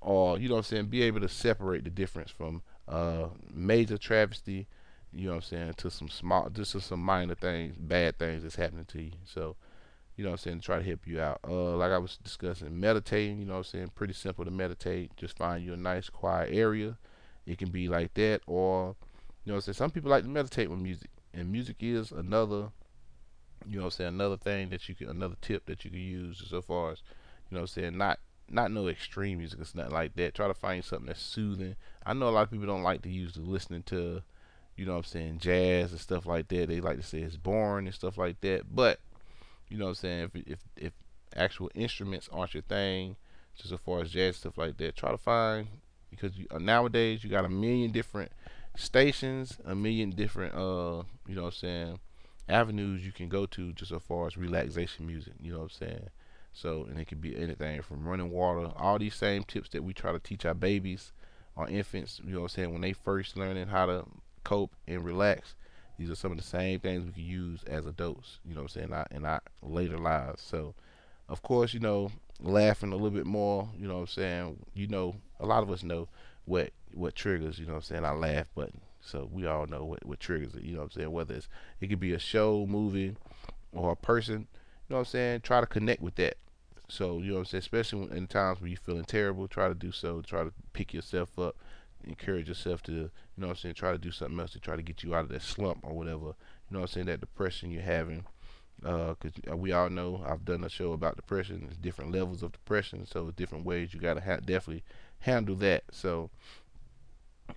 or 0.00 0.38
you 0.38 0.48
know 0.48 0.54
what 0.54 0.60
I'm 0.60 0.64
saying, 0.64 0.86
be 0.86 1.02
able 1.02 1.20
to 1.20 1.28
separate 1.28 1.84
the 1.84 1.90
difference 1.90 2.30
from 2.30 2.62
uh, 2.86 3.26
major 3.52 3.98
travesty, 3.98 4.68
you 5.12 5.26
know 5.26 5.32
what 5.32 5.36
I'm 5.36 5.42
saying, 5.42 5.74
to 5.74 5.90
some 5.90 6.08
small 6.08 6.50
just 6.50 6.72
to 6.72 6.80
some 6.80 7.00
minor 7.00 7.34
things, 7.34 7.76
bad 7.76 8.18
things 8.18 8.42
that's 8.42 8.56
happening 8.56 8.86
to 8.86 9.02
you. 9.02 9.12
So 9.24 9.56
you 10.18 10.24
know 10.24 10.30
what 10.30 10.40
I'm 10.40 10.42
saying, 10.42 10.58
to 10.58 10.66
try 10.66 10.78
to 10.78 10.84
help 10.84 11.06
you 11.06 11.20
out. 11.20 11.38
Uh, 11.48 11.76
like 11.76 11.92
I 11.92 11.98
was 11.98 12.16
discussing, 12.16 12.78
meditating, 12.80 13.38
you 13.38 13.44
know 13.46 13.52
what 13.52 13.58
I'm 13.58 13.64
saying, 13.64 13.92
pretty 13.94 14.14
simple 14.14 14.44
to 14.44 14.50
meditate. 14.50 15.16
Just 15.16 15.38
find 15.38 15.64
you 15.64 15.72
a 15.74 15.76
nice 15.76 16.10
quiet 16.10 16.52
area. 16.52 16.98
It 17.46 17.56
can 17.56 17.70
be 17.70 17.88
like 17.88 18.14
that, 18.14 18.40
or, 18.48 18.96
you 19.44 19.52
know 19.52 19.54
what 19.54 19.58
I'm 19.58 19.60
saying, 19.60 19.74
some 19.74 19.90
people 19.92 20.10
like 20.10 20.24
to 20.24 20.28
meditate 20.28 20.68
with 20.68 20.80
music. 20.80 21.10
And 21.32 21.52
music 21.52 21.76
is 21.78 22.10
another, 22.10 22.70
you 23.64 23.76
know 23.76 23.84
what 23.84 23.84
I'm 23.84 23.90
saying, 23.92 24.08
another 24.08 24.36
thing 24.36 24.70
that 24.70 24.88
you 24.88 24.96
can, 24.96 25.08
another 25.08 25.36
tip 25.40 25.66
that 25.66 25.84
you 25.84 25.92
can 25.92 26.00
use 26.00 26.42
so 26.50 26.62
far 26.62 26.90
as, 26.90 27.02
you 27.48 27.54
know 27.54 27.60
what 27.60 27.70
I'm 27.70 27.82
saying, 27.82 27.96
not, 27.96 28.18
not 28.50 28.72
no 28.72 28.88
extreme 28.88 29.38
music, 29.38 29.60
it's 29.60 29.76
not 29.76 29.92
like 29.92 30.16
that. 30.16 30.34
Try 30.34 30.48
to 30.48 30.54
find 30.54 30.84
something 30.84 31.06
that's 31.06 31.22
soothing. 31.22 31.76
I 32.04 32.12
know 32.12 32.28
a 32.28 32.30
lot 32.30 32.42
of 32.42 32.50
people 32.50 32.66
don't 32.66 32.82
like 32.82 33.02
to 33.02 33.08
use 33.08 33.34
the 33.34 33.42
listening 33.42 33.84
to, 33.84 34.22
you 34.76 34.84
know 34.84 34.94
what 34.94 34.98
I'm 34.98 35.04
saying, 35.04 35.38
jazz 35.38 35.92
and 35.92 36.00
stuff 36.00 36.26
like 36.26 36.48
that. 36.48 36.68
They 36.68 36.80
like 36.80 36.96
to 36.96 37.04
say 37.04 37.20
it's 37.20 37.36
boring 37.36 37.86
and 37.86 37.94
stuff 37.94 38.18
like 38.18 38.40
that. 38.40 38.74
But 38.74 38.98
you 39.68 39.78
know 39.78 39.86
what 39.86 39.90
I'm 39.90 39.94
saying? 39.96 40.30
If 40.34 40.46
if 40.46 40.58
if 40.76 40.92
actual 41.36 41.70
instruments 41.74 42.28
aren't 42.32 42.54
your 42.54 42.62
thing, 42.62 43.16
just 43.56 43.72
as 43.72 43.80
far 43.80 44.00
as 44.00 44.10
jazz 44.10 44.36
stuff 44.36 44.58
like 44.58 44.76
that, 44.78 44.96
try 44.96 45.10
to 45.10 45.18
find 45.18 45.68
because 46.10 46.36
you, 46.36 46.46
uh, 46.50 46.58
nowadays 46.58 47.22
you 47.22 47.30
got 47.30 47.44
a 47.44 47.48
million 47.48 47.90
different 47.90 48.32
stations, 48.76 49.58
a 49.64 49.74
million 49.74 50.10
different 50.10 50.54
uh, 50.54 51.02
you 51.26 51.34
know 51.34 51.42
what 51.42 51.48
I'm 51.48 51.52
saying, 51.52 51.98
avenues 52.48 53.04
you 53.04 53.12
can 53.12 53.28
go 53.28 53.46
to 53.46 53.72
just 53.72 53.92
as 53.92 54.02
far 54.02 54.26
as 54.26 54.36
relaxation 54.36 55.06
music. 55.06 55.34
You 55.40 55.52
know 55.52 55.58
what 55.58 55.64
I'm 55.64 55.88
saying? 55.88 56.08
So 56.52 56.86
and 56.88 56.98
it 56.98 57.06
could 57.06 57.20
be 57.20 57.36
anything 57.36 57.82
from 57.82 58.06
running 58.06 58.30
water, 58.30 58.70
all 58.76 58.98
these 58.98 59.14
same 59.14 59.44
tips 59.44 59.68
that 59.70 59.84
we 59.84 59.92
try 59.92 60.12
to 60.12 60.18
teach 60.18 60.44
our 60.44 60.54
babies, 60.54 61.12
our 61.56 61.68
infants. 61.68 62.20
You 62.24 62.32
know 62.32 62.40
what 62.40 62.52
I'm 62.52 62.56
saying? 62.56 62.72
When 62.72 62.82
they 62.82 62.92
first 62.92 63.36
learning 63.36 63.68
how 63.68 63.86
to 63.86 64.04
cope 64.44 64.74
and 64.86 65.04
relax 65.04 65.54
these 65.98 66.10
are 66.10 66.14
some 66.14 66.30
of 66.30 66.38
the 66.38 66.44
same 66.44 66.78
things 66.78 67.04
we 67.04 67.12
can 67.12 67.24
use 67.24 67.64
as 67.64 67.84
adults, 67.84 68.38
you 68.44 68.54
know 68.54 68.62
what 68.62 68.76
I'm 68.76 68.90
saying, 68.90 69.04
in 69.10 69.24
our 69.24 69.42
later 69.62 69.98
lives. 69.98 70.42
So, 70.42 70.74
of 71.28 71.42
course, 71.42 71.74
you 71.74 71.80
know, 71.80 72.12
laughing 72.40 72.92
a 72.92 72.94
little 72.94 73.10
bit 73.10 73.26
more, 73.26 73.68
you 73.76 73.88
know 73.88 73.94
what 73.94 74.00
I'm 74.00 74.06
saying, 74.06 74.56
you 74.74 74.86
know, 74.86 75.16
a 75.40 75.46
lot 75.46 75.62
of 75.62 75.70
us 75.70 75.82
know 75.82 76.08
what 76.44 76.70
what 76.94 77.14
triggers, 77.14 77.58
you 77.58 77.66
know 77.66 77.72
what 77.72 77.78
I'm 77.78 77.82
saying, 77.82 78.04
our 78.04 78.16
laugh 78.16 78.46
button. 78.54 78.80
So 79.00 79.28
we 79.30 79.46
all 79.46 79.66
know 79.66 79.84
what, 79.84 80.04
what 80.06 80.20
triggers 80.20 80.54
it, 80.54 80.62
you 80.62 80.72
know 80.72 80.78
what 80.78 80.84
I'm 80.86 80.90
saying, 80.92 81.12
whether 81.12 81.34
it's 81.34 81.48
it 81.80 81.88
could 81.88 82.00
be 82.00 82.12
a 82.12 82.18
show, 82.18 82.66
movie, 82.68 83.16
or 83.72 83.92
a 83.92 83.96
person, 83.96 84.46
you 84.88 84.90
know 84.90 84.96
what 84.96 85.00
I'm 85.00 85.04
saying, 85.06 85.40
try 85.40 85.60
to 85.60 85.66
connect 85.66 86.00
with 86.00 86.14
that. 86.16 86.36
So, 86.88 87.18
you 87.18 87.30
know 87.30 87.34
what 87.34 87.40
I'm 87.40 87.46
saying, 87.46 87.58
especially 87.60 88.16
in 88.16 88.28
times 88.28 88.60
when 88.60 88.70
you're 88.70 88.78
feeling 88.78 89.04
terrible, 89.04 89.46
try 89.46 89.68
to 89.68 89.74
do 89.74 89.92
so, 89.92 90.22
try 90.22 90.44
to 90.44 90.52
pick 90.72 90.94
yourself 90.94 91.38
up 91.38 91.56
encourage 92.04 92.48
yourself 92.48 92.82
to, 92.84 93.10
you 93.38 93.42
know 93.42 93.48
what 93.50 93.58
I'm 93.58 93.60
saying, 93.60 93.74
try 93.76 93.92
to 93.92 93.98
do 93.98 94.10
something 94.10 94.40
else 94.40 94.50
to 94.50 94.58
try 94.58 94.74
to 94.74 94.82
get 94.82 95.04
you 95.04 95.14
out 95.14 95.22
of 95.22 95.28
that 95.28 95.42
slump 95.42 95.78
or 95.84 95.92
whatever, 95.92 96.24
you 96.24 96.72
know 96.72 96.80
what 96.80 96.90
I'm 96.90 96.92
saying, 96.92 97.06
that 97.06 97.20
depression 97.20 97.70
you're 97.70 97.82
having. 97.82 98.24
Because 98.80 99.32
uh, 99.48 99.56
we 99.56 99.70
all 99.70 99.88
know 99.90 100.24
I've 100.26 100.44
done 100.44 100.64
a 100.64 100.68
show 100.68 100.92
about 100.92 101.14
depression. 101.14 101.60
There's 101.62 101.76
different 101.76 102.10
levels 102.10 102.42
of 102.42 102.50
depression, 102.50 103.06
so 103.06 103.30
different 103.30 103.64
ways 103.64 103.94
you 103.94 104.00
gotta 104.00 104.20
ha- 104.20 104.40
definitely 104.44 104.82
handle 105.20 105.54
that. 105.56 105.84
So 105.92 106.30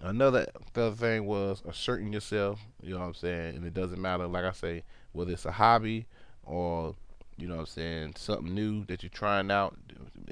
another 0.02 0.48
other 0.76 0.96
thing 0.96 1.26
was 1.26 1.64
asserting 1.68 2.14
yourself. 2.14 2.60
You 2.84 2.94
know 2.94 3.00
what 3.00 3.08
I'm 3.08 3.14
saying, 3.16 3.56
and 3.56 3.66
it 3.66 3.74
doesn't 3.74 4.00
matter. 4.00 4.28
Like 4.28 4.46
I 4.46 4.52
say, 4.52 4.84
whether 5.14 5.32
it's 5.32 5.46
a 5.46 5.52
hobby 5.52 6.06
or 6.44 6.96
you 7.38 7.48
know 7.48 7.56
what 7.56 7.62
I'm 7.62 7.68
saying, 7.68 8.14
something 8.18 8.54
new 8.54 8.86
that 8.86 9.02
you're 9.02 9.10
trying 9.10 9.50
out. 9.50 9.76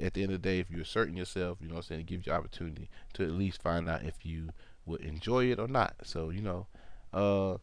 At 0.00 0.14
the 0.14 0.22
end 0.22 0.32
of 0.32 0.42
the 0.42 0.48
day, 0.48 0.60
if 0.60 0.70
you're 0.70 0.82
asserting 0.82 1.16
yourself, 1.16 1.58
you 1.60 1.66
know 1.66 1.74
what 1.74 1.84
I'm 1.84 1.88
saying, 1.88 2.00
it 2.02 2.06
gives 2.06 2.26
you 2.26 2.32
opportunity 2.32 2.88
to 3.14 3.24
at 3.24 3.30
least 3.30 3.62
find 3.62 3.88
out 3.88 4.04
if 4.04 4.24
you 4.24 4.50
would 4.90 5.00
enjoy 5.02 5.46
it 5.46 5.58
or 5.58 5.68
not. 5.68 5.94
So, 6.04 6.30
you 6.30 6.42
know, 6.42 6.66
uh, 7.12 7.56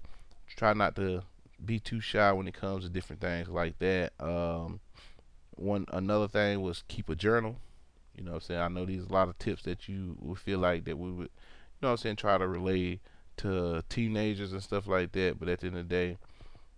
try 0.56 0.74
not 0.74 0.96
to 0.96 1.24
be 1.64 1.80
too 1.80 2.00
shy 2.00 2.32
when 2.32 2.48
it 2.48 2.54
comes 2.54 2.84
to 2.84 2.90
different 2.90 3.22
things 3.22 3.50
like 3.50 3.78
that. 3.80 4.14
Um, 4.20 4.80
one 5.56 5.86
another 5.92 6.28
thing 6.28 6.62
was 6.62 6.84
keep 6.88 7.10
a 7.10 7.16
journal. 7.16 7.58
You 8.16 8.24
know 8.24 8.36
I'm 8.36 8.42
saying? 8.42 8.60
I 8.60 8.68
know 8.68 8.86
these 8.86 9.06
a 9.06 9.14
lot 9.14 9.30
of 9.30 9.38
tips 9.38 9.64
that 9.64 9.88
you 9.88 10.16
would 10.20 10.40
feel 10.40 10.60
like 10.60 10.86
that 10.86 10.98
we 10.98 11.12
would, 11.12 11.30
you 11.30 11.82
know 11.82 11.92
I'm 11.92 11.98
saying, 11.98 12.16
try 12.16 12.38
to 12.38 12.48
relay 12.48 13.00
to 13.38 13.84
teenagers 13.90 14.54
and 14.54 14.64
stuff 14.64 14.88
like 14.88 15.12
that. 15.12 15.40
But 15.40 15.50
at 15.50 15.60
the 15.60 15.68
end 15.68 15.78
of 15.78 15.88
the 15.88 15.96
day, 15.96 16.18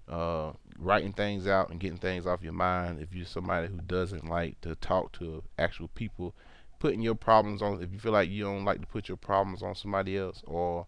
uh, 0.10 0.52
writing 0.78 1.14
things 1.14 1.48
out 1.48 1.70
and 1.70 1.80
getting 1.80 1.98
things 1.98 2.26
off 2.26 2.44
your 2.44 2.54
mind. 2.54 3.00
If 3.00 3.14
you're 3.14 3.26
somebody 3.26 3.68
who 3.68 3.78
doesn't 3.78 4.28
like 4.28 4.60
to 4.62 4.76
talk 4.76 5.12
to 5.14 5.44
actual 5.58 5.90
people, 5.90 6.34
putting 6.80 7.02
your 7.02 7.16
problems 7.16 7.62
on. 7.62 7.82
If 7.82 7.92
you 7.92 8.00
feel 8.00 8.12
like 8.12 8.30
you 8.30 8.44
don't 8.44 8.66
like 8.66 8.82
to 8.82 8.88
put 8.88 9.08
your 9.08 9.18
problems 9.18 9.62
on 9.62 9.76
somebody 9.76 10.18
else, 10.18 10.42
or 10.48 10.88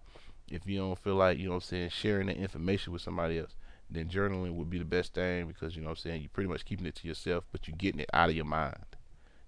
if 0.49 0.65
you 0.65 0.79
don't 0.79 0.97
feel 0.97 1.15
like 1.15 1.37
you 1.37 1.45
know 1.45 1.51
what 1.51 1.55
I'm 1.57 1.61
saying 1.61 1.89
sharing 1.89 2.27
that 2.27 2.37
information 2.37 2.93
with 2.93 3.01
somebody 3.01 3.39
else, 3.39 3.55
then 3.89 4.07
journaling 4.07 4.53
would 4.55 4.69
be 4.69 4.79
the 4.79 4.85
best 4.85 5.13
thing 5.13 5.47
because 5.47 5.75
you 5.75 5.81
know 5.81 5.89
what 5.89 5.97
I'm 5.99 6.03
saying 6.03 6.21
you're 6.21 6.29
pretty 6.29 6.49
much 6.49 6.65
keeping 6.65 6.85
it 6.85 6.95
to 6.95 7.07
yourself, 7.07 7.43
but 7.51 7.67
you're 7.67 7.77
getting 7.77 7.99
it 8.01 8.09
out 8.13 8.29
of 8.29 8.35
your 8.35 8.45
mind. 8.45 8.85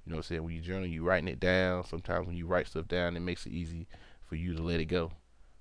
You 0.06 0.12
know 0.12 0.18
what 0.18 0.26
I'm 0.26 0.30
saying? 0.30 0.44
When 0.44 0.54
you 0.54 0.62
journal, 0.62 0.86
you're 0.86 1.04
writing 1.04 1.30
it 1.30 1.40
down. 1.40 1.86
Sometimes 1.86 2.28
when 2.28 2.36
you 2.36 2.46
write 2.46 2.68
stuff 2.68 2.88
down, 2.88 3.16
it 3.16 3.22
makes 3.22 3.46
it 3.46 3.54
easy 3.54 3.88
for 4.26 4.36
you 4.36 4.54
to 4.54 4.62
let 4.62 4.82
it 4.82 4.86
go. 4.86 5.12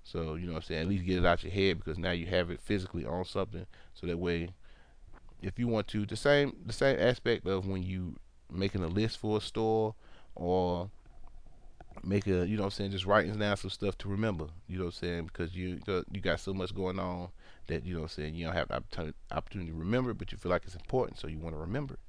So, 0.03 0.35
you 0.35 0.47
know 0.47 0.55
what 0.55 0.65
I'm 0.65 0.67
saying? 0.67 0.83
At 0.83 0.89
least 0.89 1.07
get 1.07 1.19
it 1.19 1.25
out 1.25 1.45
your 1.45 1.53
head 1.53 1.79
because 1.79 1.97
now 1.97 2.11
you 2.11 2.27
have 2.27 2.51
it 2.51 2.61
physically 2.61 3.07
on 3.07 3.25
something. 3.25 3.67
So 3.95 4.09
that 4.09 4.19
way 4.19 4.49
if 5.43 5.59
you 5.59 5.67
want 5.69 5.89
to, 5.89 6.07
the 6.07 6.17
same 6.17 6.57
the 6.65 6.73
same 6.73 6.99
aspect 6.99 7.47
of 7.47 7.67
when 7.67 7.83
you 7.83 8.17
making 8.51 8.83
a 8.83 8.87
list 8.87 9.19
for 9.19 9.39
a 9.39 9.41
store 9.41 9.95
or 10.35 10.91
make 12.05 12.27
a 12.27 12.47
you 12.47 12.57
know 12.57 12.65
I'm 12.65 12.71
saying 12.71 12.91
just 12.91 13.07
writing 13.07 13.39
down 13.39 13.57
some 13.57 13.71
stuff 13.71 13.97
to 13.99 14.09
remember 14.09 14.47
you 14.67 14.79
know 14.79 14.87
I'm 14.87 14.93
saying 14.93 15.27
because 15.27 15.55
you 15.55 15.81
you 16.11 16.21
got 16.21 16.41
so 16.41 16.53
much 16.53 16.75
going 16.75 16.99
on 16.99 17.29
that 17.69 17.85
you 17.85 17.95
know 17.95 18.03
I'm 18.03 18.09
saying 18.09 18.35
you 18.35 18.47
don't 18.47 18.55
have 18.55 18.69
the 18.69 19.15
opportunity, 19.31 19.71
to 19.71 19.77
remember 19.77 20.11
it 20.11 20.19
but 20.19 20.33
you 20.33 20.39
feel 20.39 20.51
like 20.51 20.65
it's 20.65 20.75
important 20.75 21.19
so 21.19 21.29
you 21.29 21.39
want 21.39 21.55
to 21.55 21.61
remember 21.61 21.95
it. 21.95 22.01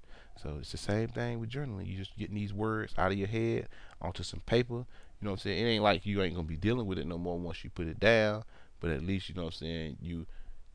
So 0.41 0.57
it's 0.59 0.71
the 0.71 0.79
same 0.79 1.09
thing 1.09 1.39
with 1.39 1.51
journaling. 1.51 1.85
You're 1.85 1.99
just 1.99 2.17
getting 2.17 2.35
these 2.35 2.53
words 2.53 2.93
out 2.97 3.11
of 3.11 3.17
your 3.17 3.27
head 3.27 3.67
onto 4.01 4.23
some 4.23 4.39
paper 4.41 4.85
you 5.21 5.27
know 5.27 5.33
I'm 5.33 5.37
saying? 5.37 5.65
It 5.65 5.69
ain't 5.69 5.83
like 5.83 6.05
you 6.05 6.21
ain't 6.21 6.35
gonna 6.35 6.47
be 6.47 6.57
dealing 6.57 6.87
with 6.87 6.97
it 6.97 7.07
no 7.07 7.17
more 7.17 7.37
once 7.37 7.63
you 7.63 7.69
put 7.69 7.87
it 7.87 7.99
down 7.99 8.43
but 8.79 8.91
at 8.91 9.03
least 9.03 9.29
you 9.29 9.35
know 9.35 9.45
I'm 9.45 9.51
saying 9.51 9.97
you 10.01 10.25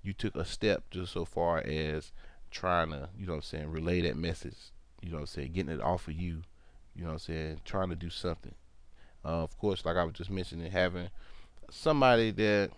you 0.03 0.13
took 0.13 0.37
a 0.37 0.45
step 0.45 0.85
just 0.91 1.13
so 1.13 1.25
far 1.25 1.59
as 1.59 2.13
trying 2.51 2.91
to 2.91 3.09
you 3.19 3.27
know 3.27 3.35
I'm 3.35 3.43
saying 3.43 3.71
relay 3.71 4.01
that 4.03 4.17
message 4.17 4.57
you 5.03 5.13
know 5.13 5.19
I'm 5.19 5.27
saying 5.27 5.53
getting 5.53 5.73
it 5.73 5.83
off 5.83 6.09
of 6.09 6.15
you 6.15 6.43
you 6.99 7.05
know 7.05 7.11
what 7.11 7.15
I'm 7.15 7.19
saying 7.21 7.61
trying 7.65 7.89
to 7.89 7.97
do 7.97 8.11
something 8.11 8.55
uh, 9.25 9.43
of 9.43 9.59
course, 9.59 9.85
like 9.85 9.97
I 9.97 10.05
was 10.05 10.15
just 10.15 10.31
mentioning, 10.31 10.71
having 10.71 11.09
somebody 11.71 12.31
that 12.31 12.71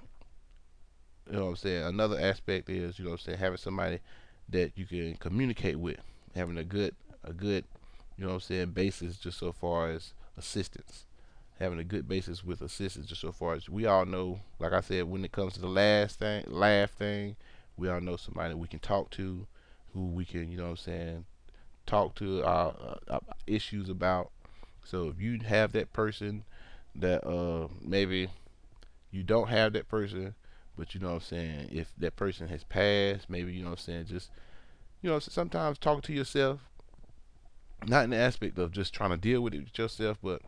you 1.29 1.37
know 1.37 1.45
what 1.45 1.51
I'm 1.51 1.57
saying. 1.57 1.85
Another 1.85 2.19
aspect 2.21 2.69
is 2.69 2.99
you 2.99 3.05
know 3.05 3.13
what 3.13 3.21
I'm 3.21 3.25
saying 3.25 3.39
having 3.39 3.59
somebody 3.59 4.01
that 4.49 4.73
you 4.77 4.87
can 4.87 5.15
communicate 5.17 5.79
with, 5.79 5.99
having 6.35 6.59
a 6.59 6.65
good 6.65 6.95
a 7.23 7.33
good 7.33 7.65
you 8.17 8.25
know 8.25 8.31
what 8.31 8.35
I'm 8.35 8.41
saying 8.41 8.71
basis 8.71 9.17
just 9.17 9.39
so 9.39 9.53
far 9.53 9.91
as 9.91 10.13
assistance. 10.37 11.07
Having 11.59 11.79
a 11.79 11.85
good 11.85 12.09
basis 12.09 12.43
with 12.43 12.63
assistance 12.63 13.07
just 13.07 13.21
so 13.21 13.33
far 13.33 13.55
as 13.55 13.69
we 13.69 13.85
all 13.85 14.07
know, 14.07 14.41
like 14.59 14.73
I 14.73 14.81
said, 14.81 15.05
when 15.05 15.25
it 15.25 15.31
comes 15.31 15.53
to 15.53 15.61
the 15.61 15.69
last 15.69 16.19
thing, 16.19 16.45
laugh 16.49 16.91
thing, 16.91 17.37
we 17.77 17.89
all 17.91 18.01
know 18.01 18.17
somebody 18.17 18.55
we 18.55 18.67
can 18.67 18.79
talk 18.79 19.11
to, 19.11 19.47
who 19.93 20.07
we 20.07 20.25
can, 20.25 20.51
you 20.51 20.57
know 20.57 20.65
what 20.65 20.71
I'm 20.71 20.77
saying, 20.79 21.25
talk 21.91 22.15
to 22.15 22.45
our, 22.45 22.75
uh, 23.09 23.19
issues 23.47 23.89
about, 23.89 24.31
so 24.85 25.09
if 25.09 25.21
you 25.21 25.41
have 25.41 25.73
that 25.73 25.93
person 25.93 26.45
that 26.95 27.27
uh 27.27 27.69
maybe 27.83 28.29
you 29.11 29.23
don't 29.23 29.49
have 29.49 29.73
that 29.73 29.89
person, 29.89 30.35
but 30.77 30.95
you 30.95 31.01
know 31.01 31.09
what 31.09 31.15
I'm 31.15 31.21
saying, 31.21 31.69
if 31.73 31.93
that 31.99 32.17
person 32.17 32.49
has 32.49 32.63
passed, 32.65 33.29
maybe 33.29 33.53
you 33.53 33.63
know 33.63 33.71
what 33.71 33.81
I'm 33.81 33.85
saying, 33.85 34.07
just 34.07 34.31
you 35.03 35.11
know, 35.11 35.19
sometimes 35.19 35.79
talk 35.79 36.03
to 36.03 36.13
yourself, 36.13 36.61
not 37.87 38.05
in 38.05 38.11
the 38.11 38.17
aspect 38.17 38.59
of 38.59 38.71
just 38.71 38.95
trying 38.95 39.11
to 39.11 39.17
deal 39.17 39.41
with 39.41 39.55
it 39.55 39.77
yourself, 39.77 40.19
but 40.23 40.43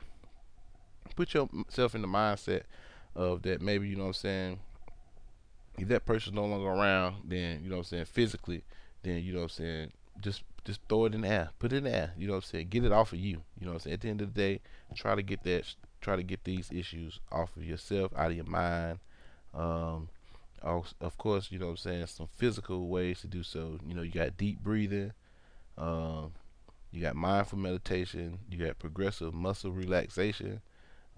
put 1.16 1.34
yourself 1.34 1.95
in 1.95 2.03
the 2.03 2.09
mindset 2.09 2.62
of 3.16 3.43
that 3.43 3.61
maybe, 3.61 3.88
you 3.88 3.97
know 3.97 4.05
what 4.05 4.09
I'm 4.09 4.14
saying, 4.14 4.61
if 5.78 5.88
that 5.88 6.05
person's 6.05 6.36
no 6.36 6.45
longer 6.45 6.68
around, 6.68 7.16
then 7.24 7.64
you 7.64 7.70
know 7.70 7.76
what 7.76 7.86
I'm 7.86 7.97
saying, 7.97 8.05
physically, 8.05 8.62
then 9.03 9.22
you 9.24 9.32
know 9.32 9.40
what 9.40 9.45
I'm 9.45 9.64
saying, 9.64 9.93
just 10.20 10.43
just 10.64 10.80
throw 10.88 11.06
it 11.06 11.14
in 11.14 11.22
the 11.22 11.28
air, 11.28 11.50
put 11.58 11.72
it 11.72 11.76
in 11.76 11.84
the 11.84 11.94
air. 11.94 12.12
You 12.16 12.26
know 12.26 12.34
what 12.34 12.44
I'm 12.44 12.50
saying? 12.50 12.68
Get 12.68 12.84
it 12.84 12.92
off 12.92 13.12
of 13.12 13.18
you. 13.18 13.42
You 13.58 13.66
know 13.66 13.72
what 13.72 13.74
I'm 13.74 13.80
saying? 13.80 13.94
At 13.94 14.00
the 14.02 14.08
end 14.08 14.20
of 14.22 14.34
the 14.34 14.40
day, 14.40 14.60
try 14.94 15.14
to 15.14 15.22
get 15.22 15.42
that, 15.44 15.74
try 16.00 16.16
to 16.16 16.22
get 16.22 16.44
these 16.44 16.70
issues 16.72 17.20
off 17.30 17.56
of 17.56 17.64
yourself, 17.64 18.12
out 18.16 18.30
of 18.30 18.36
your 18.36 18.46
mind. 18.46 18.98
Um, 19.54 20.08
of 20.62 21.18
course, 21.18 21.50
you 21.50 21.58
know 21.58 21.66
what 21.66 21.72
I'm 21.72 21.76
saying? 21.78 22.06
Some 22.06 22.28
physical 22.36 22.88
ways 22.88 23.20
to 23.20 23.26
do 23.26 23.42
so. 23.42 23.78
You 23.86 23.94
know, 23.94 24.02
you 24.02 24.12
got 24.12 24.36
deep 24.36 24.62
breathing. 24.62 25.12
Um, 25.76 26.32
you 26.92 27.02
got 27.02 27.16
mindful 27.16 27.58
meditation. 27.58 28.38
You 28.50 28.66
got 28.66 28.78
progressive 28.78 29.34
muscle 29.34 29.72
relaxation. 29.72 30.60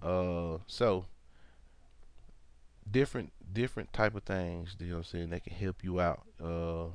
Uh, 0.01 0.57
so 0.67 1.05
different 2.89 3.31
different 3.53 3.91
type 3.93 4.15
of 4.15 4.23
things. 4.23 4.75
You 4.79 4.87
know 4.87 4.93
what 4.93 4.97
I'm 4.99 5.03
saying? 5.05 5.29
That 5.29 5.43
can 5.43 5.53
help 5.53 5.83
you 5.83 5.99
out. 5.99 6.23
Uh, 6.43 6.87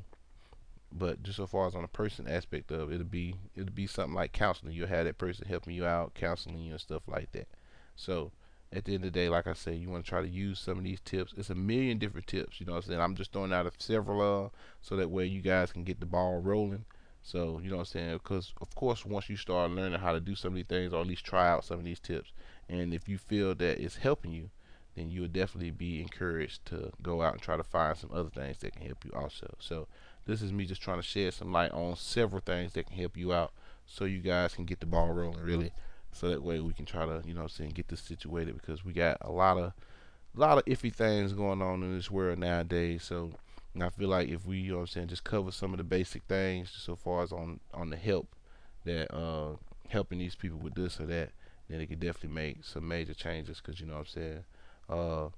but 0.92 1.22
just 1.22 1.36
so 1.36 1.46
far 1.46 1.66
as 1.66 1.74
on 1.74 1.84
a 1.84 1.88
person 1.88 2.26
aspect 2.28 2.70
of 2.70 2.90
it, 2.90 2.94
it'll 2.96 3.06
be 3.06 3.36
it'll 3.54 3.72
be 3.72 3.86
something 3.86 4.14
like 4.14 4.32
counseling. 4.32 4.72
You'll 4.72 4.88
have 4.88 5.04
that 5.04 5.18
person 5.18 5.46
helping 5.48 5.74
you 5.74 5.86
out, 5.86 6.14
counseling 6.14 6.58
you 6.58 6.72
and 6.72 6.80
stuff 6.80 7.02
like 7.06 7.32
that. 7.32 7.48
So 7.96 8.32
at 8.72 8.84
the 8.84 8.94
end 8.94 9.04
of 9.04 9.12
the 9.12 9.18
day, 9.18 9.28
like 9.28 9.46
I 9.46 9.52
say, 9.52 9.74
you 9.74 9.88
want 9.88 10.04
to 10.04 10.08
try 10.08 10.22
to 10.22 10.28
use 10.28 10.58
some 10.58 10.78
of 10.78 10.84
these 10.84 11.00
tips. 11.00 11.34
It's 11.36 11.50
a 11.50 11.54
million 11.54 11.98
different 11.98 12.26
tips. 12.26 12.60
You 12.60 12.66
know 12.66 12.72
what 12.72 12.84
I'm 12.84 12.88
saying? 12.88 13.00
I'm 13.00 13.14
just 13.16 13.32
throwing 13.32 13.52
out 13.52 13.66
a 13.66 13.72
several 13.78 14.20
uh 14.20 14.48
so 14.80 14.96
that 14.96 15.10
way 15.10 15.26
you 15.26 15.40
guys 15.40 15.72
can 15.72 15.84
get 15.84 16.00
the 16.00 16.06
ball 16.06 16.40
rolling. 16.40 16.84
So 17.22 17.60
you 17.62 17.70
know 17.70 17.76
what 17.76 17.82
I'm 17.82 17.86
saying? 17.86 18.12
Because 18.14 18.52
of 18.60 18.74
course, 18.74 19.04
once 19.04 19.28
you 19.28 19.36
start 19.36 19.70
learning 19.70 20.00
how 20.00 20.12
to 20.12 20.20
do 20.20 20.34
some 20.34 20.52
of 20.52 20.56
these 20.56 20.66
things, 20.66 20.92
or 20.92 21.00
at 21.00 21.06
least 21.06 21.24
try 21.24 21.48
out 21.48 21.64
some 21.64 21.78
of 21.78 21.84
these 21.84 22.00
tips, 22.00 22.32
and 22.68 22.94
if 22.94 23.08
you 23.08 23.18
feel 23.18 23.54
that 23.56 23.78
it's 23.78 23.96
helping 23.96 24.32
you, 24.32 24.50
then 24.96 25.10
you 25.10 25.22
will 25.22 25.28
definitely 25.28 25.70
be 25.70 26.00
encouraged 26.00 26.64
to 26.66 26.92
go 27.02 27.22
out 27.22 27.34
and 27.34 27.42
try 27.42 27.56
to 27.56 27.62
find 27.62 27.96
some 27.96 28.10
other 28.12 28.30
things 28.30 28.58
that 28.58 28.72
can 28.72 28.86
help 28.86 29.04
you 29.04 29.12
also. 29.14 29.54
So 29.58 29.86
this 30.26 30.42
is 30.42 30.52
me 30.52 30.64
just 30.64 30.82
trying 30.82 30.98
to 30.98 31.02
shed 31.02 31.34
some 31.34 31.52
light 31.52 31.72
on 31.72 31.96
several 31.96 32.40
things 32.40 32.72
that 32.72 32.86
can 32.86 32.96
help 32.96 33.16
you 33.16 33.32
out 33.32 33.52
so 33.86 34.04
you 34.04 34.20
guys 34.20 34.54
can 34.54 34.64
get 34.64 34.80
the 34.80 34.86
ball 34.86 35.10
rolling 35.12 35.42
really. 35.42 35.72
So 36.12 36.28
that 36.28 36.42
way 36.42 36.60
we 36.60 36.72
can 36.72 36.86
try 36.86 37.06
to, 37.06 37.22
you 37.24 37.34
know 37.34 37.42
I'm 37.42 37.48
saying, 37.48 37.70
get 37.70 37.88
this 37.88 38.00
situated 38.00 38.54
because 38.54 38.84
we 38.84 38.92
got 38.92 39.18
a 39.20 39.30
lot 39.30 39.58
of 39.58 39.72
a 40.36 40.40
lot 40.40 40.58
of 40.58 40.64
iffy 40.64 40.92
things 40.92 41.32
going 41.32 41.60
on 41.62 41.82
in 41.82 41.96
this 41.96 42.10
world 42.10 42.38
nowadays. 42.38 43.04
So 43.04 43.32
I 43.80 43.88
feel 43.90 44.08
like 44.08 44.28
if 44.28 44.44
we, 44.44 44.58
you 44.58 44.72
know 44.72 44.80
I'm 44.80 44.86
saying, 44.86 45.08
just 45.08 45.24
cover 45.24 45.50
some 45.50 45.72
of 45.72 45.78
the 45.78 45.84
basic 45.84 46.22
things 46.24 46.70
so 46.70 46.96
far 46.96 47.22
as 47.22 47.32
on 47.32 47.60
on 47.72 47.90
the 47.90 47.96
help 47.96 48.28
that 48.84 49.12
uh 49.14 49.56
helping 49.88 50.18
these 50.18 50.34
people 50.36 50.58
with 50.58 50.74
this 50.74 51.00
or 51.00 51.06
that, 51.06 51.30
then 51.68 51.80
it 51.80 51.86
could 51.86 52.00
definitely 52.00 52.34
make 52.34 52.64
some 52.64 52.86
major 52.86 53.14
changes 53.14 53.60
because 53.60 53.80
you 53.80 53.86
know 53.86 53.94
what 53.94 54.00
I'm 54.00 54.06
saying. 54.06 54.44
Uh, 54.88 55.28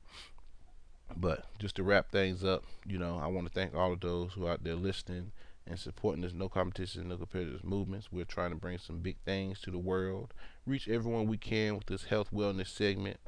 but 1.17 1.45
just 1.59 1.77
to 1.77 1.83
wrap 1.83 2.11
things 2.11 2.45
up, 2.45 2.65
you 2.87 2.99
know, 2.99 3.19
I 3.23 3.27
want 3.27 3.47
to 3.47 3.53
thank 3.53 3.75
all 3.75 3.93
of 3.93 4.01
those 4.01 4.33
who 4.33 4.47
are 4.47 4.53
out 4.53 4.65
there 4.65 4.75
listening 4.75 5.33
and 5.67 5.79
supporting 5.79 6.23
this 6.23 6.33
no 6.33 6.49
competition, 6.49 7.09
no 7.09 7.17
competitors 7.17 7.63
movements. 7.63 8.11
We're 8.11 8.25
trying 8.25 8.51
to 8.51 8.57
bring 8.57 8.79
some 8.79 8.99
big 8.99 9.17
things 9.25 9.61
to 9.61 9.71
the 9.71 9.79
world, 9.79 10.35
reach 10.67 10.89
everyone 10.89 11.27
we 11.27 11.37
can 11.37 11.77
with 11.77 11.87
this 11.87 12.05
health 12.05 12.31
wellness 12.33 12.69
segment. 12.69 13.19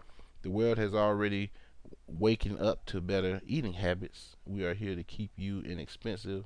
The 0.43 0.51
world 0.51 0.79
has 0.79 0.95
already 0.95 1.51
waking 2.07 2.61
up 2.61 2.85
to 2.87 3.01
better 3.01 3.41
eating 3.47 3.75
habits. 3.75 4.37
We 4.47 4.65
are 4.65 4.75
here 4.75 4.97
to 4.97 5.05
keep 5.05 5.31
you 5.37 5.61
inexpensive 5.61 6.45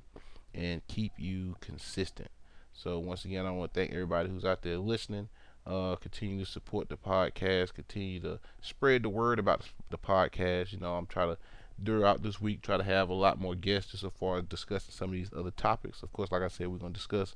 and 0.53 0.85
keep 0.87 1.13
you 1.17 1.55
consistent. 1.61 2.29
So 2.73 2.99
once 2.99 3.25
again, 3.25 3.45
I 3.45 3.51
want 3.51 3.73
to 3.73 3.79
thank 3.79 3.91
everybody 3.91 4.29
who's 4.29 4.45
out 4.45 4.61
there 4.61 4.77
listening. 4.77 5.29
Uh, 5.69 5.95
continue 5.97 6.43
to 6.43 6.49
support 6.49 6.89
the 6.89 6.97
podcast. 6.97 7.75
Continue 7.75 8.19
to 8.21 8.39
spread 8.59 9.03
the 9.03 9.09
word 9.09 9.37
about 9.37 9.61
the 9.91 9.99
podcast. 9.99 10.73
You 10.73 10.79
know, 10.79 10.95
I'm 10.95 11.05
trying 11.05 11.35
to 11.35 11.37
throughout 11.85 12.23
this 12.23 12.41
week 12.41 12.61
try 12.61 12.75
to 12.75 12.83
have 12.83 13.09
a 13.09 13.13
lot 13.13 13.39
more 13.39 13.53
guests 13.55 13.91
just 13.91 14.01
so 14.01 14.09
far 14.09 14.39
as 14.39 14.45
discussing 14.45 14.91
some 14.91 15.09
of 15.09 15.13
these 15.13 15.31
other 15.31 15.51
topics. 15.51 16.01
Of 16.01 16.11
course, 16.11 16.31
like 16.31 16.41
I 16.41 16.47
said, 16.47 16.67
we're 16.69 16.79
to 16.79 16.89
discuss 16.89 17.35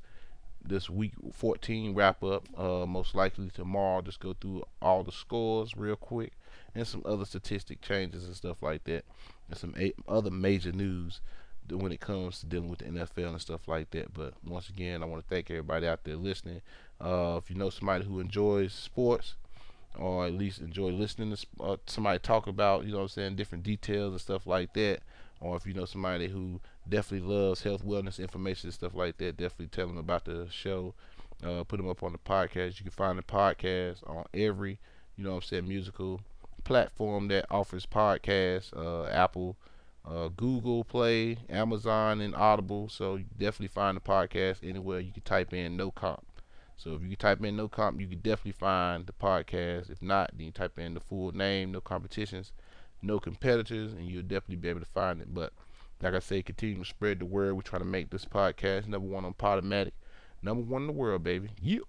this 0.66 0.90
week 0.90 1.14
14 1.32 1.94
wrap 1.94 2.24
up. 2.24 2.48
Uh, 2.58 2.88
most 2.88 3.14
likely 3.14 3.50
tomorrow. 3.50 4.02
Just 4.02 4.20
go 4.20 4.34
through 4.34 4.64
all 4.82 5.04
the 5.04 5.12
scores 5.12 5.78
real 5.78 5.96
quick 5.96 6.34
and 6.74 6.88
some 6.88 7.04
other 7.06 7.26
statistic 7.26 7.82
changes 7.82 8.26
and 8.26 8.36
stuff 8.36 8.58
like 8.62 8.84
that, 8.86 9.06
and 9.50 9.58
some 9.58 9.76
other 10.08 10.32
major 10.32 10.72
news 10.72 11.22
when 11.70 11.92
it 11.92 12.00
comes 12.00 12.40
to 12.40 12.46
dealing 12.46 12.70
with 12.70 12.80
the 12.80 12.86
NFL 12.86 13.30
and 13.30 13.42
stuff 13.42 13.68
like 13.68 13.92
that. 13.92 14.14
But 14.14 14.34
once 14.46 14.70
again, 14.70 15.02
I 15.02 15.06
want 15.06 15.24
to 15.24 15.30
thank 15.30 15.50
everybody 15.50 15.88
out 15.88 16.04
there 16.04 16.16
listening. 16.16 16.62
Uh, 17.00 17.40
if 17.42 17.50
you 17.50 17.56
know 17.56 17.70
somebody 17.70 18.06
who 18.06 18.20
enjoys 18.20 18.74
sports, 18.74 19.36
or 19.98 20.26
at 20.26 20.34
least 20.34 20.60
enjoy 20.60 20.90
listening 20.90 21.36
to 21.36 21.46
uh, 21.62 21.78
somebody 21.86 22.20
talk 22.20 22.48
about, 22.48 22.86
you 22.86 22.92
know 22.92 23.02
I'm 23.02 23.08
saying, 23.08 23.36
different 23.36 23.64
details 23.64 24.12
and 24.12 24.22
stuff 24.22 24.48
like 24.48 24.74
that, 24.74 25.02
or 25.40 25.56
if 25.56 25.66
you 25.66 25.74
know 25.74 25.86
somebody 25.86 26.28
who 26.28 26.60
definitely 26.88 27.28
loves 27.28 27.64
health, 27.64 27.86
wellness 27.86 28.20
information 28.20 28.68
and 28.68 28.74
stuff 28.74 28.96
like 28.96 29.18
that, 29.18 29.38
definitely 29.38 29.68
tell 29.68 29.88
them 29.88 29.98
about 29.98 30.26
the 30.26 30.48
show. 30.50 30.94
Uh, 31.44 31.64
put 31.64 31.76
them 31.78 31.90
up 31.90 32.04
on 32.04 32.14
the 32.14 32.18
podcast. 32.18 32.80
You 32.80 32.84
can 32.84 32.92
find 32.92 33.18
the 33.18 33.24
podcast 33.24 34.08
on 34.10 34.26
every, 34.34 34.80
you 35.18 35.24
know 35.24 35.36
I'm 35.36 35.42
saying, 35.42 35.68
musical 35.68 36.22
platform 36.64 37.28
that 37.28 37.46
offers 37.52 37.86
podcasts, 37.86 38.76
uh, 38.76 39.06
Apple, 39.08 39.58
uh, 40.06 40.30
Google 40.30 40.84
Play, 40.84 41.38
Amazon, 41.50 42.22
and 42.22 42.36
Audible. 42.36 42.90
So 42.90 43.16
you 43.16 43.26
definitely 43.38 43.68
find 43.68 43.96
the 43.98 44.02
podcast 44.02 44.68
anywhere. 44.68 45.00
You 45.00 45.12
can 45.12 45.24
type 45.24 45.54
in 45.54 45.78
No 45.78 45.92
Comp. 45.92 46.26
So 46.76 46.96
if 46.96 47.04
you 47.04 47.16
type 47.16 47.44
in 47.44 47.56
No 47.56 47.68
Comp, 47.70 48.02
you 48.02 48.08
can 48.08 48.20
definitely 48.20 48.54
find 48.54 49.06
the 49.06 49.14
podcast. 49.14 49.90
If 49.90 50.02
not, 50.02 50.32
then 50.36 50.46
you 50.48 50.52
type 50.52 50.78
in 50.80 50.94
the 50.94 51.00
full 51.00 51.32
name, 51.32 51.72
No 51.72 51.82
Competitions. 51.82 52.52
no 53.02 53.20
competitors, 53.20 53.94
and 53.94 54.08
you'll 54.08 54.22
definitely 54.24 54.56
be 54.56 54.70
able 54.70 54.80
to 54.80 54.86
find 54.86 55.22
it. 55.22 55.34
But 55.34 55.54
like 56.02 56.14
I 56.14 56.20
say, 56.20 56.42
continue 56.42 56.78
to 56.78 56.86
spread 56.86 57.20
the 57.20 57.26
word. 57.26 57.54
We're 57.56 57.62
trying 57.62 57.82
to 57.82 57.88
make 57.88 58.10
this 58.10 58.26
podcast 58.26 58.88
number 58.88 59.08
one 59.08 59.26
on 59.26 59.34
Podomatic, 59.34 59.92
number 60.42 60.64
one 60.64 60.84
in 60.84 60.88
the 60.88 60.94
world, 60.94 61.24
baby. 61.24 61.50
You. 61.62 61.86